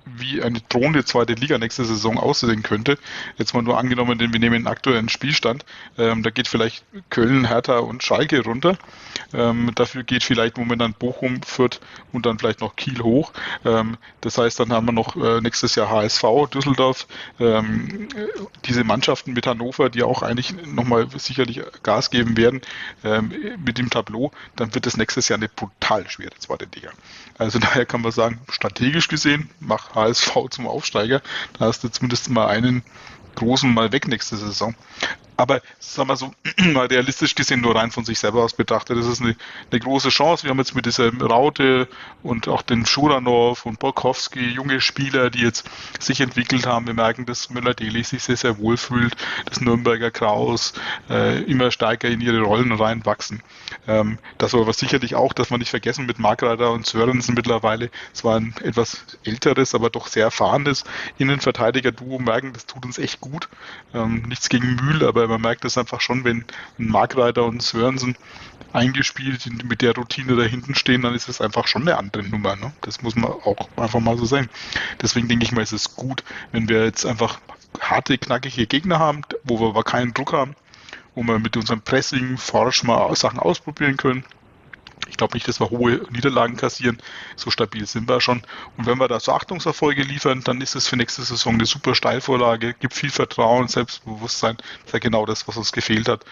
wie 0.04 0.40
eine 0.42 0.60
drohende 0.68 1.04
zweite 1.04 1.32
Liga 1.32 1.58
nächste 1.58 1.84
Saison 1.84 2.18
aussehen 2.18 2.62
könnte, 2.62 2.98
jetzt 3.36 3.52
mal 3.52 3.62
nur 3.62 3.78
angenommen, 3.78 4.16
denn 4.16 4.32
wir 4.32 4.38
nehmen 4.38 4.62
den 4.62 4.66
aktuellen 4.68 5.08
Spielstand, 5.08 5.64
ähm, 5.96 6.22
da 6.22 6.30
geht 6.30 6.46
vielleicht 6.46 6.84
Köln, 7.10 7.48
Hertha 7.48 7.78
und 7.78 8.04
Schalke 8.04 8.44
runter. 8.44 8.78
Ähm, 9.34 9.70
dafür 9.74 10.04
geht 10.04 10.24
vielleicht 10.24 10.56
momentan 10.56 10.94
Bochum, 10.94 11.42
Fürth 11.42 11.80
und 12.12 12.24
dann 12.26 12.38
vielleicht 12.38 12.60
noch 12.60 12.76
Kiel 12.76 13.02
hoch. 13.02 13.32
Ähm, 13.64 13.98
das 14.20 14.38
heißt, 14.38 14.58
dann 14.60 14.72
haben 14.72 14.86
wir 14.86 14.92
noch 14.92 15.16
äh, 15.16 15.40
nächstes 15.40 15.74
Jahr 15.74 15.90
HSV, 15.90 16.24
Düsseldorf, 16.52 17.06
ähm, 17.38 18.08
diese 18.64 18.84
Mannschaften 18.84 19.32
mit 19.32 19.46
Hannover, 19.46 19.90
die 19.90 20.02
auch 20.02 20.22
eigentlich 20.22 20.54
nochmal 20.66 21.08
sicherlich 21.16 21.62
Gas 21.82 22.10
geben 22.10 22.36
werden 22.36 22.62
ähm, 23.04 23.32
mit 23.64 23.78
dem 23.78 23.90
Tableau, 23.90 24.32
dann 24.56 24.74
wird 24.74 24.86
es 24.86 24.96
nächstes 24.96 25.28
Jahr 25.28 25.38
eine 25.38 25.48
brutal 25.48 26.08
schwere 26.08 26.34
zweite 26.38 26.66
Liga. 26.74 26.90
Also 27.36 27.58
daher 27.60 27.86
kann 27.86 28.00
man 28.02 28.12
sagen, 28.12 28.40
strategisch 28.50 29.08
gesehen, 29.08 29.50
mach 29.60 29.94
HSV 29.94 30.36
zum 30.50 30.66
Aufsteiger. 30.66 31.22
Da 31.58 31.66
hast 31.66 31.84
du 31.84 31.88
zumindest 31.88 32.30
mal 32.30 32.48
einen 32.48 32.82
großen 33.34 33.72
mal 33.72 33.92
weg 33.92 34.08
nächste 34.08 34.36
Saison. 34.36 34.74
Aber 35.38 35.62
sagen 35.78 36.08
wir 36.08 36.16
so, 36.16 36.32
mal 36.72 36.86
realistisch 36.86 37.36
gesehen, 37.36 37.60
nur 37.60 37.76
rein 37.76 37.92
von 37.92 38.04
sich 38.04 38.18
selber 38.18 38.42
aus 38.42 38.54
betrachtet, 38.54 38.98
das 38.98 39.06
ist 39.06 39.22
eine, 39.22 39.36
eine 39.70 39.80
große 39.80 40.08
Chance. 40.08 40.42
Wir 40.42 40.50
haben 40.50 40.58
jetzt 40.58 40.74
mit 40.74 40.84
dieser 40.84 41.16
Raute 41.16 41.86
und 42.24 42.48
auch 42.48 42.60
den 42.60 42.84
Schuranov 42.84 43.64
und 43.64 43.78
Borkowski 43.78 44.40
junge 44.48 44.80
Spieler, 44.80 45.30
die 45.30 45.42
jetzt 45.42 45.64
sich 46.00 46.20
entwickelt 46.20 46.66
haben. 46.66 46.88
Wir 46.88 46.94
merken, 46.94 47.24
dass 47.24 47.50
Müller-Deli 47.50 48.02
sich 48.02 48.24
sehr, 48.24 48.36
sehr 48.36 48.58
wohl 48.58 48.76
fühlt, 48.76 49.14
dass 49.44 49.60
Nürnberger 49.60 50.10
Kraus 50.10 50.72
äh, 51.08 51.40
immer 51.44 51.70
stärker 51.70 52.08
in 52.08 52.20
ihre 52.20 52.40
Rollen 52.40 52.72
reinwachsen. 52.72 53.40
Ähm, 53.86 54.18
das 54.38 54.54
war 54.54 54.62
aber 54.62 54.72
sicherlich 54.72 55.14
auch, 55.14 55.32
dass 55.32 55.50
man 55.50 55.60
nicht 55.60 55.70
vergessen, 55.70 56.06
mit 56.06 56.18
Markreiter 56.18 56.72
und 56.72 56.84
Sörensen 56.84 57.36
mittlerweile, 57.36 57.90
es 58.12 58.24
war 58.24 58.40
ein 58.40 58.56
etwas 58.64 59.04
älteres, 59.22 59.76
aber 59.76 59.88
doch 59.88 60.08
sehr 60.08 60.24
erfahrenes 60.24 60.82
Innenverteidiger-Duo, 61.18 62.18
merken, 62.18 62.52
das 62.52 62.66
tut 62.66 62.84
uns 62.84 62.98
echt 62.98 63.20
gut. 63.20 63.48
Ähm, 63.94 64.24
nichts 64.26 64.48
gegen 64.48 64.74
Mühl, 64.74 65.06
aber 65.06 65.27
man 65.28 65.40
merkt 65.40 65.64
das 65.64 65.78
einfach 65.78 66.00
schon, 66.00 66.24
wenn 66.24 66.44
ein 66.78 66.88
Markreiter 66.88 67.44
und 67.44 67.62
Sörensen 67.62 68.16
eingespielt 68.72 69.48
mit 69.64 69.82
der 69.82 69.94
Routine 69.94 70.36
da 70.36 70.42
hinten 70.42 70.74
stehen, 70.74 71.02
dann 71.02 71.14
ist 71.14 71.28
es 71.28 71.40
einfach 71.40 71.66
schon 71.66 71.82
eine 71.82 71.96
andere 71.96 72.22
Nummer. 72.22 72.56
Ne? 72.56 72.72
Das 72.82 73.02
muss 73.02 73.16
man 73.16 73.30
auch 73.30 73.68
einfach 73.76 74.00
mal 74.00 74.18
so 74.18 74.24
sein. 74.24 74.48
Deswegen 75.00 75.28
denke 75.28 75.44
ich 75.44 75.52
mal, 75.52 75.62
ist 75.62 75.72
es 75.72 75.94
gut, 75.94 76.22
wenn 76.52 76.68
wir 76.68 76.84
jetzt 76.84 77.06
einfach 77.06 77.40
harte, 77.80 78.18
knackige 78.18 78.66
Gegner 78.66 78.98
haben, 78.98 79.22
wo 79.44 79.60
wir 79.60 79.68
aber 79.68 79.84
keinen 79.84 80.14
Druck 80.14 80.32
haben, 80.32 80.54
wo 81.14 81.22
wir 81.22 81.38
mit 81.38 81.56
unserem 81.56 81.80
Pressing, 81.80 82.36
Forsch 82.36 82.82
mal 82.82 83.14
Sachen 83.16 83.38
ausprobieren 83.38 83.96
können. 83.96 84.24
Ich 85.08 85.16
glaube 85.16 85.34
nicht, 85.34 85.48
dass 85.48 85.60
wir 85.60 85.70
hohe 85.70 86.00
Niederlagen 86.10 86.56
kassieren. 86.56 86.98
So 87.36 87.50
stabil 87.50 87.86
sind 87.86 88.08
wir 88.08 88.20
schon. 88.20 88.42
Und 88.76 88.86
wenn 88.86 88.98
wir 88.98 89.08
da 89.08 89.20
so 89.20 89.32
Achtungserfolge 89.32 90.02
liefern, 90.02 90.42
dann 90.44 90.60
ist 90.60 90.76
es 90.76 90.86
für 90.86 90.96
nächste 90.96 91.22
Saison 91.22 91.54
eine 91.54 91.66
super 91.66 91.94
Steilvorlage, 91.94 92.74
gibt 92.74 92.94
viel 92.94 93.10
Vertrauen, 93.10 93.68
Selbstbewusstsein. 93.68 94.56
Das 94.56 94.86
ist 94.86 94.92
ja 94.92 94.98
genau 94.98 95.26
das, 95.26 95.48
was 95.48 95.56
uns 95.56 95.72
gefehlt 95.72 96.08
hat. 96.08 96.24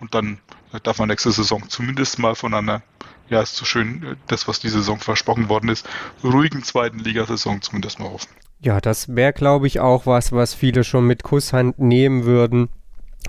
Und 0.00 0.14
dann 0.14 0.38
darf 0.82 0.98
man 0.98 1.08
nächste 1.08 1.32
Saison 1.32 1.68
zumindest 1.68 2.18
mal 2.18 2.34
von 2.34 2.54
einer, 2.54 2.82
ja, 3.28 3.42
ist 3.42 3.56
so 3.56 3.64
schön, 3.64 4.16
das, 4.28 4.46
was 4.46 4.60
die 4.60 4.68
Saison 4.68 4.98
versprochen 4.98 5.48
worden 5.48 5.68
ist, 5.68 5.88
ruhigen 6.22 6.62
zweiten 6.62 7.00
Ligasaison 7.00 7.60
zumindest 7.62 7.98
mal 7.98 8.10
hoffen. 8.10 8.28
Ja, 8.60 8.80
das 8.80 9.14
wäre, 9.14 9.32
glaube 9.32 9.66
ich, 9.66 9.80
auch 9.80 10.06
was, 10.06 10.32
was 10.32 10.54
viele 10.54 10.84
schon 10.84 11.06
mit 11.06 11.22
Kusshand 11.22 11.78
nehmen 11.78 12.24
würden. 12.24 12.68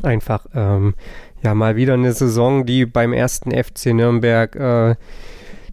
Einfach, 0.03 0.45
ähm, 0.53 0.95
ja, 1.43 1.55
mal 1.55 1.75
wieder 1.75 1.93
eine 1.93 2.13
Saison, 2.13 2.65
die 2.65 2.85
beim 2.85 3.13
ersten 3.13 3.51
FC 3.51 3.87
Nürnberg 3.87 4.55
äh, 4.55 4.95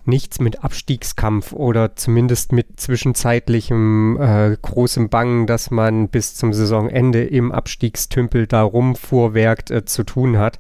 nichts 0.07 0.39
mit 0.39 0.63
Abstiegskampf 0.63 1.53
oder 1.53 1.97
zumindest 1.97 2.53
mit 2.53 2.81
zwischenzeitlichem 2.81 4.19
äh, 4.21 4.57
großem 4.61 5.09
Bangen, 5.09 5.47
dass 5.47 5.71
man 5.71 6.09
bis 6.09 6.35
zum 6.35 6.53
Saisonende 6.53 7.25
im 7.25 7.53
Abstiegstümpel 7.53 8.47
da 8.47 8.63
rumfuhrwerkt, 8.63 9.71
äh, 9.71 9.85
zu 9.85 10.05
tun 10.05 10.39
hat. 10.39 10.59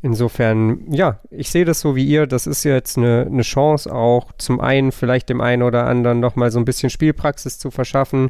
Insofern, 0.00 0.92
ja, 0.92 1.20
ich 1.30 1.50
sehe 1.50 1.64
das 1.64 1.80
so 1.80 1.96
wie 1.96 2.04
ihr. 2.04 2.26
Das 2.26 2.46
ist 2.46 2.62
jetzt 2.64 2.98
eine, 2.98 3.26
eine 3.26 3.42
Chance 3.42 3.92
auch 3.92 4.32
zum 4.36 4.60
einen 4.60 4.92
vielleicht 4.92 5.30
dem 5.30 5.40
einen 5.40 5.62
oder 5.62 5.86
anderen 5.86 6.20
nochmal 6.20 6.50
so 6.50 6.58
ein 6.58 6.66
bisschen 6.66 6.90
Spielpraxis 6.90 7.58
zu 7.58 7.70
verschaffen, 7.70 8.28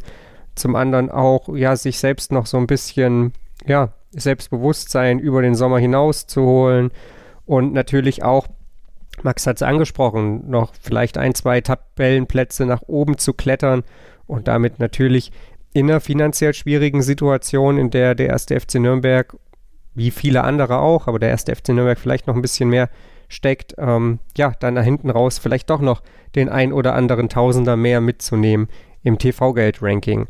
zum 0.55 0.77
anderen 0.77 1.11
auch, 1.11 1.55
ja, 1.55 1.75
sich 1.75 1.99
selbst 1.99 2.31
noch 2.31 2.47
so 2.47 2.59
ein 2.59 2.69
bisschen, 2.69 3.33
ja, 3.67 3.93
Selbstbewusstsein 4.11 5.19
über 5.19 5.43
den 5.43 5.55
Sommer 5.55 5.79
hinaus 5.79 6.27
zu 6.27 6.43
holen 6.43 6.91
und 7.47 7.73
natürlich 7.73 8.23
auch 8.23 8.47
Max 9.23 9.47
hat 9.47 9.57
es 9.57 9.63
angesprochen, 9.63 10.51
noch 10.51 10.73
vielleicht 10.81 11.19
ein, 11.19 11.35
zwei 11.35 11.61
Tabellenplätze 11.61 12.67
nach 12.67 12.83
oben 12.87 13.17
zu 13.17 13.33
klettern 13.33 13.85
und 14.27 14.49
damit 14.49 14.81
natürlich 14.81 15.31
in 15.73 15.91
einer 15.91 16.01
finanziell 16.01 16.55
schwierigen 16.55 17.03
Situation, 17.03 17.79
in 17.79 17.91
der 17.91 18.15
der 18.15 18.29
erste 18.29 18.59
FC 18.59 18.77
Nürnberg, 18.77 19.37
wie 19.95 20.11
viele 20.11 20.45
andere 20.45 20.79
auch, 20.79 21.07
aber 21.07 21.19
der 21.19 21.31
erste 21.31 21.55
FC 21.55 21.71
Nürnberg 21.71 21.99
vielleicht 21.99 22.27
noch 22.27 22.35
ein 22.35 22.43
bisschen 22.43 22.69
mehr 22.69 22.89
steckt, 23.29 23.75
ähm, 23.79 24.19
ja, 24.37 24.53
dann 24.61 24.75
da 24.75 24.83
hinten 24.83 25.11
raus 25.11 25.39
vielleicht 25.39 25.71
doch 25.71 25.81
noch 25.81 26.03
den 26.35 26.49
ein 26.49 26.73
oder 26.73 26.95
anderen 26.95 27.29
Tausender 27.29 27.77
mehr 27.77 28.01
mitzunehmen 28.01 28.69
im 29.03 29.19
TV-Geld-Ranking. 29.19 30.27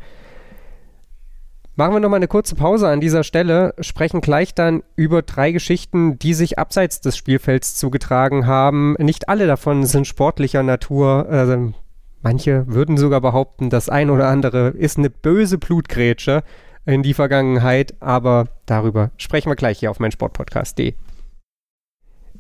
Machen 1.77 1.93
wir 1.93 2.01
nochmal 2.01 2.19
eine 2.19 2.29
kurze 2.29 2.55
Pause 2.55 2.89
an 2.89 3.01
dieser 3.01 3.25
Stelle, 3.25 3.75
sprechen 3.81 4.21
gleich 4.21 4.55
dann 4.55 4.85
über 4.95 5.23
drei 5.23 5.51
Geschichten, 5.51 6.21
die 6.21 6.33
sich 6.33 6.57
abseits 6.57 7.01
des 7.01 7.17
Spielfelds 7.17 7.75
zugetragen 7.75 8.47
haben. 8.47 8.95
Nicht 9.01 9.29
alle 9.29 9.49
davon 9.49 9.85
sind 9.85 10.07
sportlicher 10.07 10.63
Natur. 10.63 11.29
Äh, 11.29 11.73
manche 12.23 12.69
würden 12.69 12.97
sogar 12.97 13.21
behaupten, 13.21 13.71
das 13.71 13.89
ein 13.89 14.11
oder 14.11 14.29
andere 14.29 14.69
ist 14.69 14.99
eine 14.99 15.11
böse 15.11 15.59
Blutgrätsche 15.59 16.45
in 16.87 17.03
die 17.03 17.15
Vergangenheit, 17.15 17.95
aber 17.99 18.47
darüber 18.67 19.11
sprechen 19.17 19.51
wir 19.51 19.57
gleich 19.57 19.81
hier 19.81 19.91
auf 19.91 19.99
meinsportpodcast.de. 19.99 20.95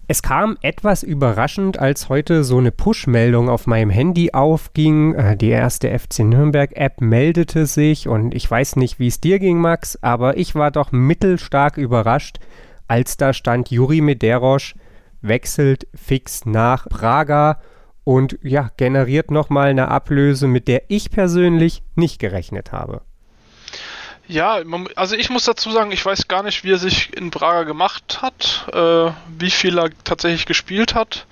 Es 0.06 0.22
kam 0.22 0.58
etwas 0.60 1.02
überraschend, 1.02 1.78
als 1.78 2.10
heute 2.10 2.44
so 2.44 2.58
eine 2.58 2.72
Push-Meldung 2.72 3.48
auf 3.48 3.66
meinem 3.66 3.88
Handy 3.88 4.32
aufging. 4.32 5.14
Äh, 5.14 5.36
die 5.36 5.48
erste 5.48 5.98
FC 5.98 6.20
Nürnberg-App 6.20 7.00
meldete 7.00 7.64
sich 7.64 8.06
und 8.06 8.34
ich 8.34 8.50
weiß 8.50 8.76
nicht, 8.76 8.98
wie 8.98 9.06
es 9.06 9.20
dir 9.20 9.38
ging, 9.38 9.58
Max, 9.58 9.98
aber 10.02 10.36
ich 10.36 10.54
war 10.54 10.70
doch 10.70 10.92
mittelstark 10.92 11.78
überrascht, 11.78 12.38
als 12.86 13.16
da 13.16 13.32
stand 13.32 13.70
Juri 13.70 14.02
Mederosch 14.02 14.74
wechselt 15.22 15.86
fix 15.94 16.44
nach 16.44 16.86
Praga 16.88 17.58
und 18.04 18.38
ja, 18.42 18.70
generiert 18.76 19.30
nochmal 19.30 19.70
eine 19.70 19.88
Ablöse, 19.88 20.46
mit 20.46 20.68
der 20.68 20.82
ich 20.88 21.10
persönlich 21.10 21.82
nicht 21.94 22.18
gerechnet 22.18 22.72
habe. 22.72 23.00
Ja, 24.26 24.58
also 24.96 25.16
ich 25.16 25.28
muss 25.28 25.44
dazu 25.44 25.70
sagen, 25.70 25.92
ich 25.92 26.04
weiß 26.04 26.28
gar 26.28 26.42
nicht, 26.42 26.64
wie 26.64 26.72
er 26.72 26.78
sich 26.78 27.14
in 27.14 27.30
Braga 27.30 27.64
gemacht 27.64 28.20
hat, 28.22 28.66
äh, 28.72 29.10
wie 29.38 29.50
viel 29.50 29.78
er 29.78 29.90
tatsächlich 30.04 30.46
gespielt 30.46 30.94
hat. 30.94 31.26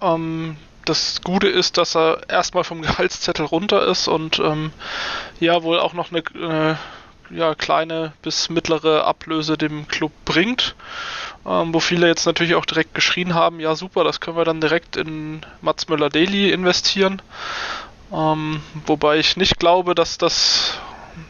Ähm, 0.00 0.56
das 0.84 1.22
Gute 1.22 1.48
ist, 1.48 1.76
dass 1.76 1.96
er 1.96 2.28
erstmal 2.28 2.64
vom 2.64 2.82
Gehaltszettel 2.82 3.44
runter 3.44 3.86
ist 3.86 4.06
und 4.06 4.38
ähm, 4.38 4.72
ja 5.40 5.62
wohl 5.62 5.80
auch 5.80 5.92
noch 5.92 6.10
eine 6.12 6.20
äh, 6.70 6.76
ja, 7.34 7.54
kleine 7.54 8.12
bis 8.22 8.48
mittlere 8.48 9.04
Ablöse 9.04 9.56
dem 9.56 9.88
Club 9.88 10.12
bringt. 10.24 10.74
Ähm, 11.46 11.72
wo 11.72 11.80
viele 11.80 12.06
jetzt 12.06 12.26
natürlich 12.26 12.54
auch 12.54 12.66
direkt 12.66 12.94
geschrien 12.94 13.34
haben, 13.34 13.60
ja 13.60 13.74
super, 13.74 14.04
das 14.04 14.20
können 14.20 14.36
wir 14.36 14.44
dann 14.44 14.60
direkt 14.60 14.96
in 14.96 15.40
Mats 15.62 15.88
Müller-Daly 15.88 16.52
investieren. 16.52 17.22
Ähm, 18.12 18.62
wobei 18.86 19.18
ich 19.18 19.36
nicht 19.36 19.58
glaube, 19.58 19.94
dass 19.94 20.18
das 20.18 20.79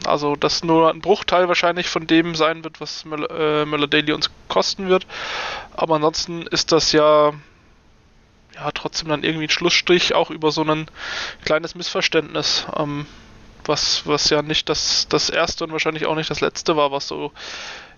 also 0.05 0.35
das 0.35 0.63
nur 0.63 0.89
ein 0.89 1.01
Bruchteil 1.01 1.47
wahrscheinlich 1.47 1.89
von 1.89 2.07
dem 2.07 2.35
sein 2.35 2.63
wird, 2.63 2.81
was 2.81 3.05
Müller, 3.05 3.29
äh, 3.63 3.87
Daily 3.87 4.13
uns 4.13 4.29
kosten 4.47 4.89
wird. 4.89 5.07
Aber 5.73 5.95
ansonsten 5.95 6.43
ist 6.43 6.71
das 6.71 6.91
ja 6.91 7.33
ja 8.55 8.71
trotzdem 8.71 9.09
dann 9.09 9.23
irgendwie 9.23 9.45
ein 9.45 9.49
Schlussstrich 9.49 10.13
auch 10.13 10.29
über 10.29 10.51
so 10.51 10.63
ein 10.63 10.87
kleines 11.45 11.75
Missverständnis, 11.75 12.67
ähm, 12.75 13.05
was, 13.65 14.05
was 14.07 14.29
ja 14.29 14.41
nicht 14.41 14.69
das, 14.69 15.07
das 15.09 15.29
erste 15.29 15.63
und 15.63 15.71
wahrscheinlich 15.71 16.05
auch 16.05 16.15
nicht 16.15 16.29
das 16.29 16.41
letzte 16.41 16.75
war, 16.75 16.91
was 16.91 17.07
so 17.07 17.31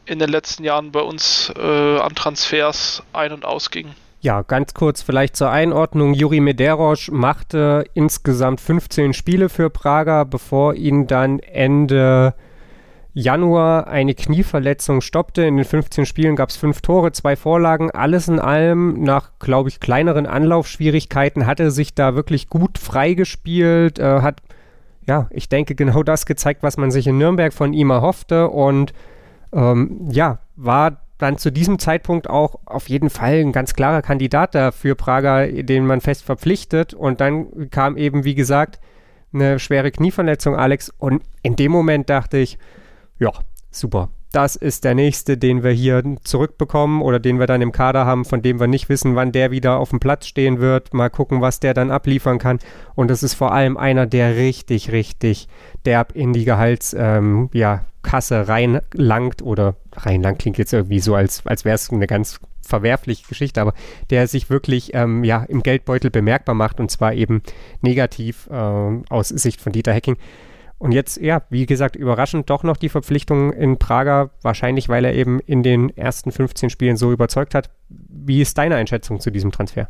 in 0.05 0.19
den 0.19 0.29
letzten 0.29 0.63
Jahren 0.63 0.91
bei 0.91 1.01
uns 1.01 1.51
äh, 1.55 1.99
an 1.99 2.15
Transfers 2.15 3.03
ein- 3.13 3.31
und 3.31 3.45
ausging. 3.45 3.95
Ja, 4.23 4.41
ganz 4.41 4.73
kurz 4.73 5.01
vielleicht 5.01 5.35
zur 5.35 5.49
Einordnung. 5.49 6.13
Juri 6.13 6.39
Mederosch 6.39 7.11
machte 7.11 7.83
insgesamt 7.93 8.61
15 8.61 9.11
Spiele 9.11 9.49
für 9.49 9.69
Praga, 9.69 10.23
bevor 10.23 10.75
ihn 10.75 11.07
dann 11.07 11.39
Ende 11.39 12.33
Januar 13.13 13.87
eine 13.87 14.13
Knieverletzung 14.13 15.01
stoppte. 15.01 15.43
In 15.43 15.57
den 15.57 15.65
15 15.65 16.05
Spielen 16.05 16.37
gab 16.37 16.51
es 16.51 16.55
fünf 16.55 16.79
Tore, 16.79 17.11
zwei 17.11 17.35
Vorlagen. 17.35 17.91
Alles 17.91 18.29
in 18.29 18.39
allem, 18.39 19.03
nach, 19.03 19.31
glaube 19.39 19.67
ich, 19.67 19.81
kleineren 19.81 20.25
Anlaufschwierigkeiten, 20.25 21.45
hat 21.45 21.59
er 21.59 21.69
sich 21.69 21.93
da 21.93 22.15
wirklich 22.15 22.47
gut 22.47 22.77
freigespielt, 22.77 23.99
äh, 23.99 24.21
hat, 24.21 24.41
ja, 25.05 25.27
ich 25.31 25.49
denke, 25.49 25.75
genau 25.75 26.01
das 26.01 26.25
gezeigt, 26.25 26.63
was 26.63 26.77
man 26.77 26.91
sich 26.91 27.07
in 27.07 27.17
Nürnberg 27.17 27.51
von 27.51 27.73
ihm 27.73 27.89
erhoffte 27.89 28.47
und 28.47 28.93
ähm, 29.51 30.07
ja, 30.09 30.39
war 30.55 31.02
dann 31.23 31.37
zu 31.37 31.51
diesem 31.51 31.79
Zeitpunkt 31.79 32.29
auch 32.29 32.59
auf 32.65 32.89
jeden 32.89 33.09
Fall 33.09 33.35
ein 33.35 33.51
ganz 33.53 33.73
klarer 33.73 34.01
Kandidat 34.01 34.53
dafür, 34.53 34.95
Prager, 34.95 35.47
den 35.47 35.87
man 35.87 36.01
fest 36.01 36.23
verpflichtet. 36.23 36.93
Und 36.93 37.21
dann 37.21 37.69
kam 37.71 37.97
eben, 37.97 38.25
wie 38.25 38.35
gesagt, 38.35 38.79
eine 39.33 39.57
schwere 39.57 39.91
Knieverletzung, 39.91 40.55
Alex. 40.55 40.91
Und 40.97 41.23
in 41.41 41.55
dem 41.55 41.71
Moment 41.71 42.09
dachte 42.09 42.37
ich, 42.37 42.57
ja, 43.19 43.31
super. 43.71 44.09
Das 44.33 44.55
ist 44.55 44.83
der 44.83 44.95
nächste, 44.95 45.37
den 45.37 45.63
wir 45.63 45.71
hier 45.71 46.03
zurückbekommen 46.23 47.03
oder 47.03 47.19
den 47.19 47.39
wir 47.39 47.45
dann 47.45 47.61
im 47.61 47.71
Kader 47.71 48.05
haben, 48.05 48.25
von 48.25 48.41
dem 48.41 48.59
wir 48.59 48.65
nicht 48.65 48.89
wissen, 48.89 49.15
wann 49.15 49.31
der 49.31 49.51
wieder 49.51 49.77
auf 49.77 49.91
dem 49.91 49.99
Platz 49.99 50.25
stehen 50.25 50.59
wird. 50.59 50.93
Mal 50.93 51.09
gucken, 51.09 51.39
was 51.39 51.59
der 51.59 51.73
dann 51.75 51.91
abliefern 51.91 52.39
kann. 52.39 52.57
Und 52.95 53.11
es 53.11 53.21
ist 53.21 53.35
vor 53.35 53.53
allem 53.53 53.77
einer, 53.77 54.07
der 54.07 54.35
richtig, 54.35 54.91
richtig 54.91 55.47
derb 55.85 56.15
in 56.15 56.33
die 56.33 56.45
Gehalts, 56.45 56.95
ähm, 56.97 57.49
ja, 57.53 57.85
Kasse 58.01 58.47
reinlangt 58.47 59.41
oder 59.41 59.75
reinlangt 59.93 60.39
klingt 60.39 60.57
jetzt 60.57 60.73
irgendwie 60.73 60.99
so, 60.99 61.15
als, 61.15 61.45
als 61.45 61.63
wäre 61.65 61.75
es 61.75 61.89
eine 61.89 62.07
ganz 62.07 62.39
verwerfliche 62.61 63.27
Geschichte, 63.27 63.61
aber 63.61 63.73
der 64.09 64.27
sich 64.27 64.49
wirklich 64.49 64.93
ähm, 64.93 65.23
ja, 65.23 65.43
im 65.43 65.63
Geldbeutel 65.63 66.09
bemerkbar 66.09 66.55
macht 66.55 66.79
und 66.79 66.91
zwar 66.91 67.13
eben 67.13 67.41
negativ 67.81 68.47
äh, 68.51 68.53
aus 68.53 69.29
Sicht 69.29 69.61
von 69.61 69.71
Dieter 69.71 69.93
Hecking. 69.93 70.17
Und 70.79 70.91
jetzt, 70.91 71.17
ja, 71.17 71.43
wie 71.49 71.65
gesagt, 71.65 71.95
überraschend 71.95 72.49
doch 72.49 72.63
noch 72.63 72.75
die 72.75 72.89
Verpflichtung 72.89 73.53
in 73.53 73.79
Prager, 73.79 74.31
wahrscheinlich 74.41 74.89
weil 74.89 75.05
er 75.05 75.13
eben 75.13 75.39
in 75.39 75.63
den 75.63 75.95
ersten 75.95 76.31
15 76.31 76.69
Spielen 76.69 76.97
so 76.97 77.11
überzeugt 77.13 77.55
hat. 77.55 77.69
Wie 77.89 78.41
ist 78.41 78.57
deine 78.57 78.75
Einschätzung 78.75 79.21
zu 79.21 79.31
diesem 79.31 79.53
Transfer? 79.53 79.87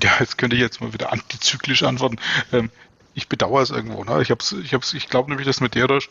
Ja, 0.00 0.10
jetzt 0.20 0.38
könnte 0.38 0.54
ich 0.54 0.62
jetzt 0.62 0.80
mal 0.80 0.92
wieder 0.92 1.12
antizyklisch 1.12 1.82
antworten. 1.82 2.18
Ähm, 2.52 2.70
ich 3.14 3.28
bedauere 3.28 3.62
es 3.62 3.70
irgendwo. 3.70 4.04
Ne? 4.04 4.22
Ich, 4.22 4.30
ich, 4.30 4.94
ich 4.94 5.08
glaube 5.08 5.30
nämlich, 5.30 5.46
dass 5.46 5.60
Medeiros 5.60 6.08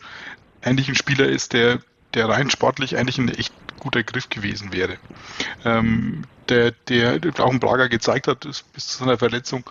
eigentlich 0.62 0.88
ein 0.88 0.94
Spieler 0.94 1.26
ist, 1.26 1.52
der, 1.52 1.80
der 2.14 2.28
rein 2.28 2.50
sportlich 2.50 2.96
eigentlich 2.96 3.18
ein 3.18 3.28
echt 3.28 3.52
guter 3.78 4.02
Griff 4.02 4.28
gewesen 4.28 4.72
wäre. 4.72 4.98
Ähm, 5.64 6.24
der, 6.48 6.72
der 6.88 7.20
auch 7.38 7.52
in 7.52 7.60
Prager 7.60 7.88
gezeigt 7.88 8.26
hat, 8.26 8.40
bis 8.40 8.86
zu 8.88 8.98
seiner 8.98 9.18
Verletzung, 9.18 9.68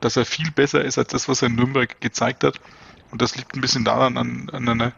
dass 0.00 0.16
er 0.16 0.24
viel 0.24 0.50
besser 0.50 0.84
ist 0.84 0.98
als 0.98 1.08
das, 1.08 1.28
was 1.28 1.42
er 1.42 1.48
in 1.48 1.56
Nürnberg 1.56 2.00
gezeigt 2.00 2.44
hat. 2.44 2.60
Und 3.10 3.20
das 3.20 3.36
liegt 3.36 3.54
ein 3.54 3.60
bisschen 3.60 3.84
daran 3.84 4.16
an, 4.16 4.48
an 4.52 4.68
einer 4.68 4.92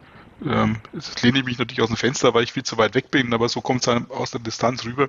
ähm, 0.45 0.77
jetzt 0.93 1.21
lehne 1.21 1.39
ich 1.39 1.45
mich 1.45 1.57
natürlich 1.57 1.81
aus 1.81 1.89
dem 1.89 1.97
Fenster, 1.97 2.33
weil 2.33 2.43
ich 2.43 2.53
viel 2.53 2.63
zu 2.63 2.77
weit 2.77 2.95
weg 2.95 3.11
bin, 3.11 3.33
aber 3.33 3.49
so 3.49 3.61
kommt 3.61 3.85
es 3.85 3.87
aus 4.09 4.31
der 4.31 4.41
Distanz 4.41 4.83
rüber, 4.85 5.07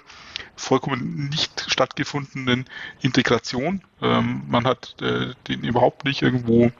vollkommen 0.56 1.28
nicht 1.28 1.66
stattgefundenen 1.68 2.66
Integration. 3.00 3.82
Ähm, 4.00 4.42
man 4.48 4.66
hat 4.66 4.96
äh, 5.00 5.34
den 5.48 5.64
überhaupt 5.64 6.04
nicht 6.04 6.22
irgendwo 6.22 6.70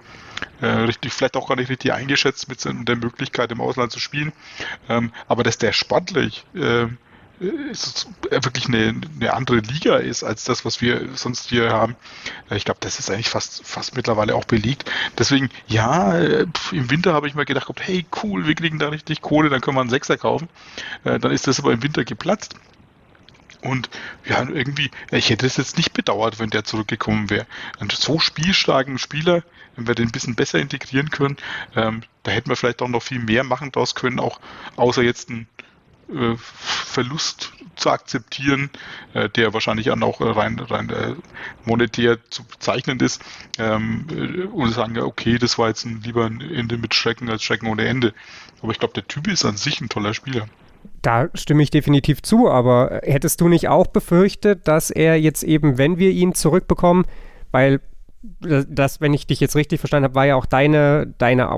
äh, 0.60 0.66
richtig, 0.66 1.12
vielleicht 1.12 1.36
auch 1.36 1.48
gar 1.48 1.56
nicht 1.56 1.70
richtig 1.70 1.92
eingeschätzt 1.92 2.48
mit 2.48 2.64
der 2.64 2.96
Möglichkeit 2.96 3.50
im 3.52 3.60
Ausland 3.60 3.92
zu 3.92 4.00
spielen. 4.00 4.32
Ähm, 4.88 5.12
aber 5.28 5.42
dass 5.42 5.58
der 5.58 5.72
sportlich 5.72 6.44
äh, 6.54 6.86
ist 7.40 8.08
wirklich 8.30 8.68
eine, 8.68 8.94
eine, 9.20 9.34
andere 9.34 9.58
Liga 9.58 9.96
ist 9.96 10.22
als 10.22 10.44
das, 10.44 10.64
was 10.64 10.80
wir 10.80 11.08
sonst 11.14 11.48
hier 11.48 11.70
haben. 11.70 11.96
Ich 12.50 12.64
glaube, 12.64 12.80
das 12.80 12.98
ist 12.98 13.10
eigentlich 13.10 13.28
fast, 13.28 13.66
fast 13.66 13.96
mittlerweile 13.96 14.34
auch 14.34 14.44
belegt. 14.44 14.90
Deswegen, 15.18 15.50
ja, 15.66 16.16
im 16.18 16.90
Winter 16.90 17.12
habe 17.12 17.26
ich 17.26 17.34
mir 17.34 17.44
gedacht, 17.44 17.68
hey, 17.80 18.06
cool, 18.22 18.46
wir 18.46 18.54
kriegen 18.54 18.78
da 18.78 18.88
richtig 18.88 19.20
Kohle, 19.20 19.48
dann 19.48 19.60
können 19.60 19.76
wir 19.76 19.80
einen 19.80 19.90
Sechser 19.90 20.16
kaufen. 20.16 20.48
Äh, 21.04 21.18
dann 21.18 21.32
ist 21.32 21.46
das 21.46 21.58
aber 21.58 21.72
im 21.72 21.82
Winter 21.82 22.04
geplatzt. 22.04 22.54
Und 23.64 23.88
ja, 24.26 24.42
irgendwie, 24.42 24.90
ich 25.10 25.30
hätte 25.30 25.46
es 25.46 25.56
jetzt 25.56 25.78
nicht 25.78 25.94
bedauert, 25.94 26.38
wenn 26.38 26.50
der 26.50 26.64
zurückgekommen 26.64 27.30
wäre. 27.30 27.46
Einen 27.80 27.88
so 27.90 28.18
spielstarken 28.18 28.98
Spieler, 28.98 29.42
wenn 29.74 29.86
wir 29.86 29.94
den 29.94 30.08
ein 30.08 30.12
bisschen 30.12 30.34
besser 30.34 30.58
integrieren 30.58 31.10
können, 31.10 31.38
ähm, 31.74 32.02
da 32.24 32.30
hätten 32.30 32.50
wir 32.50 32.56
vielleicht 32.56 32.82
auch 32.82 32.88
noch 32.88 33.02
viel 33.02 33.20
mehr 33.20 33.42
machen 33.42 33.72
draus 33.72 33.94
können, 33.94 34.20
auch 34.20 34.38
außer 34.76 35.02
jetzt 35.02 35.30
ein 35.30 35.48
äh, 36.12 36.36
Verlust 36.36 37.52
zu 37.76 37.90
akzeptieren, 37.90 38.70
äh, 39.14 39.28
der 39.28 39.52
wahrscheinlich 39.52 39.90
auch 39.90 40.20
rein, 40.20 40.58
rein 40.58 40.90
äh, 40.90 41.14
monetär 41.64 42.18
zu 42.30 42.44
bezeichnen 42.44 43.00
ist, 43.00 43.22
ähm, 43.58 44.06
äh, 44.10 44.42
und 44.44 44.72
sagen, 44.72 44.98
okay, 44.98 45.38
das 45.38 45.58
war 45.58 45.68
jetzt 45.68 45.84
lieber 45.84 46.26
ein 46.26 46.40
Ende 46.40 46.78
mit 46.78 46.94
Schrecken 46.94 47.28
als 47.28 47.42
Schrecken 47.42 47.66
ohne 47.66 47.86
Ende. 47.86 48.14
Aber 48.62 48.72
ich 48.72 48.78
glaube, 48.78 48.94
der 48.94 49.06
Typ 49.06 49.28
ist 49.28 49.44
an 49.44 49.56
sich 49.56 49.80
ein 49.80 49.88
toller 49.88 50.14
Spieler. 50.14 50.46
Da 51.02 51.28
stimme 51.34 51.62
ich 51.62 51.70
definitiv 51.70 52.22
zu, 52.22 52.48
aber 52.48 53.00
hättest 53.02 53.40
du 53.40 53.48
nicht 53.48 53.68
auch 53.68 53.86
befürchtet, 53.86 54.68
dass 54.68 54.90
er 54.90 55.20
jetzt 55.20 55.42
eben, 55.42 55.78
wenn 55.78 55.98
wir 55.98 56.10
ihn 56.10 56.34
zurückbekommen, 56.34 57.06
weil 57.50 57.80
das, 58.40 59.00
wenn 59.00 59.12
ich 59.12 59.26
dich 59.26 59.40
jetzt 59.40 59.56
richtig 59.56 59.80
verstanden 59.80 60.04
habe, 60.04 60.14
war 60.14 60.26
ja 60.26 60.36
auch 60.36 60.46
deine, 60.46 61.12
deine 61.18 61.48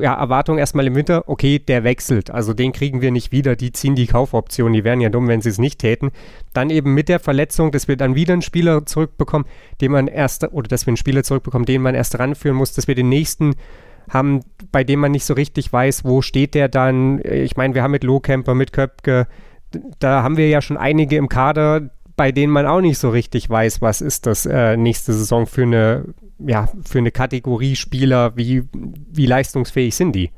ja, 0.00 0.14
Erwartung 0.14 0.58
erstmal 0.58 0.86
im 0.86 0.94
Winter, 0.94 1.28
okay, 1.28 1.58
der 1.58 1.82
wechselt, 1.82 2.30
also 2.30 2.52
den 2.52 2.72
kriegen 2.72 3.00
wir 3.00 3.10
nicht 3.10 3.32
wieder, 3.32 3.56
die 3.56 3.72
ziehen 3.72 3.96
die 3.96 4.06
Kaufoption, 4.06 4.72
die 4.72 4.84
wären 4.84 5.00
ja 5.00 5.08
dumm, 5.08 5.26
wenn 5.26 5.40
sie 5.40 5.48
es 5.48 5.58
nicht 5.58 5.80
täten. 5.80 6.10
Dann 6.52 6.70
eben 6.70 6.94
mit 6.94 7.08
der 7.08 7.18
Verletzung, 7.18 7.72
dass 7.72 7.88
wir 7.88 7.96
dann 7.96 8.14
wieder 8.14 8.32
einen 8.32 8.42
Spieler 8.42 8.86
zurückbekommen, 8.86 9.46
den 9.80 9.92
man 9.92 10.06
erst, 10.06 10.44
oder 10.52 10.68
dass 10.68 10.86
wir 10.86 10.90
einen 10.90 10.96
Spieler 10.96 11.24
zurückbekommen, 11.24 11.66
den 11.66 11.82
man 11.82 11.94
erst 11.94 12.18
ranführen 12.18 12.56
muss, 12.56 12.72
dass 12.72 12.86
wir 12.86 12.94
den 12.94 13.08
nächsten 13.08 13.54
haben, 14.08 14.40
bei 14.70 14.84
dem 14.84 15.00
man 15.00 15.12
nicht 15.12 15.24
so 15.24 15.34
richtig 15.34 15.72
weiß, 15.72 16.04
wo 16.04 16.22
steht 16.22 16.54
der 16.54 16.68
dann. 16.68 17.20
Ich 17.24 17.56
meine, 17.56 17.74
wir 17.74 17.82
haben 17.82 17.92
mit 17.92 18.04
Lohkemper, 18.04 18.54
mit 18.54 18.72
Köpke, 18.72 19.26
da 19.98 20.22
haben 20.22 20.36
wir 20.36 20.48
ja 20.48 20.62
schon 20.62 20.76
einige 20.76 21.16
im 21.16 21.28
Kader, 21.28 21.90
bei 22.16 22.32
denen 22.32 22.52
man 22.52 22.66
auch 22.66 22.80
nicht 22.80 22.98
so 22.98 23.10
richtig 23.10 23.50
weiß, 23.50 23.82
was 23.82 24.00
ist 24.00 24.26
das 24.26 24.46
äh, 24.46 24.76
nächste 24.76 25.12
Saison 25.12 25.46
für 25.46 25.62
eine, 25.62 26.04
ja, 26.38 26.68
für 26.84 26.98
eine 26.98 27.10
Kategorie 27.10 27.76
Spieler, 27.76 28.36
wie, 28.36 28.64
wie 28.72 29.26
leistungsfähig 29.26 29.94
sind 29.94 30.12
die? 30.12 30.30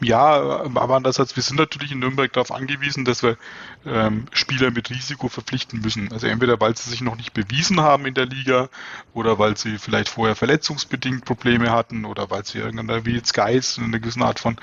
Ja, 0.00 0.62
aber 0.62 0.94
andererseits, 0.94 1.34
wir 1.34 1.42
sind 1.42 1.58
natürlich 1.58 1.90
in 1.90 1.98
Nürnberg 1.98 2.32
darauf 2.32 2.52
angewiesen, 2.52 3.04
dass 3.04 3.24
wir 3.24 3.36
ähm, 3.84 4.26
Spieler 4.32 4.70
mit 4.70 4.90
Risiko 4.90 5.28
verpflichten 5.28 5.80
müssen. 5.80 6.12
Also 6.12 6.28
entweder 6.28 6.60
weil 6.60 6.76
sie 6.76 6.88
sich 6.88 7.00
noch 7.00 7.16
nicht 7.16 7.32
bewiesen 7.32 7.80
haben 7.80 8.06
in 8.06 8.14
der 8.14 8.26
Liga 8.26 8.68
oder 9.12 9.40
weil 9.40 9.56
sie 9.56 9.76
vielleicht 9.78 10.08
vorher 10.08 10.36
verletzungsbedingt 10.36 11.24
Probleme 11.24 11.72
hatten 11.72 12.04
oder 12.04 12.30
weil 12.30 12.44
sie 12.44 12.58
irgendeiner 12.58 13.04
wie 13.06 13.16
jetzt 13.16 13.34
Geist 13.34 13.78
in 13.78 13.84
einer 13.84 13.98
gewissen 13.98 14.22
Art 14.22 14.38
von 14.38 14.56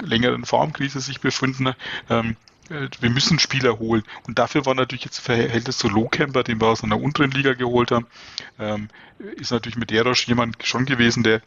längeren 0.00 0.44
Formkrise 0.44 0.98
sich 0.98 1.20
befinden. 1.20 1.74
Ähm, 2.10 2.30
äh, 2.30 2.51
wir 2.68 3.10
müssen 3.10 3.38
Spieler 3.38 3.78
holen. 3.78 4.02
Und 4.26 4.38
dafür 4.38 4.66
war 4.66 4.74
natürlich 4.74 5.04
jetzt 5.04 5.18
Verhältnis 5.18 5.78
zu 5.78 5.88
Lohkemper, 5.88 6.42
den 6.42 6.60
wir 6.60 6.68
aus 6.68 6.84
einer 6.84 7.00
unteren 7.00 7.30
Liga 7.30 7.54
geholt 7.54 7.90
haben, 7.90 8.06
ähm, 8.58 8.88
ist 9.36 9.50
natürlich 9.50 9.76
mit 9.76 9.90
Derosch 9.90 10.26
jemand 10.26 10.56
schon 10.64 10.84
gewesen, 10.84 11.22
der, 11.22 11.42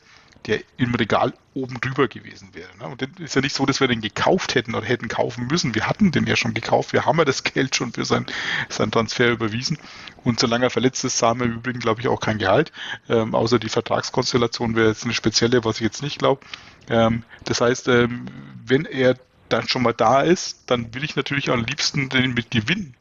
der 0.46 0.60
im 0.78 0.94
Regal 0.94 1.34
oben 1.54 1.80
drüber 1.80 2.08
gewesen 2.08 2.50
wäre. 2.54 2.70
Ne? 2.78 2.88
Und 2.88 3.02
das 3.02 3.10
ist 3.18 3.36
ja 3.36 3.42
nicht 3.42 3.56
so, 3.56 3.66
dass 3.66 3.80
wir 3.80 3.88
den 3.88 4.02
gekauft 4.02 4.56
hätten 4.56 4.76
oder 4.76 4.86
hätten 4.86 5.08
kaufen 5.08 5.48
müssen. 5.48 5.74
Wir 5.74 5.88
hatten 5.88 6.12
den 6.12 6.28
ja 6.28 6.36
schon 6.36 6.54
gekauft. 6.54 6.94
Wir 6.94 7.06
haben 7.06 7.18
ja 7.18 7.26
das 7.26 7.44
Geld 7.44 7.76
schon 7.76 7.94
für 7.94 8.06
sein, 8.06 8.26
sein 8.70 8.92
Transfer 8.92 9.32
überwiesen. 9.32 9.78
Und 10.24 10.40
solange 10.40 10.66
er 10.66 10.70
verletzt 10.70 11.04
ist, 11.06 11.18
zahlen 11.18 11.40
wir 11.40 11.46
im 11.46 11.54
Übrigen, 11.54 11.80
glaube 11.80 12.02
ich, 12.02 12.08
auch 12.08 12.20
kein 12.20 12.38
Gehalt. 12.38 12.72
Ähm, 13.10 13.34
außer 13.34 13.58
die 13.58 13.70
Vertragskonstellation 13.70 14.76
wäre 14.76 14.90
jetzt 14.90 15.06
eine 15.06 15.14
spezielle, 15.14 15.64
was 15.64 15.78
ich 15.78 15.84
jetzt 15.84 16.04
nicht 16.04 16.20
glaube. 16.20 16.46
Ähm, 16.90 17.24
das 17.46 17.62
heißt, 17.62 17.88
ähm, 17.88 18.26
wenn 18.66 18.86
er 18.86 19.16
dann 19.50 19.68
schon 19.68 19.84
mal 19.84 19.94
da 19.94 20.22
ist, 20.22 20.64
dann 20.68 20.94
will 20.94 21.04
ich 21.04 21.16
natürlich 21.16 21.50
am 21.50 21.64
liebsten 21.64 22.10
den 22.10 22.34
mit 22.34 22.52
gewinnen 22.52 22.96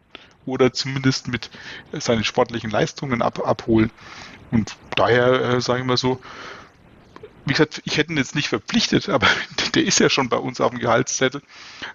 oder 0.47 0.73
zumindest 0.73 1.29
mit 1.29 1.51
seinen 1.93 2.25
sportlichen 2.25 2.71
Leistungen 2.71 3.23
ab, 3.23 3.47
abholen. 3.47 3.91
Und 4.51 4.77
daher 4.97 5.41
äh, 5.41 5.61
sage 5.61 5.81
ich 5.81 5.87
mal 5.87 5.97
so, 5.97 6.21
wie 7.47 7.53
gesagt, 7.53 7.83
ich 7.85 7.99
hätte 7.99 8.13
ihn 8.13 8.19
jetzt 8.19 8.35
nicht 8.35 8.49
verpflichtet, 8.49 9.09
aber 9.09 9.27
der 9.75 9.85
ist 9.85 10.01
ja 10.01 10.09
schon 10.09 10.29
bei 10.29 10.37
uns 10.37 10.61
auf 10.61 10.71
dem 10.71 10.81
Gehaltszettel 10.81 11.43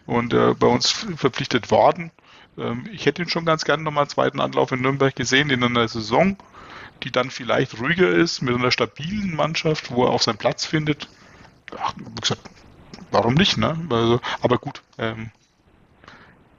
und 0.06 0.34
äh, 0.34 0.54
bei 0.54 0.68
uns 0.68 0.90
verpflichtet 1.16 1.72
worden. 1.72 2.12
Ähm, 2.58 2.88
ich 2.92 3.06
hätte 3.06 3.22
ihn 3.22 3.30
schon 3.30 3.46
ganz 3.46 3.66
gerne 3.66 3.84
nochmal 3.84 4.04
einen 4.04 4.10
zweiten 4.10 4.40
Anlauf 4.40 4.72
in 4.72 4.82
Nürnberg 4.82 5.16
gesehen, 5.16 5.50
in 5.50 5.64
einer 5.64 5.88
Saison, 5.88 6.38
die 7.04 7.12
dann 7.12 7.30
vielleicht 7.30 7.80
ruhiger 7.80 8.10
ist, 8.10 8.42
mit 8.42 8.56
einer 8.56 8.72
stabilen 8.72 9.36
Mannschaft, 9.36 9.92
wo 9.92 10.06
er 10.06 10.12
auch 10.12 10.22
seinen 10.22 10.38
Platz 10.38 10.66
findet. 10.66 11.08
Ach, 11.78 11.94
wie 11.96 12.22
gesagt, 12.22 12.42
warum 13.12 13.34
nicht, 13.34 13.58
ne? 13.58 13.78
Also, 13.90 14.20
aber 14.42 14.58
gut, 14.58 14.82
ähm, 14.98 15.32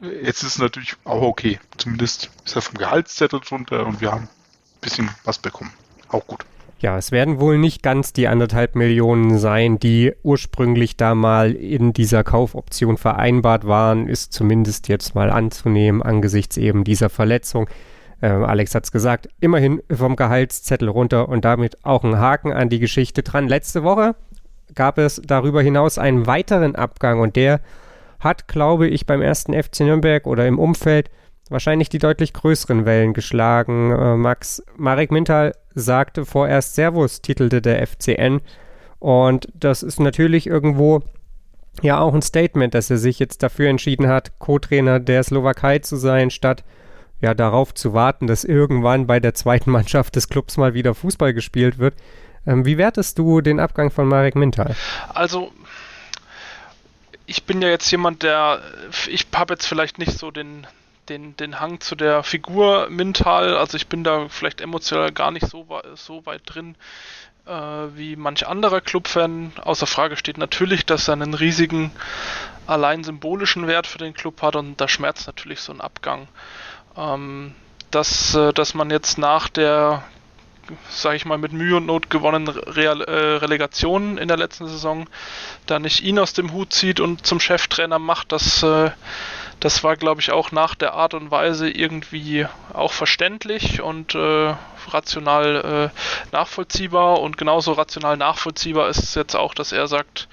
jetzt 0.01 0.43
ist 0.43 0.57
es 0.57 0.59
natürlich 0.59 0.97
auch 1.05 1.23
okay. 1.23 1.59
Zumindest 1.77 2.31
ist 2.45 2.57
er 2.57 2.63
vom 2.63 2.79
Gehaltszettel 2.79 3.41
drunter 3.41 3.87
und 3.87 4.01
wir 4.01 4.13
haben 4.13 4.25
ein 4.25 4.81
bisschen 4.81 5.11
was 5.25 5.39
bekommen. 5.39 5.73
Auch 6.09 6.27
gut. 6.27 6.45
Ja, 6.81 6.97
es 6.97 7.13
werden 7.13 7.41
wohl 7.41 7.59
nicht 7.59 7.83
ganz 7.83 8.15
die 8.15 8.27
anderthalb 8.27 8.75
Millionen 8.75 9.39
sein, 9.39 9.79
die 9.79 10.15
ursprünglich 10.23 10.97
da 10.97 11.15
mal 11.15 11.53
in 11.53 11.93
dieser 11.93 12.25
Kaufoption 12.25 12.97
vereinbart 12.97 13.67
waren, 13.67 14.09
ist 14.09 14.33
zumindest 14.33 14.89
jetzt 14.89 15.15
mal 15.15 15.31
anzunehmen 15.31 16.03
angesichts 16.03 16.57
eben 16.57 16.85
dieser 16.85 17.11
Verletzung. 17.11 17.69
Äh, 18.23 18.29
Alex 18.29 18.75
hat 18.75 18.85
es 18.85 18.93
gesagt, 18.93 19.29
immerhin 19.41 19.83
vom 19.95 20.17
Gehaltszettel 20.17 20.89
runter 20.89 21.29
und 21.29 21.45
damit 21.45 21.85
auch 21.85 22.03
ein 22.03 22.19
Haken 22.19 22.55
an 22.55 22.71
die 22.71 22.79
Geschichte 22.79 23.23
dran. 23.23 23.47
Letzte 23.47 23.83
Woche 23.83 24.15
gab 24.75 24.99
es 24.99 25.21
darüber 25.25 25.63
hinaus 25.63 25.99
einen 25.99 26.27
weiteren 26.27 26.77
Abgang 26.77 27.21
und 27.21 27.37
der 27.37 27.61
hat, 28.19 28.49
glaube 28.49 28.87
ich, 28.89 29.07
beim 29.07 29.23
ersten 29.23 29.55
FC 29.55 29.81
Nürnberg 29.81 30.27
oder 30.27 30.47
im 30.47 30.59
Umfeld 30.59 31.11
wahrscheinlich 31.49 31.89
die 31.89 31.99
deutlich 31.99 32.33
größeren 32.33 32.87
Wellen 32.87 33.13
geschlagen. 33.13 33.91
Äh, 33.93 34.17
Max 34.17 34.63
Marek 34.77 35.11
Mintal 35.11 35.55
sagte 35.75 36.25
vorerst 36.25 36.75
Servus, 36.75 37.23
titelte 37.23 37.61
der 37.61 37.87
FCN. 37.87 38.41
Und 38.99 39.49
das 39.55 39.83
ist 39.83 40.01
natürlich 40.01 40.47
irgendwo 40.47 41.03
ja 41.83 41.99
auch 41.99 42.15
ein 42.15 42.23
Statement, 42.23 42.75
dass 42.75 42.91
er 42.91 42.99
sich 42.99 43.19
jetzt 43.19 43.43
dafür 43.43 43.69
entschieden 43.69 44.09
hat, 44.09 44.39
Co-Trainer 44.39 45.01
der 45.01 45.23
Slowakei 45.23 45.79
zu 45.79 45.97
sein, 45.97 46.31
statt 46.31 46.65
ja 47.21 47.35
darauf 47.35 47.75
zu 47.75 47.93
warten, 47.93 48.27
dass 48.27 48.45
irgendwann 48.45 49.07
bei 49.07 49.21
der 49.21 49.35
zweiten 49.35 49.71
Mannschaft 49.71 50.17
des 50.17 50.29
Clubs 50.29 50.57
mal 50.57 50.75
wieder 50.75 50.95
Fußball 50.95 51.35
gespielt 51.35 51.79
wird. 51.79 51.95
Ähm, 52.47 52.65
wie 52.65 52.79
wertest 52.79 53.19
du 53.19 53.41
den 53.41 53.61
Abgang 53.61 53.91
von 53.91 54.09
Marek 54.09 54.35
Mintal? 54.35 54.75
Also, 55.15 55.53
ich 57.27 57.45
bin 57.45 57.63
ja 57.63 57.69
jetzt 57.69 57.91
jemand, 57.91 58.23
der, 58.23 58.61
ich 59.07 59.27
habe 59.35 59.55
jetzt 59.55 59.67
vielleicht 59.67 59.99
nicht 59.99 60.19
so 60.19 60.31
den, 60.31 60.67
den, 61.09 61.37
den 61.37 61.61
Hang 61.61 61.81
zu 61.81 61.95
der 61.95 62.23
Figur 62.23 62.89
Mintal, 62.91 63.57
also 63.57 63.77
ich 63.77 63.89
bin 63.89 64.05
da 64.05 64.29
vielleicht 64.29 64.61
emotional 64.61 65.13
gar 65.13 65.31
nicht 65.31 65.47
so, 65.47 65.67
so 65.95 66.25
weit 66.27 66.43
drin 66.47 66.77
äh, 67.47 67.53
wie 67.97 68.17
manch 68.17 68.47
anderer 68.47 68.81
Clubfan. 68.81 69.53
Außer 69.61 69.87
Frage 69.87 70.17
steht 70.17 70.39
natürlich, 70.39 70.87
dass 70.87 71.09
er 71.09 71.15
einen 71.15 71.35
riesigen, 71.35 71.91
allein 72.67 73.05
symbolischen 73.05 73.67
Wert 73.67 73.87
für 73.87 73.99
den 73.99 74.15
Club 74.15 74.43
hat 74.43 74.57
und 74.57 74.81
da 74.81 74.89
schmerzt 74.89 75.27
natürlich 75.27 75.61
so 75.61 75.73
ein 75.73 75.81
Abgang. 75.81 76.29
Ähm, 76.97 77.55
dass, 77.91 78.35
äh, 78.35 78.53
dass 78.53 78.75
man 78.75 78.91
jetzt 78.91 79.19
nach 79.19 79.49
der 79.49 80.05
sage 80.89 81.17
ich 81.17 81.25
mal, 81.25 81.39
mit 81.39 81.53
Mühe 81.53 81.77
und 81.77 81.87
Not 81.87 82.11
gewonnenen 82.11 82.49
Real, 82.49 83.01
äh, 83.03 83.37
Relegationen 83.37 84.19
in 84.19 84.29
der 84.29 84.37
letzten 84.37 84.67
Saison 84.67 85.09
da 85.67 85.79
nicht 85.79 86.03
ihn 86.03 86.19
aus 86.19 86.33
dem 86.33 86.53
Hut 86.53 86.73
zieht 86.73 87.01
und 87.01 87.27
zum 87.27 87.41
Cheftrainer 87.41 87.99
macht, 87.99 88.33
das, 88.33 88.63
äh, 88.63 88.91
das 89.61 89.85
war, 89.85 89.97
glaube 89.97 90.21
ich, 90.21 90.33
auch 90.33 90.53
nach 90.53 90.75
der 90.75 90.95
Art 90.95 91.15
und 91.15 91.31
Weise 91.31 91.69
irgendwie 91.69 92.47
auch 92.73 92.93
verständlich 92.93 93.83
und 93.83 94.15
äh, 94.15 94.55
rational 94.89 95.91
äh, 95.93 96.35
nachvollziehbar. 96.35 97.21
Und 97.21 97.37
genauso 97.37 97.73
rational 97.73 98.17
nachvollziehbar 98.17 98.89
ist 98.89 99.03
es 99.03 99.15
jetzt 99.15 99.37
auch, 99.37 99.55
dass 99.55 99.73
er 99.73 99.87
sagt, 99.87 100.29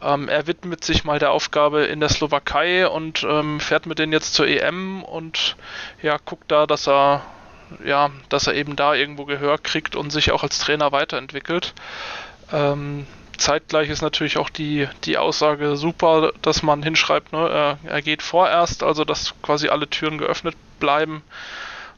ähm, 0.00 0.28
er 0.28 0.46
widmet 0.46 0.84
sich 0.84 1.04
mal 1.04 1.18
der 1.18 1.30
Aufgabe 1.30 1.84
in 1.84 2.00
der 2.00 2.08
Slowakei 2.08 2.88
und 2.88 3.24
ähm, 3.28 3.60
fährt 3.60 3.86
mit 3.86 3.98
denen 3.98 4.12
jetzt 4.12 4.34
zur 4.34 4.46
EM 4.46 5.02
und 5.02 5.56
ja, 6.02 6.18
guckt 6.24 6.50
da, 6.50 6.66
dass 6.66 6.88
er 6.88 7.22
ja, 7.84 8.10
dass 8.28 8.46
er 8.46 8.54
eben 8.54 8.76
da 8.76 8.94
irgendwo 8.94 9.24
Gehör 9.24 9.58
kriegt 9.58 9.96
und 9.96 10.10
sich 10.10 10.32
auch 10.32 10.42
als 10.42 10.58
Trainer 10.58 10.92
weiterentwickelt. 10.92 11.74
Ähm, 12.52 13.06
zeitgleich 13.36 13.90
ist 13.90 14.02
natürlich 14.02 14.38
auch 14.38 14.50
die, 14.50 14.88
die 15.04 15.18
Aussage 15.18 15.76
super, 15.76 16.32
dass 16.42 16.62
man 16.62 16.82
hinschreibt, 16.82 17.32
ne, 17.32 17.48
er, 17.48 17.78
er 17.84 18.02
geht 18.02 18.22
vorerst, 18.22 18.82
also 18.82 19.04
dass 19.04 19.34
quasi 19.42 19.68
alle 19.68 19.88
Türen 19.88 20.18
geöffnet 20.18 20.56
bleiben. 20.80 21.22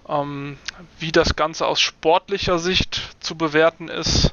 Ähm, 0.08 0.58
wie 0.98 1.12
das 1.12 1.36
Ganze 1.36 1.66
aus 1.66 1.80
sportlicher 1.80 2.58
Sicht 2.58 3.16
zu 3.20 3.36
bewerten 3.36 3.88
ist, 3.88 4.32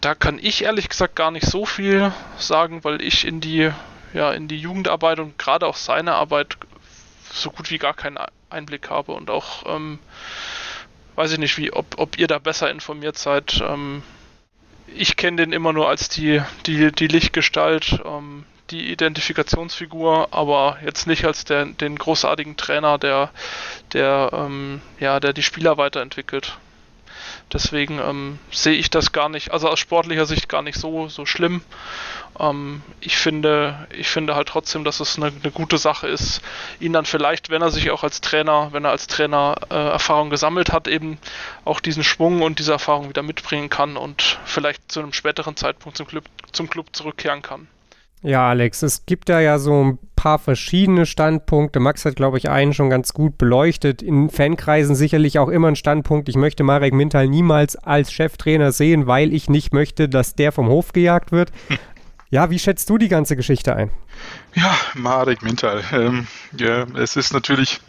da 0.00 0.14
kann 0.14 0.38
ich 0.40 0.64
ehrlich 0.64 0.88
gesagt 0.88 1.16
gar 1.16 1.30
nicht 1.30 1.46
so 1.46 1.64
viel 1.64 2.12
sagen, 2.38 2.84
weil 2.84 3.00
ich 3.00 3.26
in 3.26 3.40
die, 3.40 3.70
ja, 4.12 4.32
in 4.32 4.48
die 4.48 4.58
Jugendarbeit 4.58 5.18
und 5.18 5.38
gerade 5.38 5.66
auch 5.66 5.76
seine 5.76 6.14
Arbeit 6.14 6.56
so 7.32 7.50
gut 7.50 7.70
wie 7.70 7.78
gar 7.78 7.94
keinen 7.94 8.18
Einblick 8.54 8.88
habe 8.88 9.12
und 9.12 9.30
auch, 9.30 9.64
ähm, 9.66 9.98
weiß 11.16 11.32
ich 11.32 11.38
nicht, 11.38 11.58
wie, 11.58 11.72
ob, 11.72 11.98
ob 11.98 12.18
ihr 12.18 12.26
da 12.26 12.38
besser 12.38 12.70
informiert 12.70 13.18
seid. 13.18 13.60
Ähm, 13.60 14.02
ich 14.86 15.16
kenne 15.16 15.38
den 15.38 15.52
immer 15.52 15.72
nur 15.72 15.88
als 15.88 16.08
die, 16.08 16.40
die, 16.66 16.92
die 16.92 17.08
Lichtgestalt, 17.08 18.00
ähm, 18.04 18.44
die 18.70 18.90
Identifikationsfigur, 18.90 20.28
aber 20.32 20.78
jetzt 20.84 21.06
nicht 21.06 21.24
als 21.24 21.44
der, 21.44 21.66
den 21.66 21.96
großartigen 21.96 22.56
Trainer, 22.56 22.98
der, 22.98 23.30
der, 23.92 24.30
ähm, 24.32 24.80
ja, 24.98 25.20
der 25.20 25.32
die 25.32 25.42
Spieler 25.42 25.76
weiterentwickelt. 25.76 26.56
Deswegen 27.52 28.00
ähm, 28.00 28.38
sehe 28.50 28.74
ich 28.74 28.90
das 28.90 29.12
gar 29.12 29.28
nicht, 29.28 29.52
also 29.52 29.68
aus 29.68 29.78
sportlicher 29.78 30.26
Sicht 30.26 30.48
gar 30.48 30.62
nicht 30.62 30.78
so, 30.78 31.08
so 31.08 31.24
schlimm. 31.26 31.62
Ähm, 32.38 32.82
ich 33.00 33.16
finde, 33.16 33.86
ich 33.96 34.08
finde 34.08 34.34
halt 34.34 34.48
trotzdem, 34.48 34.82
dass 34.82 35.00
es 35.00 35.16
eine, 35.16 35.26
eine, 35.26 35.52
gute 35.52 35.78
Sache 35.78 36.08
ist, 36.08 36.40
ihn 36.80 36.92
dann 36.92 37.04
vielleicht, 37.04 37.50
wenn 37.50 37.62
er 37.62 37.70
sich 37.70 37.90
auch 37.90 38.02
als 38.02 38.20
Trainer, 38.20 38.70
wenn 38.72 38.84
er 38.84 38.90
als 38.90 39.06
Trainer 39.06 39.54
äh, 39.70 39.74
Erfahrung 39.74 40.30
gesammelt 40.30 40.72
hat, 40.72 40.88
eben 40.88 41.18
auch 41.64 41.80
diesen 41.80 42.02
Schwung 42.02 42.42
und 42.42 42.58
diese 42.58 42.72
Erfahrung 42.72 43.08
wieder 43.08 43.22
mitbringen 43.22 43.70
kann 43.70 43.96
und 43.96 44.38
vielleicht 44.44 44.90
zu 44.90 45.00
einem 45.00 45.12
späteren 45.12 45.56
Zeitpunkt 45.56 45.96
zum 45.96 46.06
Club, 46.06 46.24
zum 46.52 46.68
Club 46.68 46.88
zurückkehren 46.92 47.42
kann. 47.42 47.68
Ja, 48.24 48.48
Alex, 48.48 48.82
es 48.82 49.04
gibt 49.04 49.28
da 49.28 49.38
ja 49.40 49.58
so 49.58 49.84
ein 49.84 49.98
paar 50.16 50.38
verschiedene 50.38 51.04
Standpunkte. 51.04 51.78
Max 51.78 52.06
hat, 52.06 52.16
glaube 52.16 52.38
ich, 52.38 52.48
einen 52.48 52.72
schon 52.72 52.88
ganz 52.88 53.12
gut 53.12 53.36
beleuchtet. 53.36 54.00
In 54.00 54.30
Fankreisen 54.30 54.94
sicherlich 54.94 55.38
auch 55.38 55.50
immer 55.50 55.68
ein 55.68 55.76
Standpunkt. 55.76 56.30
Ich 56.30 56.36
möchte 56.36 56.64
Marek 56.64 56.94
Mintal 56.94 57.28
niemals 57.28 57.76
als 57.76 58.10
Cheftrainer 58.10 58.72
sehen, 58.72 59.06
weil 59.06 59.34
ich 59.34 59.50
nicht 59.50 59.74
möchte, 59.74 60.08
dass 60.08 60.34
der 60.34 60.52
vom 60.52 60.68
Hof 60.68 60.92
gejagt 60.92 61.30
wird. 61.30 61.52
Ja, 62.30 62.50
wie 62.50 62.58
schätzt 62.58 62.90
du 62.90 62.98
die 62.98 63.06
ganze 63.06 63.36
Geschichte 63.36 63.76
ein? 63.76 63.90
Ja, 64.56 64.76
Marek 64.94 65.42
Mintal. 65.44 65.84
Ähm, 65.92 66.26
ja, 66.58 66.84
es 66.96 67.14
ist 67.14 67.32
natürlich, 67.32 67.80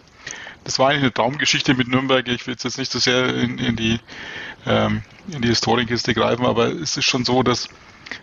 das 0.63 0.77
war 0.77 0.89
eigentlich 0.89 1.01
eine 1.01 1.13
Traumgeschichte 1.13 1.73
mit 1.73 1.88
Nürnberg. 1.88 2.27
Ich 2.27 2.45
will 2.45 2.55
jetzt 2.61 2.77
nicht 2.77 2.91
so 2.91 2.99
sehr 2.99 3.33
in, 3.33 3.57
in 3.57 3.75
die, 3.75 3.99
ähm, 4.67 5.01
in 5.31 5.41
die 5.41 5.47
Historienkiste 5.47 6.13
greifen, 6.13 6.45
aber 6.45 6.67
es 6.67 6.95
ist 6.95 7.05
schon 7.05 7.25
so, 7.25 7.41
dass 7.41 7.69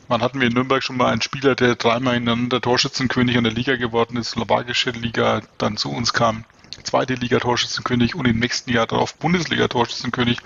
man 0.08 0.22
hatten 0.22 0.40
wir 0.40 0.46
in 0.46 0.52
Nürnberg 0.52 0.82
schon 0.82 0.96
mal 0.96 1.10
einen 1.10 1.22
Spieler, 1.22 1.54
der 1.54 1.74
dreimal 1.76 2.14
hintereinander 2.14 2.60
Torschützenkönig 2.60 3.36
an 3.36 3.44
der 3.44 3.52
Liga 3.52 3.76
geworden 3.76 4.16
ist, 4.16 4.30
slowakische 4.30 4.90
Liga, 4.90 5.42
dann 5.58 5.76
zu 5.76 5.90
uns 5.90 6.12
kam, 6.12 6.44
zweite 6.82 7.14
Liga 7.14 7.38
Torschützenkönig 7.38 8.14
und 8.14 8.26
im 8.26 8.38
nächsten 8.38 8.70
Jahr 8.70 8.86
darauf 8.86 9.14
Bundesliga 9.14 9.68
Torschützenkönig. 9.68 10.38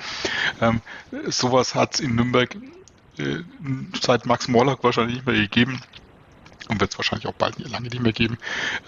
Ähm, 0.60 0.80
sowas 1.26 1.74
hat 1.74 1.94
es 1.94 2.00
in 2.00 2.14
Nürnberg 2.14 2.56
äh, 3.18 3.38
seit 4.00 4.26
Max 4.26 4.48
Morlock 4.48 4.84
wahrscheinlich 4.84 5.16
nicht 5.16 5.26
mehr 5.26 5.36
gegeben 5.36 5.80
und 6.68 6.80
wird 6.80 6.92
es 6.92 6.98
wahrscheinlich 6.98 7.26
auch 7.26 7.34
bald 7.34 7.58
lange 7.58 7.88
nicht 7.88 8.02
mehr 8.02 8.12
geben. 8.12 8.38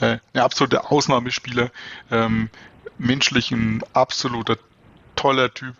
Äh, 0.00 0.18
ein 0.34 0.40
absoluter 0.40 0.90
Ausnahmespieler, 0.90 1.70
ähm, 2.10 2.50
menschlich 2.98 3.50
ein 3.50 3.82
absoluter 3.92 4.58
toller 5.16 5.52
Typ. 5.52 5.74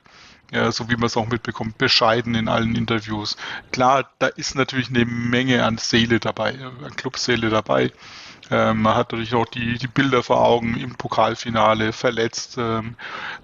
Ja, 0.51 0.73
so 0.73 0.89
wie 0.89 0.97
man 0.97 1.05
es 1.05 1.17
auch 1.17 1.29
mitbekommt, 1.29 1.77
bescheiden 1.77 2.35
in 2.35 2.49
allen 2.49 2.75
Interviews. 2.75 3.37
Klar, 3.71 4.11
da 4.19 4.29
ist 4.29 4.55
natürlich 4.55 4.89
eine 4.89 5.05
Menge 5.05 5.63
an 5.65 5.77
Seele 5.77 6.21
dabei, 6.21 6.59
an 6.85 6.97
Clubseele 6.97 7.51
dabei. 7.51 7.93
Ähm, 8.51 8.83
man 8.83 8.95
hat 8.95 9.13
natürlich 9.13 9.35
auch 9.35 9.45
die, 9.45 9.77
die 9.77 9.89
Bilder 9.89 10.23
vor 10.23 10.43
Augen 10.43 10.75
im 10.77 10.95
Pokalfinale, 10.95 11.93
verletzt 11.93 12.57
ähm, 12.59 12.95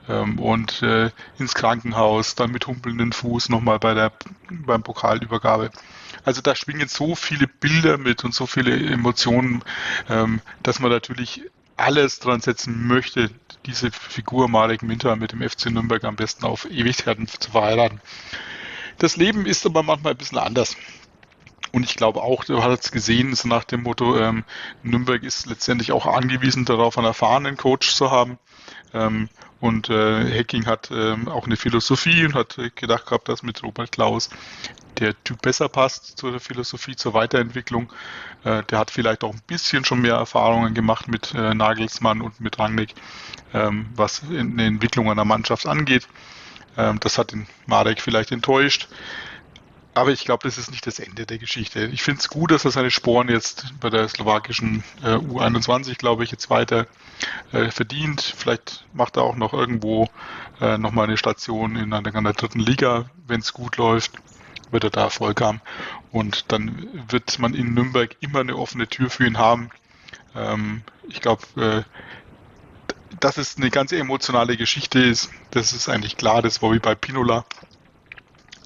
ähm, 0.09 0.39
und 0.39 0.83
äh, 0.83 1.11
ins 1.39 1.55
Krankenhaus, 1.55 2.37
dann 2.37 2.53
mit 2.53 2.67
humpelnden 2.67 3.13
Fuß 3.13 3.51
nochmal 3.51 3.79
bei 3.79 3.93
der, 3.93 4.13
beim 4.49 4.83
Pokalübergabe. 4.83 5.71
Also 6.25 6.41
da 6.41 6.55
schwingen 6.55 6.89
so 6.89 7.15
viele 7.15 7.47
Bilder 7.47 7.99
mit 7.99 8.25
und 8.25 8.35
so 8.35 8.47
viele 8.47 8.75
Emotionen, 8.75 9.63
ähm, 10.09 10.41
dass 10.63 10.81
man 10.81 10.91
natürlich 10.91 11.43
alles 11.77 12.21
dran 12.21 12.41
setzen 12.41 12.87
möchte, 12.87 13.31
diese 13.67 13.91
Figur 13.91 14.49
Marek 14.49 14.83
Minter 14.83 15.17
mit 15.17 15.33
dem 15.33 15.49
FC 15.49 15.67
Nürnberg 15.67 16.05
am 16.05 16.17
besten 16.17 16.45
auf 16.45 16.71
Ewigkeiten 16.71 17.27
zu 17.27 17.51
verheiraten. 17.51 18.01
Das 18.99 19.17
Leben 19.17 19.47
ist 19.47 19.67
aber 19.67 19.83
manchmal 19.83 20.13
ein 20.13 20.19
bisschen 20.19 20.39
anders. 20.39 20.77
Und 21.73 21.83
ich 21.83 21.97
glaube 21.97 22.23
auch, 22.23 22.45
du 22.45 22.63
hast 22.63 22.85
es 22.85 22.93
gesehen, 22.93 23.35
so 23.35 23.49
nach 23.49 23.65
dem 23.65 23.83
Motto, 23.83 24.17
ähm, 24.17 24.45
Nürnberg 24.85 25.25
ist 25.25 25.47
letztendlich 25.47 25.91
auch 25.91 26.07
angewiesen 26.07 26.65
darauf, 26.65 26.97
einen 26.97 27.09
erfahrenen 27.09 27.57
Coach 27.57 27.95
zu 27.95 28.13
haben. 28.13 28.39
Ähm, 28.93 29.29
und 29.61 29.91
äh, 29.91 30.39
Hacking 30.39 30.67
hat 30.67 30.91
ähm, 30.93 31.27
auch 31.27 31.47
eine 31.47 31.57
Philosophie 31.57 32.25
und 32.25 32.35
hat 32.35 32.59
gedacht 32.77 33.07
gehabt, 33.07 33.29
dass 33.29 33.43
mit 33.43 33.63
Robert 33.65 33.91
Klaus 33.91 34.31
der 35.01 35.23
Typ 35.25 35.43
besser 35.43 35.69
passt 35.69 36.19
zur 36.19 36.39
Philosophie, 36.41 36.97
zur 36.97 37.15
Weiterentwicklung. 37.15 37.93
Äh, 38.45 38.63
der 38.65 38.79
hat 38.79 38.91
vielleicht 38.91 39.25
auch 39.25 39.33
ein 39.33 39.43
bisschen 39.47 39.85
schon 39.85 40.01
mehr 40.01 40.15
Erfahrungen 40.15 40.75
gemacht 40.75 41.09
mit 41.09 41.35
äh, 41.35 41.55
Nagelsmann 41.55 42.21
und 42.21 42.41
mit 42.41 42.59
Rangnick, 42.59 42.95
ähm, 43.53 43.87
was 43.95 44.21
in 44.31 44.57
der 44.57 44.67
Entwicklung 44.67 45.11
einer 45.11 45.25
Mannschaft 45.25 45.67
angeht. 45.67 46.09
Ähm, 46.77 47.01
das 47.01 47.19
hat 47.19 47.33
den 47.33 47.47
Marek 47.67 48.01
vielleicht 48.01 48.33
enttäuscht. 48.33 48.89
Aber 49.97 50.11
ich 50.11 50.25
glaube, 50.25 50.43
das 50.43 50.59
ist 50.59 50.73
nicht 50.73 50.87
das 50.89 50.99
Ende 50.99 51.25
der 51.25 51.39
Geschichte. 51.39 51.87
Ich 51.87 52.03
finde 52.03 52.19
es 52.19 52.29
gut, 52.29 52.51
dass 52.51 52.65
er 52.65 52.73
seine 52.73 52.91
Sporen 52.91 53.29
jetzt 53.29 53.79
bei 53.79 53.91
der 53.91 54.09
slowakischen 54.09 54.83
äh, 55.05 55.15
U21, 55.15 55.99
glaube 55.99 56.25
ich, 56.25 56.33
jetzt 56.33 56.51
weiter 56.51 56.89
äh, 57.53 57.71
verdient. 57.71 58.21
Vielleicht 58.21 58.87
macht 58.93 59.17
er 59.17 59.23
auch 59.23 59.37
noch 59.37 59.53
irgendwo 59.53 60.09
äh, 60.61 60.79
nochmal 60.79 61.05
eine 61.05 61.17
Station 61.17 61.77
in 61.77 61.93
einer, 61.93 62.09
in 62.09 62.17
einer 62.17 62.33
dritten 62.33 62.59
Liga, 62.59 63.09
wenn 63.29 63.39
es 63.39 63.53
gut 63.53 63.77
läuft, 63.77 64.13
wird 64.71 64.85
er 64.85 64.91
da 64.91 65.03
Erfolg 65.03 65.41
haben. 65.41 65.61
Und 66.13 66.53
dann 66.53 66.89
wird 67.09 67.39
man 67.39 67.55
in 67.55 67.75
Nürnberg 67.75 68.17
immer 68.21 68.41
eine 68.41 68.57
offene 68.57 68.89
Tür 68.89 69.11
für 69.11 69.27
ihn 69.27 69.39
haben. 69.39 69.71
Ähm, 70.35 70.83
ich 71.09 71.21
glaube, 71.21 71.43
äh, 71.57 71.83
dass 73.21 73.37
es 73.37 73.57
eine 73.57 73.71
ganz 73.71 73.93
emotionale 73.93 74.57
Geschichte 74.57 74.99
ist, 74.99 75.31
das 75.51 75.73
ist 75.73 75.89
eigentlich 75.89 76.17
klar. 76.17 76.43
Das 76.43 76.63
war 76.63 76.73
wie 76.73 76.79
bei 76.79 76.95
Pinola. 76.95 77.45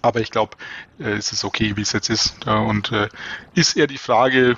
Aber 0.01 0.20
ich 0.20 0.30
glaube, 0.30 0.57
äh, 0.99 1.12
es 1.12 1.32
ist 1.32 1.44
okay, 1.44 1.76
wie 1.76 1.82
es 1.82 1.92
jetzt 1.92 2.09
ist. 2.09 2.46
Und 2.46 2.92
äh, 2.92 3.09
ist 3.55 3.76
eher 3.76 3.86
die 3.86 3.99
Frage, 3.99 4.57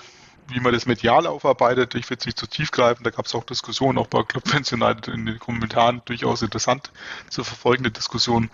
wie 0.51 0.61
man 0.61 0.73
das 0.73 0.87
medial 0.87 1.27
aufarbeitet. 1.27 1.95
Ich 1.95 2.09
will 2.11 2.17
es 2.19 2.27
nicht 2.27 2.39
zu 2.39 2.47
tief 2.47 2.71
greifen. 2.71 3.05
Da 3.05 3.11
gab 3.11 3.27
es 3.27 3.35
auch 3.35 3.45
Diskussionen, 3.45 3.99
auch 3.99 4.07
bei 4.07 4.23
Club 4.23 4.49
Fans 4.49 4.73
United 4.73 5.09
in 5.09 5.27
den 5.27 5.39
Kommentaren 5.39 6.03
durchaus 6.05 6.43
interessant 6.43 6.91
zu 7.29 7.45
verfolgende 7.45 7.91
Diskussionen. 7.91 8.51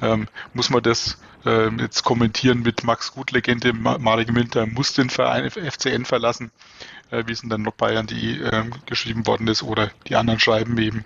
Ähm, 0.00 0.28
muss 0.54 0.70
man 0.70 0.82
das 0.82 1.18
äh, 1.44 1.68
jetzt 1.80 2.02
kommentieren 2.04 2.62
mit 2.62 2.84
Max 2.84 3.12
Gut-Legende, 3.12 3.72
Marek 3.72 4.32
Minter 4.32 4.66
muss 4.66 4.94
den 4.94 5.10
Verein 5.10 5.50
FCN 5.50 6.04
verlassen, 6.04 6.50
äh, 7.10 7.24
wie 7.26 7.32
es 7.32 7.42
in 7.42 7.48
dann 7.48 7.62
noch 7.62 7.72
Bayern.de 7.72 8.42
äh, 8.42 8.64
geschrieben 8.86 9.26
worden 9.26 9.48
ist 9.48 9.62
oder 9.62 9.90
die 10.08 10.16
anderen 10.16 10.40
schreiben 10.40 10.78
eben, 10.78 11.04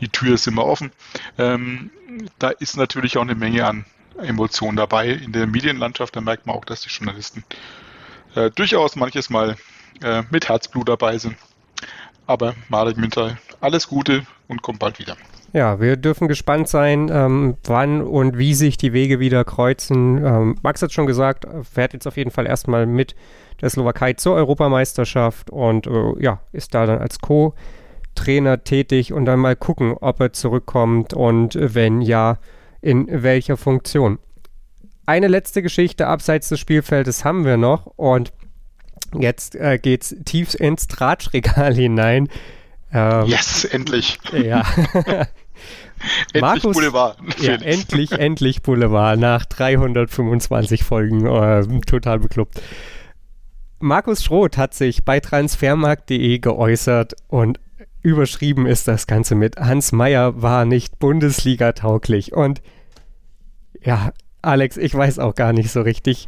die 0.00 0.08
Tür 0.08 0.34
ist 0.34 0.46
immer 0.46 0.64
offen. 0.64 0.92
Ähm, 1.38 1.90
da 2.38 2.50
ist 2.50 2.76
natürlich 2.76 3.16
auch 3.16 3.22
eine 3.22 3.34
Menge 3.34 3.66
an 3.66 3.84
Emotionen 4.18 4.76
dabei 4.76 5.10
in 5.10 5.32
der 5.32 5.46
Medienlandschaft. 5.46 6.16
Da 6.16 6.20
merkt 6.20 6.46
man 6.46 6.56
auch, 6.56 6.64
dass 6.64 6.80
die 6.80 6.88
Journalisten 6.88 7.44
äh, 8.34 8.50
durchaus 8.50 8.96
manches 8.96 9.30
Mal 9.30 9.56
äh, 10.02 10.22
mit 10.30 10.48
Herzblut 10.48 10.88
dabei 10.88 11.18
sind. 11.18 11.36
Aber 12.26 12.54
Marek 12.68 12.96
Minter, 12.96 13.38
alles 13.60 13.88
Gute 13.88 14.26
und 14.48 14.62
kommt 14.62 14.78
bald 14.78 14.98
wieder. 14.98 15.16
Ja, 15.54 15.80
wir 15.80 15.96
dürfen 15.96 16.28
gespannt 16.28 16.68
sein, 16.68 17.08
ähm, 17.10 17.56
wann 17.64 18.02
und 18.02 18.36
wie 18.36 18.52
sich 18.52 18.76
die 18.76 18.92
Wege 18.92 19.18
wieder 19.18 19.44
kreuzen. 19.44 20.22
Ähm, 20.24 20.56
Max 20.62 20.82
hat 20.82 20.92
schon 20.92 21.06
gesagt, 21.06 21.46
fährt 21.62 21.94
jetzt 21.94 22.06
auf 22.06 22.18
jeden 22.18 22.30
Fall 22.30 22.46
erstmal 22.46 22.86
mit 22.86 23.14
der 23.62 23.70
Slowakei 23.70 24.12
zur 24.12 24.34
Europameisterschaft 24.34 25.50
und 25.50 25.86
äh, 25.86 26.22
ja, 26.22 26.40
ist 26.52 26.74
da 26.74 26.84
dann 26.84 26.98
als 26.98 27.20
Co-Trainer 27.20 28.62
tätig 28.62 29.14
und 29.14 29.24
dann 29.24 29.40
mal 29.40 29.56
gucken, 29.56 29.94
ob 29.98 30.20
er 30.20 30.34
zurückkommt 30.34 31.14
und 31.14 31.56
wenn 31.58 32.02
ja, 32.02 32.38
in 32.82 33.06
welcher 33.10 33.56
Funktion. 33.56 34.18
Eine 35.06 35.28
letzte 35.28 35.62
Geschichte 35.62 36.06
abseits 36.06 36.50
des 36.50 36.60
Spielfeldes 36.60 37.24
haben 37.24 37.46
wir 37.46 37.56
noch 37.56 37.86
und 37.96 38.34
jetzt 39.18 39.54
äh, 39.54 39.78
es 39.84 40.16
tief 40.24 40.54
ins 40.54 40.86
Tratschregal 40.86 41.74
hinein. 41.74 42.28
Ähm, 42.92 43.26
yes, 43.26 43.64
endlich. 43.64 44.18
Ja. 44.32 44.64
endlich 46.32 46.40
Markus, 46.40 46.74
Boulevard. 46.74 47.18
Ja, 47.40 47.54
endlich, 47.54 48.12
endlich 48.18 48.62
Boulevard 48.62 49.18
nach 49.18 49.44
325 49.44 50.84
Folgen. 50.84 51.26
Äh, 51.26 51.80
total 51.80 52.20
bekloppt. 52.20 52.60
Markus 53.80 54.24
Schroth 54.24 54.56
hat 54.56 54.74
sich 54.74 55.04
bei 55.04 55.20
transfermarkt.de 55.20 56.38
geäußert 56.38 57.14
und 57.28 57.60
überschrieben 58.02 58.66
ist 58.66 58.88
das 58.88 59.06
Ganze 59.06 59.34
mit 59.34 59.56
Hans 59.56 59.92
Meyer 59.92 60.40
war 60.42 60.64
nicht 60.64 60.98
Bundesliga 60.98 61.72
tauglich. 61.72 62.32
Und 62.32 62.60
ja, 63.82 64.12
Alex, 64.42 64.76
ich 64.76 64.94
weiß 64.94 65.18
auch 65.18 65.34
gar 65.34 65.52
nicht 65.52 65.70
so 65.70 65.82
richtig. 65.82 66.26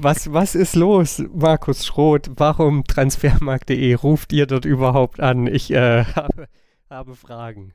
Was, 0.00 0.32
was 0.32 0.54
ist 0.54 0.74
los, 0.74 1.22
Markus 1.32 1.86
Schroth? 1.86 2.30
Warum 2.36 2.84
transfermarkt.de 2.84 3.94
ruft 3.94 4.32
ihr 4.32 4.46
dort 4.46 4.64
überhaupt 4.64 5.20
an? 5.20 5.46
Ich 5.46 5.70
äh, 5.70 6.04
habe, 6.04 6.48
habe 6.90 7.14
Fragen. 7.14 7.72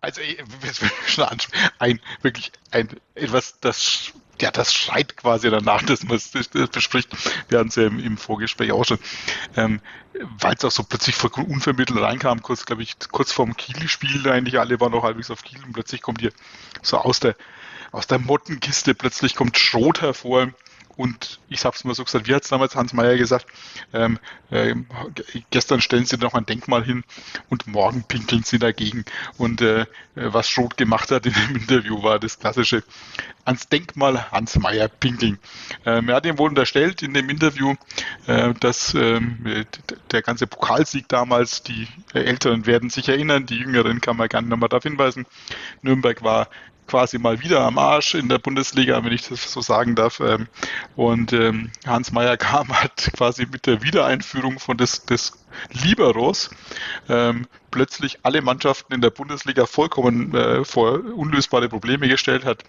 Also 0.00 0.20
ein 1.78 2.00
wirklich 2.20 2.52
ein 2.70 2.88
etwas, 3.14 3.58
das 3.60 4.12
ja, 4.40 4.50
das 4.50 4.74
schreit 4.74 5.16
quasi 5.16 5.48
danach, 5.48 5.82
dass 5.82 6.02
man 6.02 6.16
es 6.16 6.30
bespricht. 6.72 7.08
Wir 7.48 7.58
hatten 7.58 7.68
es 7.68 7.76
ja 7.76 7.86
im, 7.86 7.98
im, 7.98 8.18
Vorgespräch 8.18 8.72
auch 8.72 8.84
schon, 8.84 8.98
ähm, 9.56 9.80
weil 10.40 10.54
es 10.54 10.64
auch 10.64 10.70
so 10.70 10.82
plötzlich 10.82 11.16
unvermittelt 11.22 12.00
reinkam, 12.00 12.42
kurz, 12.42 12.66
glaube 12.66 12.82
ich, 12.82 12.96
kurz 13.12 13.32
vorm 13.32 13.56
Kiel-Spiel, 13.56 14.28
eigentlich 14.28 14.58
alle 14.58 14.80
waren 14.80 14.92
noch 14.92 15.04
halbwegs 15.04 15.30
auf 15.30 15.42
Kiel 15.42 15.62
und 15.64 15.72
plötzlich 15.72 16.02
kommt 16.02 16.20
hier 16.20 16.32
so 16.82 16.98
aus 16.98 17.20
der, 17.20 17.36
aus 17.92 18.06
der 18.06 18.18
Mottenkiste, 18.18 18.94
plötzlich 18.94 19.36
kommt 19.36 19.56
Schrot 19.56 20.02
hervor 20.02 20.48
und 20.96 21.40
ich 21.48 21.64
habe 21.64 21.74
es 21.76 21.84
mal 21.84 21.94
so 21.94 22.04
gesagt, 22.04 22.28
wie 22.28 22.34
hat 22.34 22.44
es 22.44 22.50
damals 22.50 22.76
Hans 22.76 22.92
Meyer 22.92 23.16
gesagt, 23.16 23.46
ähm, 23.92 24.18
äh, 24.50 24.74
gestern 25.50 25.80
stellen 25.80 26.04
sie 26.04 26.16
noch 26.16 26.34
ein 26.34 26.46
Denkmal 26.46 26.84
hin 26.84 27.04
und 27.48 27.66
morgen 27.66 28.04
pinkeln 28.04 28.42
sie 28.44 28.58
dagegen. 28.58 29.04
Und 29.36 29.60
äh, 29.60 29.86
was 30.14 30.48
Schroth 30.48 30.76
gemacht 30.76 31.10
hat 31.10 31.26
in 31.26 31.32
dem 31.32 31.56
Interview 31.62 32.02
war 32.02 32.18
das 32.18 32.38
klassische 32.38 32.84
ans 33.44 33.68
Denkmal 33.68 34.30
Hans 34.30 34.58
Meyer 34.58 34.88
pinkeln. 34.88 35.38
Ähm, 35.84 36.08
er 36.08 36.16
hat 36.16 36.26
ihm 36.26 36.38
wohl 36.38 36.48
unterstellt 36.50 37.02
in 37.02 37.12
dem 37.14 37.28
Interview, 37.28 37.74
äh, 38.26 38.54
dass 38.54 38.94
ähm, 38.94 39.66
der 40.12 40.22
ganze 40.22 40.46
Pokalsieg 40.46 41.08
damals, 41.08 41.62
die 41.62 41.88
Älteren 42.12 42.66
werden 42.66 42.90
sich 42.90 43.08
erinnern, 43.08 43.46
die 43.46 43.58
Jüngeren 43.58 44.00
kann 44.00 44.16
man 44.16 44.28
gerne 44.28 44.48
nochmal 44.48 44.68
darauf 44.68 44.84
hinweisen, 44.84 45.26
Nürnberg 45.82 46.22
war 46.22 46.48
quasi 46.86 47.18
mal 47.18 47.40
wieder 47.40 47.60
am 47.60 47.78
Arsch 47.78 48.14
in 48.14 48.28
der 48.28 48.38
Bundesliga, 48.38 49.02
wenn 49.04 49.12
ich 49.12 49.28
das 49.28 49.50
so 49.50 49.60
sagen 49.60 49.94
darf. 49.94 50.20
Ähm, 50.20 50.48
und 50.96 51.32
ähm, 51.32 51.70
Hans 51.86 52.12
Meyer 52.12 52.36
kam 52.38 52.68
hat 52.72 53.10
quasi 53.16 53.46
mit 53.46 53.66
der 53.66 53.82
Wiedereinführung 53.82 54.58
von 54.58 54.76
des, 54.76 55.04
des 55.06 55.32
Liberos 55.72 56.50
ähm, 57.08 57.46
plötzlich 57.70 58.18
alle 58.22 58.42
Mannschaften 58.42 58.92
in 58.92 59.00
der 59.00 59.10
Bundesliga 59.10 59.66
vollkommen 59.66 60.34
äh, 60.34 60.64
vor 60.64 61.00
unlösbare 61.14 61.68
Probleme 61.68 62.08
gestellt 62.08 62.44
hat, 62.44 62.64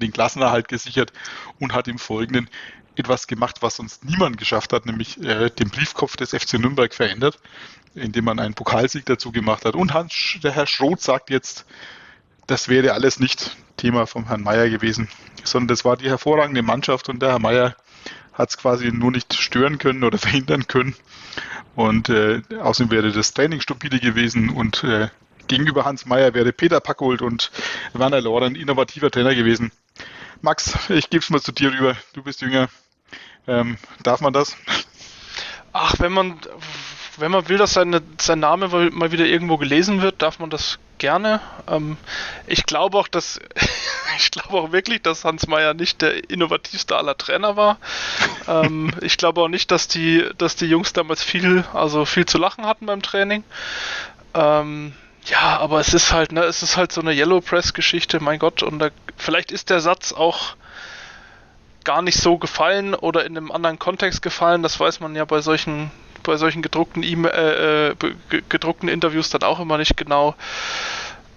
den 0.00 0.12
Klassenerhalt 0.12 0.68
gesichert 0.68 1.12
und 1.58 1.74
hat 1.74 1.88
im 1.88 1.98
Folgenden 1.98 2.48
etwas 2.96 3.26
gemacht, 3.26 3.58
was 3.60 3.76
sonst 3.76 4.04
niemand 4.04 4.36
geschafft 4.36 4.72
hat, 4.72 4.86
nämlich 4.86 5.22
äh, 5.22 5.50
den 5.50 5.70
Briefkopf 5.70 6.16
des 6.16 6.30
FC 6.30 6.54
Nürnberg 6.54 6.92
verändert, 6.92 7.38
indem 7.94 8.24
man 8.24 8.38
einen 8.38 8.54
Pokalsieg 8.54 9.06
dazu 9.06 9.32
gemacht 9.32 9.64
hat. 9.64 9.74
Und 9.74 9.94
Hans, 9.94 10.38
der 10.42 10.52
Herr 10.52 10.66
Schroth 10.66 11.00
sagt 11.00 11.30
jetzt, 11.30 11.64
das 12.52 12.68
wäre 12.68 12.92
alles 12.92 13.18
nicht 13.18 13.56
Thema 13.78 14.06
vom 14.06 14.26
Herrn 14.28 14.42
Meier 14.42 14.68
gewesen, 14.68 15.08
sondern 15.42 15.68
das 15.68 15.86
war 15.86 15.96
die 15.96 16.10
hervorragende 16.10 16.60
Mannschaft 16.60 17.08
und 17.08 17.22
der 17.22 17.30
Herr 17.30 17.38
Meier 17.38 17.74
hat 18.34 18.50
es 18.50 18.58
quasi 18.58 18.92
nur 18.92 19.10
nicht 19.10 19.32
stören 19.32 19.78
können 19.78 20.04
oder 20.04 20.18
verhindern 20.26 20.66
können. 20.66 20.94
Und 21.74 22.10
äh, 22.10 22.42
außerdem 22.60 22.90
wäre 22.90 23.10
das 23.10 23.32
Training 23.32 23.62
stupide 23.62 24.00
gewesen 24.00 24.50
und 24.50 24.84
äh, 24.84 25.08
gegenüber 25.48 25.86
Hans 25.86 26.04
Meier 26.04 26.34
wäre 26.34 26.52
Peter 26.52 26.80
Packold 26.80 27.22
und 27.22 27.50
Werner 27.94 28.20
Lohr 28.20 28.42
ein 28.42 28.54
innovativer 28.54 29.10
Trainer 29.10 29.34
gewesen. 29.34 29.72
Max, 30.42 30.76
ich 30.90 31.08
gebe 31.08 31.22
es 31.22 31.30
mal 31.30 31.40
zu 31.40 31.52
dir 31.52 31.72
rüber. 31.72 31.96
Du 32.12 32.22
bist 32.22 32.42
jünger. 32.42 32.68
Ähm, 33.46 33.78
darf 34.02 34.20
man 34.20 34.34
das? 34.34 34.58
Ach, 35.72 35.94
wenn 36.00 36.12
man 36.12 36.38
wenn 37.18 37.30
man 37.30 37.48
will, 37.48 37.58
dass 37.58 37.74
seine, 37.74 38.02
sein 38.20 38.40
Name 38.40 38.68
mal 38.90 39.12
wieder 39.12 39.26
irgendwo 39.26 39.58
gelesen 39.58 40.02
wird, 40.02 40.22
darf 40.22 40.38
man 40.38 40.50
das 40.50 40.78
gerne. 40.98 41.40
Ähm, 41.68 41.96
ich 42.46 42.64
glaube 42.64 42.96
auch, 42.96 43.08
dass 43.08 43.40
ich 44.16 44.30
glaube 44.30 44.56
auch 44.58 44.72
wirklich, 44.72 45.02
dass 45.02 45.24
Hans 45.24 45.46
Meyer 45.46 45.74
nicht 45.74 46.00
der 46.00 46.30
innovativste 46.30 46.96
aller 46.96 47.16
Trainer 47.16 47.56
war. 47.56 47.78
ähm, 48.48 48.92
ich 49.00 49.16
glaube 49.16 49.42
auch 49.42 49.48
nicht, 49.48 49.70
dass 49.70 49.88
die, 49.88 50.24
dass 50.38 50.56
die 50.56 50.66
Jungs 50.66 50.92
damals 50.92 51.22
viel, 51.22 51.64
also 51.74 52.04
viel 52.04 52.26
zu 52.26 52.38
lachen 52.38 52.66
hatten 52.66 52.86
beim 52.86 53.02
Training. 53.02 53.44
Ähm, 54.34 54.94
ja, 55.24 55.58
aber 55.58 55.80
es 55.80 55.94
ist 55.94 56.12
halt, 56.12 56.32
ne, 56.32 56.42
es 56.44 56.62
ist 56.62 56.76
halt 56.76 56.92
so 56.92 57.00
eine 57.00 57.12
Yellow 57.12 57.40
Press 57.40 57.74
Geschichte, 57.74 58.20
mein 58.20 58.38
Gott, 58.38 58.62
und 58.62 58.78
da, 58.78 58.88
vielleicht 59.16 59.52
ist 59.52 59.70
der 59.70 59.80
Satz 59.80 60.12
auch 60.12 60.56
gar 61.84 62.02
nicht 62.02 62.18
so 62.18 62.38
gefallen 62.38 62.94
oder 62.94 63.24
in 63.24 63.36
einem 63.36 63.50
anderen 63.50 63.78
Kontext 63.78 64.22
gefallen, 64.22 64.62
das 64.62 64.78
weiß 64.78 65.00
man 65.00 65.14
ja 65.14 65.24
bei 65.24 65.40
solchen 65.40 65.90
bei 66.22 66.36
solchen 66.36 66.62
gedruckten, 66.62 67.02
e 67.02 67.12
äh, 67.12 67.94
gedruckten 68.48 68.88
Interviews 68.88 69.30
dann 69.30 69.42
auch 69.42 69.60
immer 69.60 69.78
nicht 69.78 69.96
genau. 69.96 70.34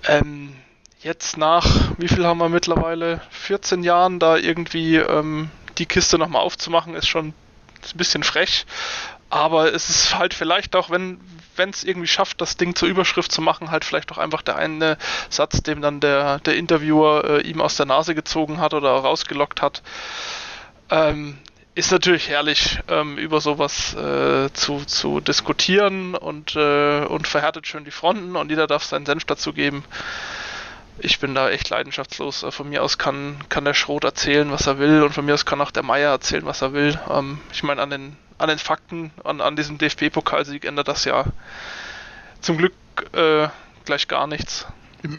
Ähm, 0.08 0.56
jetzt 1.02 1.38
nach, 1.38 1.66
wie 1.98 2.08
viel 2.08 2.26
haben 2.26 2.40
wir 2.40 2.50
mittlerweile? 2.50 3.22
14 3.32 3.84
Jahren 3.84 4.20
da 4.20 4.38
irgendwie 4.38 4.98
ähm, 4.98 5.50
die 5.78 5.86
Kiste 5.86 6.18
nochmal 6.18 6.42
aufzumachen, 6.42 6.96
ist 6.96 7.08
schon 7.08 7.28
ein 7.30 7.34
bisschen 7.98 8.24
frech. 8.24 8.66
Aber 9.30 9.74
es 9.74 9.90
ist 9.90 10.18
halt 10.18 10.34
vielleicht 10.34 10.76
auch, 10.76 10.90
wenn 10.90 11.20
wenn 11.58 11.70
es 11.70 11.84
irgendwie 11.84 12.08
schafft, 12.08 12.42
das 12.42 12.58
Ding 12.58 12.76
zur 12.76 12.88
Überschrift 12.88 13.32
zu 13.32 13.42
machen, 13.42 13.72
halt 13.72 13.86
vielleicht 13.86 14.12
auch 14.12 14.18
einfach 14.18 14.42
der 14.42 14.58
eine 14.58 14.98
Satz, 15.30 15.64
dem 15.64 15.82
dann 15.82 16.00
der, 16.00 16.40
der 16.40 16.56
Interviewer 16.56 17.24
äh, 17.26 17.42
ihm 17.42 17.62
aus 17.62 17.78
der 17.78 17.86
Nase 17.86 18.16
gezogen 18.16 18.60
hat 18.60 18.74
oder 18.74 18.92
rausgelockt 18.92 19.62
hat. 19.62 19.82
Ähm, 20.90 21.38
ist 21.76 21.92
natürlich 21.92 22.30
herrlich, 22.30 22.80
ähm, 22.88 23.18
über 23.18 23.42
sowas 23.42 23.94
äh, 23.96 24.50
zu, 24.54 24.86
zu 24.86 25.20
diskutieren 25.20 26.16
und, 26.16 26.56
äh, 26.56 27.06
und 27.06 27.28
verhärtet 27.28 27.68
schön 27.68 27.84
die 27.84 27.92
Fronten 27.92 28.38
und 28.38 28.50
jeder 28.50 28.66
darf 28.66 28.86
seinen 28.86 29.06
Senf 29.06 29.26
dazu 29.26 29.52
geben. 29.52 29.84
Ich 31.00 31.20
bin 31.20 31.36
da 31.36 31.50
echt 31.50 31.70
leidenschaftslos. 31.70 32.44
Äh, 32.44 32.52
von 32.52 32.70
mir 32.70 32.82
aus 32.82 32.98
kann, 32.98 33.38
kann 33.50 33.66
der 33.66 33.74
Schrot 33.74 34.06
erzählen, 34.06 34.50
was 34.52 34.68
er 34.68 34.80
will 34.80 35.04
und 35.04 35.14
von 35.14 35.26
mir 35.26 35.34
aus 35.34 35.46
kann 35.46 35.60
auch 35.60 35.72
der 35.72 35.84
Meier 35.84 36.12
erzählen, 36.12 36.46
was 36.46 36.62
er 36.62 36.72
will. 36.72 36.98
Ähm, 37.10 37.40
ich 37.52 37.62
meine, 37.62 37.82
an 37.82 37.90
den, 37.90 38.16
an 38.38 38.48
den 38.48 38.58
Fakten, 38.60 39.12
an, 39.26 39.42
an 39.42 39.58
diesem 39.58 39.78
DFB-Pokalsieg 39.78 40.64
ändert 40.64 40.88
das 40.88 41.04
ja 41.04 41.26
zum 42.40 42.58
Glück 42.58 42.74
äh, 43.12 43.50
gleich 43.84 44.08
gar 44.08 44.28
nichts. 44.28 44.66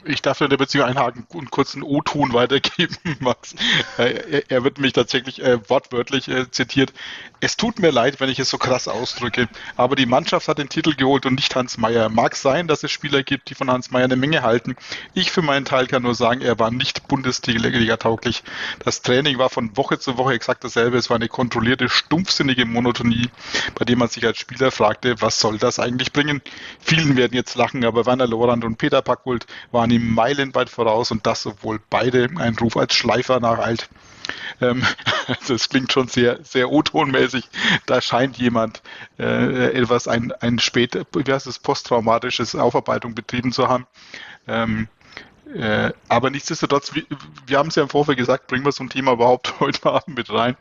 Ich 0.04 0.22
darf 0.22 0.40
in 0.40 0.50
der 0.50 0.56
Beziehung 0.56 0.86
einhaken 0.86 1.26
und 1.32 1.50
kurz 1.50 1.74
einen 1.74 1.82
O-Ton 1.82 2.32
weitergeben, 2.32 2.96
Max. 3.20 3.54
Äh, 3.98 4.42
er, 4.48 4.64
wird 4.64 4.78
mich 4.78 4.92
tatsächlich 4.92 5.42
äh, 5.42 5.58
wortwörtlich 5.68 6.28
äh, 6.28 6.50
zitiert. 6.50 6.92
Es 7.38 7.58
tut 7.58 7.78
mir 7.78 7.90
leid, 7.90 8.18
wenn 8.18 8.30
ich 8.30 8.38
es 8.38 8.48
so 8.48 8.56
krass 8.56 8.88
ausdrücke, 8.88 9.46
aber 9.76 9.94
die 9.94 10.06
Mannschaft 10.06 10.48
hat 10.48 10.56
den 10.56 10.70
Titel 10.70 10.94
geholt 10.94 11.26
und 11.26 11.34
nicht 11.34 11.54
Hans 11.54 11.76
Meyer. 11.76 12.08
Mag 12.08 12.34
sein, 12.34 12.66
dass 12.66 12.82
es 12.82 12.90
Spieler 12.90 13.22
gibt, 13.22 13.50
die 13.50 13.54
von 13.54 13.70
Hans 13.70 13.90
Meyer 13.90 14.04
eine 14.04 14.16
Menge 14.16 14.42
halten. 14.42 14.74
Ich 15.12 15.30
für 15.30 15.42
meinen 15.42 15.66
Teil 15.66 15.86
kann 15.86 16.02
nur 16.02 16.14
sagen, 16.14 16.40
er 16.40 16.58
war 16.58 16.70
nicht 16.70 17.08
Bundesliga 17.08 17.98
tauglich. 17.98 18.42
Das 18.82 19.02
Training 19.02 19.36
war 19.36 19.50
von 19.50 19.76
Woche 19.76 19.98
zu 19.98 20.16
Woche 20.16 20.32
exakt 20.32 20.64
dasselbe. 20.64 20.96
Es 20.96 21.10
war 21.10 21.16
eine 21.16 21.28
kontrollierte, 21.28 21.90
stumpfsinnige 21.90 22.64
Monotonie, 22.64 23.28
bei 23.74 23.84
der 23.84 23.96
man 23.96 24.08
sich 24.08 24.24
als 24.24 24.38
Spieler 24.38 24.70
fragte, 24.70 25.20
was 25.20 25.38
soll 25.38 25.58
das 25.58 25.78
eigentlich 25.78 26.14
bringen? 26.14 26.40
Vielen 26.80 27.18
werden 27.18 27.34
jetzt 27.34 27.54
lachen, 27.54 27.84
aber 27.84 28.06
Werner 28.06 28.26
Lorand 28.26 28.64
und 28.64 28.78
Peter 28.78 29.02
Packold 29.02 29.46
waren 29.72 29.90
ihm 29.90 30.14
meilenweit 30.14 30.70
voraus 30.70 31.10
und 31.10 31.26
das, 31.26 31.44
obwohl 31.44 31.80
beide 31.90 32.30
einen 32.36 32.56
Ruf 32.56 32.78
als 32.78 32.94
Schleifer 32.94 33.40
nacheilt. 33.40 33.90
Ähm, 34.60 34.84
das 35.48 35.68
klingt 35.68 35.92
schon 35.92 36.08
sehr, 36.08 36.42
sehr 36.44 36.70
O-Tonmäßig. 36.70 37.48
Da 37.86 38.00
scheint 38.00 38.36
jemand 38.38 38.82
äh, 39.18 39.72
etwas, 39.72 40.08
ein, 40.08 40.32
ein 40.32 40.58
spät, 40.58 40.98
wie 41.14 41.32
heißt 41.32 41.46
es, 41.46 41.58
posttraumatisches 41.58 42.54
Aufarbeitung 42.54 43.14
betrieben 43.14 43.52
zu 43.52 43.68
haben. 43.68 43.86
Ähm, 44.46 44.88
äh, 45.54 45.92
aber 46.08 46.30
nichtsdestotrotz, 46.30 46.94
wir, 46.94 47.04
wir 47.46 47.58
haben 47.58 47.68
es 47.68 47.76
ja 47.76 47.82
im 47.82 47.88
Vorfeld 47.88 48.18
gesagt, 48.18 48.48
bringen 48.48 48.64
wir 48.64 48.72
so 48.72 48.82
ein 48.82 48.90
Thema 48.90 49.12
überhaupt 49.12 49.54
heute 49.60 49.86
Abend 49.86 50.16
mit 50.16 50.30
rein. 50.30 50.56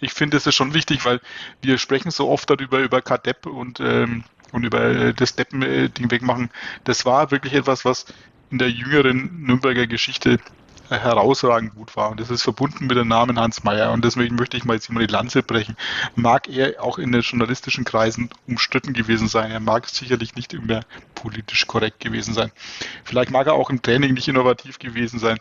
Ich 0.00 0.12
finde, 0.12 0.36
es 0.36 0.46
ist 0.46 0.54
schon 0.54 0.74
wichtig, 0.74 1.04
weil 1.04 1.20
wir 1.60 1.78
sprechen 1.78 2.10
so 2.10 2.28
oft 2.28 2.48
darüber, 2.48 2.78
über 2.78 3.02
Kadepp 3.02 3.46
und, 3.46 3.80
ähm, 3.80 4.24
und 4.52 4.64
über 4.64 4.82
äh, 4.82 5.14
das 5.14 5.36
Deppen-Ding 5.36 6.10
wegmachen. 6.10 6.50
Das 6.84 7.04
war 7.04 7.30
wirklich 7.30 7.52
etwas, 7.52 7.84
was 7.84 8.06
in 8.50 8.58
der 8.58 8.70
jüngeren 8.70 9.42
Nürnberger 9.42 9.86
Geschichte 9.86 10.38
herausragend 10.98 11.74
gut 11.74 11.96
war. 11.96 12.10
Und 12.10 12.20
das 12.20 12.30
ist 12.30 12.42
verbunden 12.42 12.86
mit 12.86 12.96
dem 12.96 13.08
Namen 13.08 13.38
Hans 13.38 13.64
Meyer. 13.64 13.92
Und 13.92 14.04
deswegen 14.04 14.36
möchte 14.36 14.56
ich 14.56 14.64
mal 14.64 14.74
jetzt 14.74 14.88
immer 14.88 15.00
die 15.00 15.06
Lanze 15.06 15.42
brechen. 15.42 15.76
Mag 16.14 16.48
er 16.48 16.82
auch 16.82 16.98
in 16.98 17.12
den 17.12 17.22
journalistischen 17.22 17.84
Kreisen 17.84 18.30
umstritten 18.46 18.92
gewesen 18.92 19.28
sein. 19.28 19.50
Er 19.50 19.60
mag 19.60 19.88
sicherlich 19.88 20.34
nicht 20.34 20.52
immer 20.52 20.80
politisch 21.14 21.66
korrekt 21.66 22.00
gewesen 22.00 22.34
sein. 22.34 22.50
Vielleicht 23.04 23.30
mag 23.30 23.46
er 23.46 23.54
auch 23.54 23.70
im 23.70 23.82
Training 23.82 24.14
nicht 24.14 24.28
innovativ 24.28 24.78
gewesen 24.78 25.18
sein. 25.18 25.38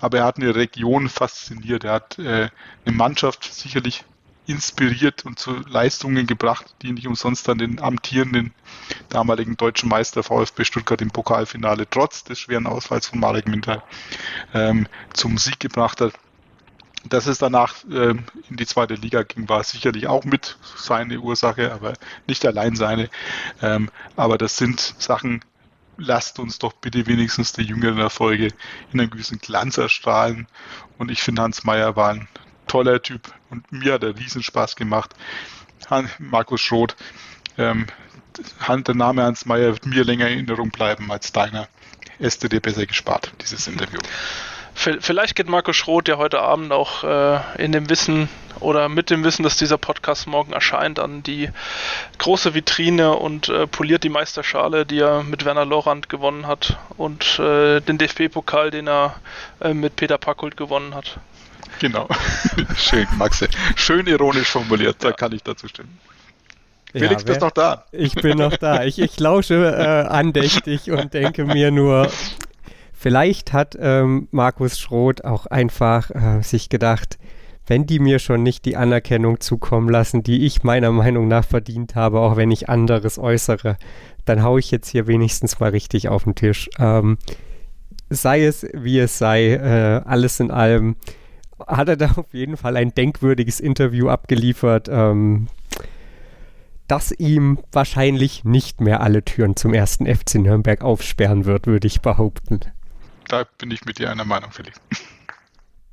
Aber 0.00 0.18
er 0.18 0.24
hat 0.24 0.36
eine 0.36 0.54
Region 0.54 1.08
fasziniert. 1.08 1.84
Er 1.84 1.92
hat 1.92 2.18
äh, 2.18 2.48
eine 2.84 2.96
Mannschaft 2.96 3.44
sicherlich 3.52 4.04
inspiriert 4.48 5.26
und 5.26 5.38
zu 5.38 5.56
Leistungen 5.68 6.26
gebracht, 6.26 6.74
die 6.80 6.92
nicht 6.92 7.06
umsonst 7.06 7.46
dann 7.46 7.58
den 7.58 7.80
amtierenden 7.80 8.52
damaligen 9.10 9.56
deutschen 9.58 9.90
Meister 9.90 10.22
VfB 10.22 10.64
Stuttgart 10.64 11.02
im 11.02 11.10
Pokalfinale 11.10 11.88
trotz 11.88 12.24
des 12.24 12.40
schweren 12.40 12.66
Ausfalls 12.66 13.08
von 13.08 13.20
Marek 13.20 13.46
Minter 13.46 13.82
ähm, 14.54 14.88
zum 15.12 15.36
Sieg 15.36 15.60
gebracht 15.60 16.00
hat. 16.00 16.14
Dass 17.04 17.26
es 17.26 17.38
danach 17.38 17.76
ähm, 17.90 18.24
in 18.48 18.56
die 18.56 18.66
zweite 18.66 18.94
Liga 18.94 19.22
ging, 19.22 19.48
war 19.48 19.62
sicherlich 19.62 20.08
auch 20.08 20.24
mit 20.24 20.58
seine 20.76 21.20
Ursache, 21.20 21.72
aber 21.72 21.92
nicht 22.26 22.44
allein 22.44 22.74
seine. 22.74 23.10
Ähm, 23.62 23.90
aber 24.16 24.38
das 24.38 24.56
sind 24.56 24.80
Sachen, 24.80 25.44
lasst 25.98 26.38
uns 26.38 26.58
doch 26.58 26.72
bitte 26.72 27.06
wenigstens 27.06 27.52
die 27.52 27.62
jüngeren 27.62 27.98
Erfolge 27.98 28.48
in 28.92 29.00
einem 29.00 29.10
gewissen 29.10 29.38
Glanz 29.38 29.76
erstrahlen. 29.76 30.48
Und 30.96 31.10
ich 31.10 31.22
finde, 31.22 31.42
Hans 31.42 31.64
Meyer 31.64 31.94
war 31.96 32.10
ein 32.10 32.28
toller 32.68 33.02
Typ 33.02 33.32
und 33.50 33.70
mir 33.72 33.94
hat 33.94 34.04
er 34.04 34.16
riesen 34.16 34.42
Spaß 34.42 34.76
gemacht. 34.76 35.14
Markus 36.18 36.60
Schroth, 36.60 36.96
ähm, 37.56 37.86
der 38.68 38.94
Name 38.94 39.22
Hans 39.22 39.46
Meyer 39.46 39.72
wird 39.72 39.86
mir 39.86 40.04
länger 40.04 40.28
in 40.28 40.34
Erinnerung 40.34 40.70
bleiben 40.70 41.10
als 41.10 41.32
deiner. 41.32 41.68
Äste 42.18 42.48
dir 42.48 42.60
besser 42.60 42.86
gespart, 42.86 43.32
dieses 43.40 43.66
Interview. 43.66 44.00
Vielleicht 44.74 45.34
geht 45.34 45.48
Markus 45.48 45.74
Schroth 45.76 46.06
ja 46.06 46.18
heute 46.18 46.40
Abend 46.40 46.70
auch 46.70 47.02
äh, 47.02 47.40
in 47.62 47.72
dem 47.72 47.90
Wissen 47.90 48.28
oder 48.60 48.88
mit 48.88 49.10
dem 49.10 49.24
Wissen, 49.24 49.42
dass 49.42 49.56
dieser 49.56 49.76
Podcast 49.76 50.28
morgen 50.28 50.52
erscheint, 50.52 51.00
an 51.00 51.24
die 51.24 51.50
große 52.18 52.54
Vitrine 52.54 53.16
und 53.16 53.48
äh, 53.48 53.66
poliert 53.66 54.04
die 54.04 54.08
Meisterschale, 54.08 54.86
die 54.86 55.00
er 55.00 55.24
mit 55.24 55.44
Werner 55.44 55.64
Lorand 55.64 56.08
gewonnen 56.08 56.46
hat 56.46 56.78
und 56.96 57.40
äh, 57.40 57.80
den 57.80 57.98
DFB-Pokal, 57.98 58.70
den 58.70 58.88
er 58.88 59.16
äh, 59.60 59.74
mit 59.74 59.96
Peter 59.96 60.16
Packult 60.16 60.56
gewonnen 60.56 60.94
hat. 60.94 61.18
Genau. 61.80 62.08
Schön, 62.76 63.06
Maxe. 63.16 63.48
Schön 63.76 64.06
ironisch 64.06 64.50
formuliert, 64.50 64.96
da 65.00 65.12
kann 65.12 65.32
ich 65.32 65.42
dazu 65.42 65.68
stimmen. 65.68 65.98
Felix, 66.92 67.22
ja, 67.22 67.26
bist 67.26 67.40
noch 67.40 67.50
da? 67.50 67.84
Ich 67.92 68.14
bin 68.14 68.38
noch 68.38 68.56
da. 68.56 68.84
Ich, 68.84 68.98
ich 68.98 69.20
lausche 69.20 69.54
äh, 69.54 70.08
andächtig 70.08 70.90
und 70.90 71.12
denke 71.12 71.44
mir 71.44 71.70
nur, 71.70 72.10
vielleicht 72.94 73.52
hat 73.52 73.76
ähm, 73.78 74.28
Markus 74.30 74.78
Schroth 74.78 75.24
auch 75.24 75.46
einfach 75.46 76.10
äh, 76.10 76.42
sich 76.42 76.70
gedacht, 76.70 77.18
wenn 77.66 77.84
die 77.86 77.98
mir 77.98 78.18
schon 78.18 78.42
nicht 78.42 78.64
die 78.64 78.76
Anerkennung 78.76 79.40
zukommen 79.40 79.90
lassen, 79.90 80.22
die 80.22 80.46
ich 80.46 80.62
meiner 80.64 80.90
Meinung 80.90 81.28
nach 81.28 81.44
verdient 81.44 81.94
habe, 81.94 82.20
auch 82.20 82.36
wenn 82.36 82.50
ich 82.50 82.70
anderes 82.70 83.18
äußere, 83.18 83.76
dann 84.24 84.42
haue 84.42 84.60
ich 84.60 84.70
jetzt 84.70 84.88
hier 84.88 85.06
wenigstens 85.06 85.60
mal 85.60 85.70
richtig 85.70 86.08
auf 86.08 86.24
den 86.24 86.34
Tisch. 86.34 86.70
Ähm, 86.78 87.18
sei 88.08 88.44
es 88.44 88.66
wie 88.72 88.98
es 88.98 89.18
sei, 89.18 89.52
äh, 89.52 90.02
alles 90.08 90.40
in 90.40 90.50
allem 90.50 90.96
hat 91.66 91.88
er 91.88 91.96
da 91.96 92.12
auf 92.16 92.32
jeden 92.32 92.56
Fall 92.56 92.76
ein 92.76 92.94
denkwürdiges 92.94 93.60
Interview 93.60 94.08
abgeliefert, 94.08 94.88
ähm, 94.90 95.48
das 96.86 97.12
ihm 97.12 97.58
wahrscheinlich 97.72 98.44
nicht 98.44 98.80
mehr 98.80 99.02
alle 99.02 99.24
Türen 99.24 99.56
zum 99.56 99.74
ersten 99.74 100.06
FC 100.06 100.36
Nürnberg 100.36 100.82
aufsperren 100.82 101.44
wird, 101.44 101.66
würde 101.66 101.86
ich 101.86 102.00
behaupten. 102.00 102.60
Da 103.28 103.44
bin 103.58 103.70
ich 103.70 103.84
mit 103.84 103.98
dir 103.98 104.10
einer 104.10 104.24
Meinung, 104.24 104.50
Felix 104.50 104.80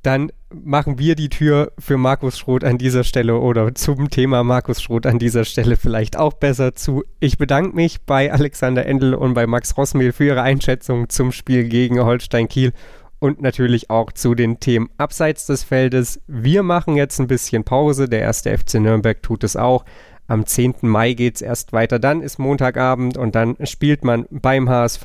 dann 0.06 0.30
machen 0.54 1.00
wir 1.00 1.16
die 1.16 1.28
Tür 1.28 1.72
für 1.80 1.96
Markus 1.96 2.38
Schroth 2.38 2.62
an 2.62 2.78
dieser 2.78 3.02
Stelle 3.02 3.40
oder 3.40 3.74
zum 3.74 4.08
Thema 4.08 4.44
Markus 4.44 4.80
Schroth 4.80 5.04
an 5.04 5.18
dieser 5.18 5.44
Stelle 5.44 5.76
vielleicht 5.76 6.16
auch 6.16 6.34
besser 6.34 6.76
zu. 6.76 7.02
Ich 7.18 7.38
bedanke 7.38 7.74
mich 7.74 8.02
bei 8.02 8.32
Alexander 8.32 8.86
Endel 8.86 9.14
und 9.14 9.34
bei 9.34 9.48
Max 9.48 9.76
Rossmehl 9.76 10.12
für 10.12 10.26
ihre 10.26 10.42
Einschätzung 10.42 11.08
zum 11.08 11.32
Spiel 11.32 11.64
gegen 11.64 11.98
Holstein 11.98 12.46
Kiel 12.46 12.72
und 13.18 13.40
natürlich 13.40 13.90
auch 13.90 14.12
zu 14.12 14.34
den 14.34 14.60
Themen 14.60 14.90
abseits 14.98 15.46
des 15.46 15.62
Feldes. 15.62 16.20
Wir 16.26 16.62
machen 16.62 16.96
jetzt 16.96 17.18
ein 17.18 17.26
bisschen 17.26 17.64
Pause. 17.64 18.08
Der 18.08 18.20
erste 18.20 18.56
FC 18.56 18.74
Nürnberg 18.74 19.22
tut 19.22 19.44
es 19.44 19.56
auch. 19.56 19.84
Am 20.28 20.44
10. 20.44 20.76
Mai 20.82 21.12
geht 21.14 21.36
es 21.36 21.42
erst 21.42 21.72
weiter. 21.72 21.98
Dann 21.98 22.20
ist 22.20 22.38
Montagabend 22.38 23.16
und 23.16 23.34
dann 23.34 23.56
spielt 23.64 24.04
man 24.04 24.26
beim 24.30 24.68
HSV. 24.68 25.04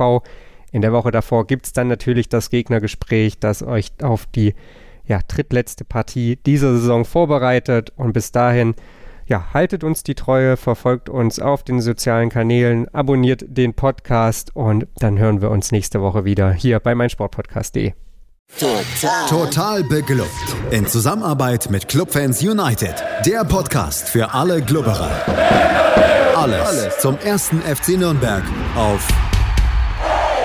In 0.71 0.81
der 0.81 0.93
Woche 0.93 1.11
davor 1.11 1.47
gibt 1.47 1.67
es 1.67 1.73
dann 1.73 1.87
natürlich 1.87 2.29
das 2.29 2.49
Gegnergespräch, 2.49 3.39
das 3.39 3.61
euch 3.61 3.91
auf 4.01 4.25
die 4.25 4.55
ja, 5.05 5.19
drittletzte 5.27 5.85
Partie 5.85 6.37
dieser 6.45 6.71
Saison 6.73 7.05
vorbereitet. 7.05 7.91
Und 7.95 8.13
bis 8.13 8.31
dahin, 8.31 8.75
ja, 9.31 9.53
haltet 9.53 9.85
uns 9.85 10.03
die 10.03 10.13
Treue, 10.13 10.57
verfolgt 10.57 11.07
uns 11.07 11.39
auf 11.39 11.63
den 11.63 11.79
sozialen 11.79 12.29
Kanälen, 12.29 12.93
abonniert 12.93 13.45
den 13.47 13.73
Podcast 13.73 14.53
und 14.53 14.87
dann 14.97 15.17
hören 15.17 15.41
wir 15.41 15.49
uns 15.51 15.71
nächste 15.71 16.01
Woche 16.01 16.25
wieder 16.25 16.51
hier 16.51 16.81
bei 16.81 16.93
meinsportpodcast.de. 16.93 17.93
Total. 18.59 19.29
Total 19.29 19.83
beglückt. 19.85 20.27
In 20.71 20.85
Zusammenarbeit 20.85 21.69
mit 21.69 21.87
Clubfans 21.87 22.43
United. 22.43 22.95
Der 23.25 23.45
Podcast 23.45 24.09
für 24.09 24.33
alle 24.33 24.61
Glubberer. 24.61 25.09
Alles, 26.35 26.67
Alles 26.67 26.97
zum 26.99 27.17
ersten 27.19 27.61
FC 27.61 27.97
Nürnberg 27.97 28.43
auf 28.75 29.07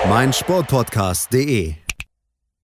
meinsportpodcast.de. 0.07 1.86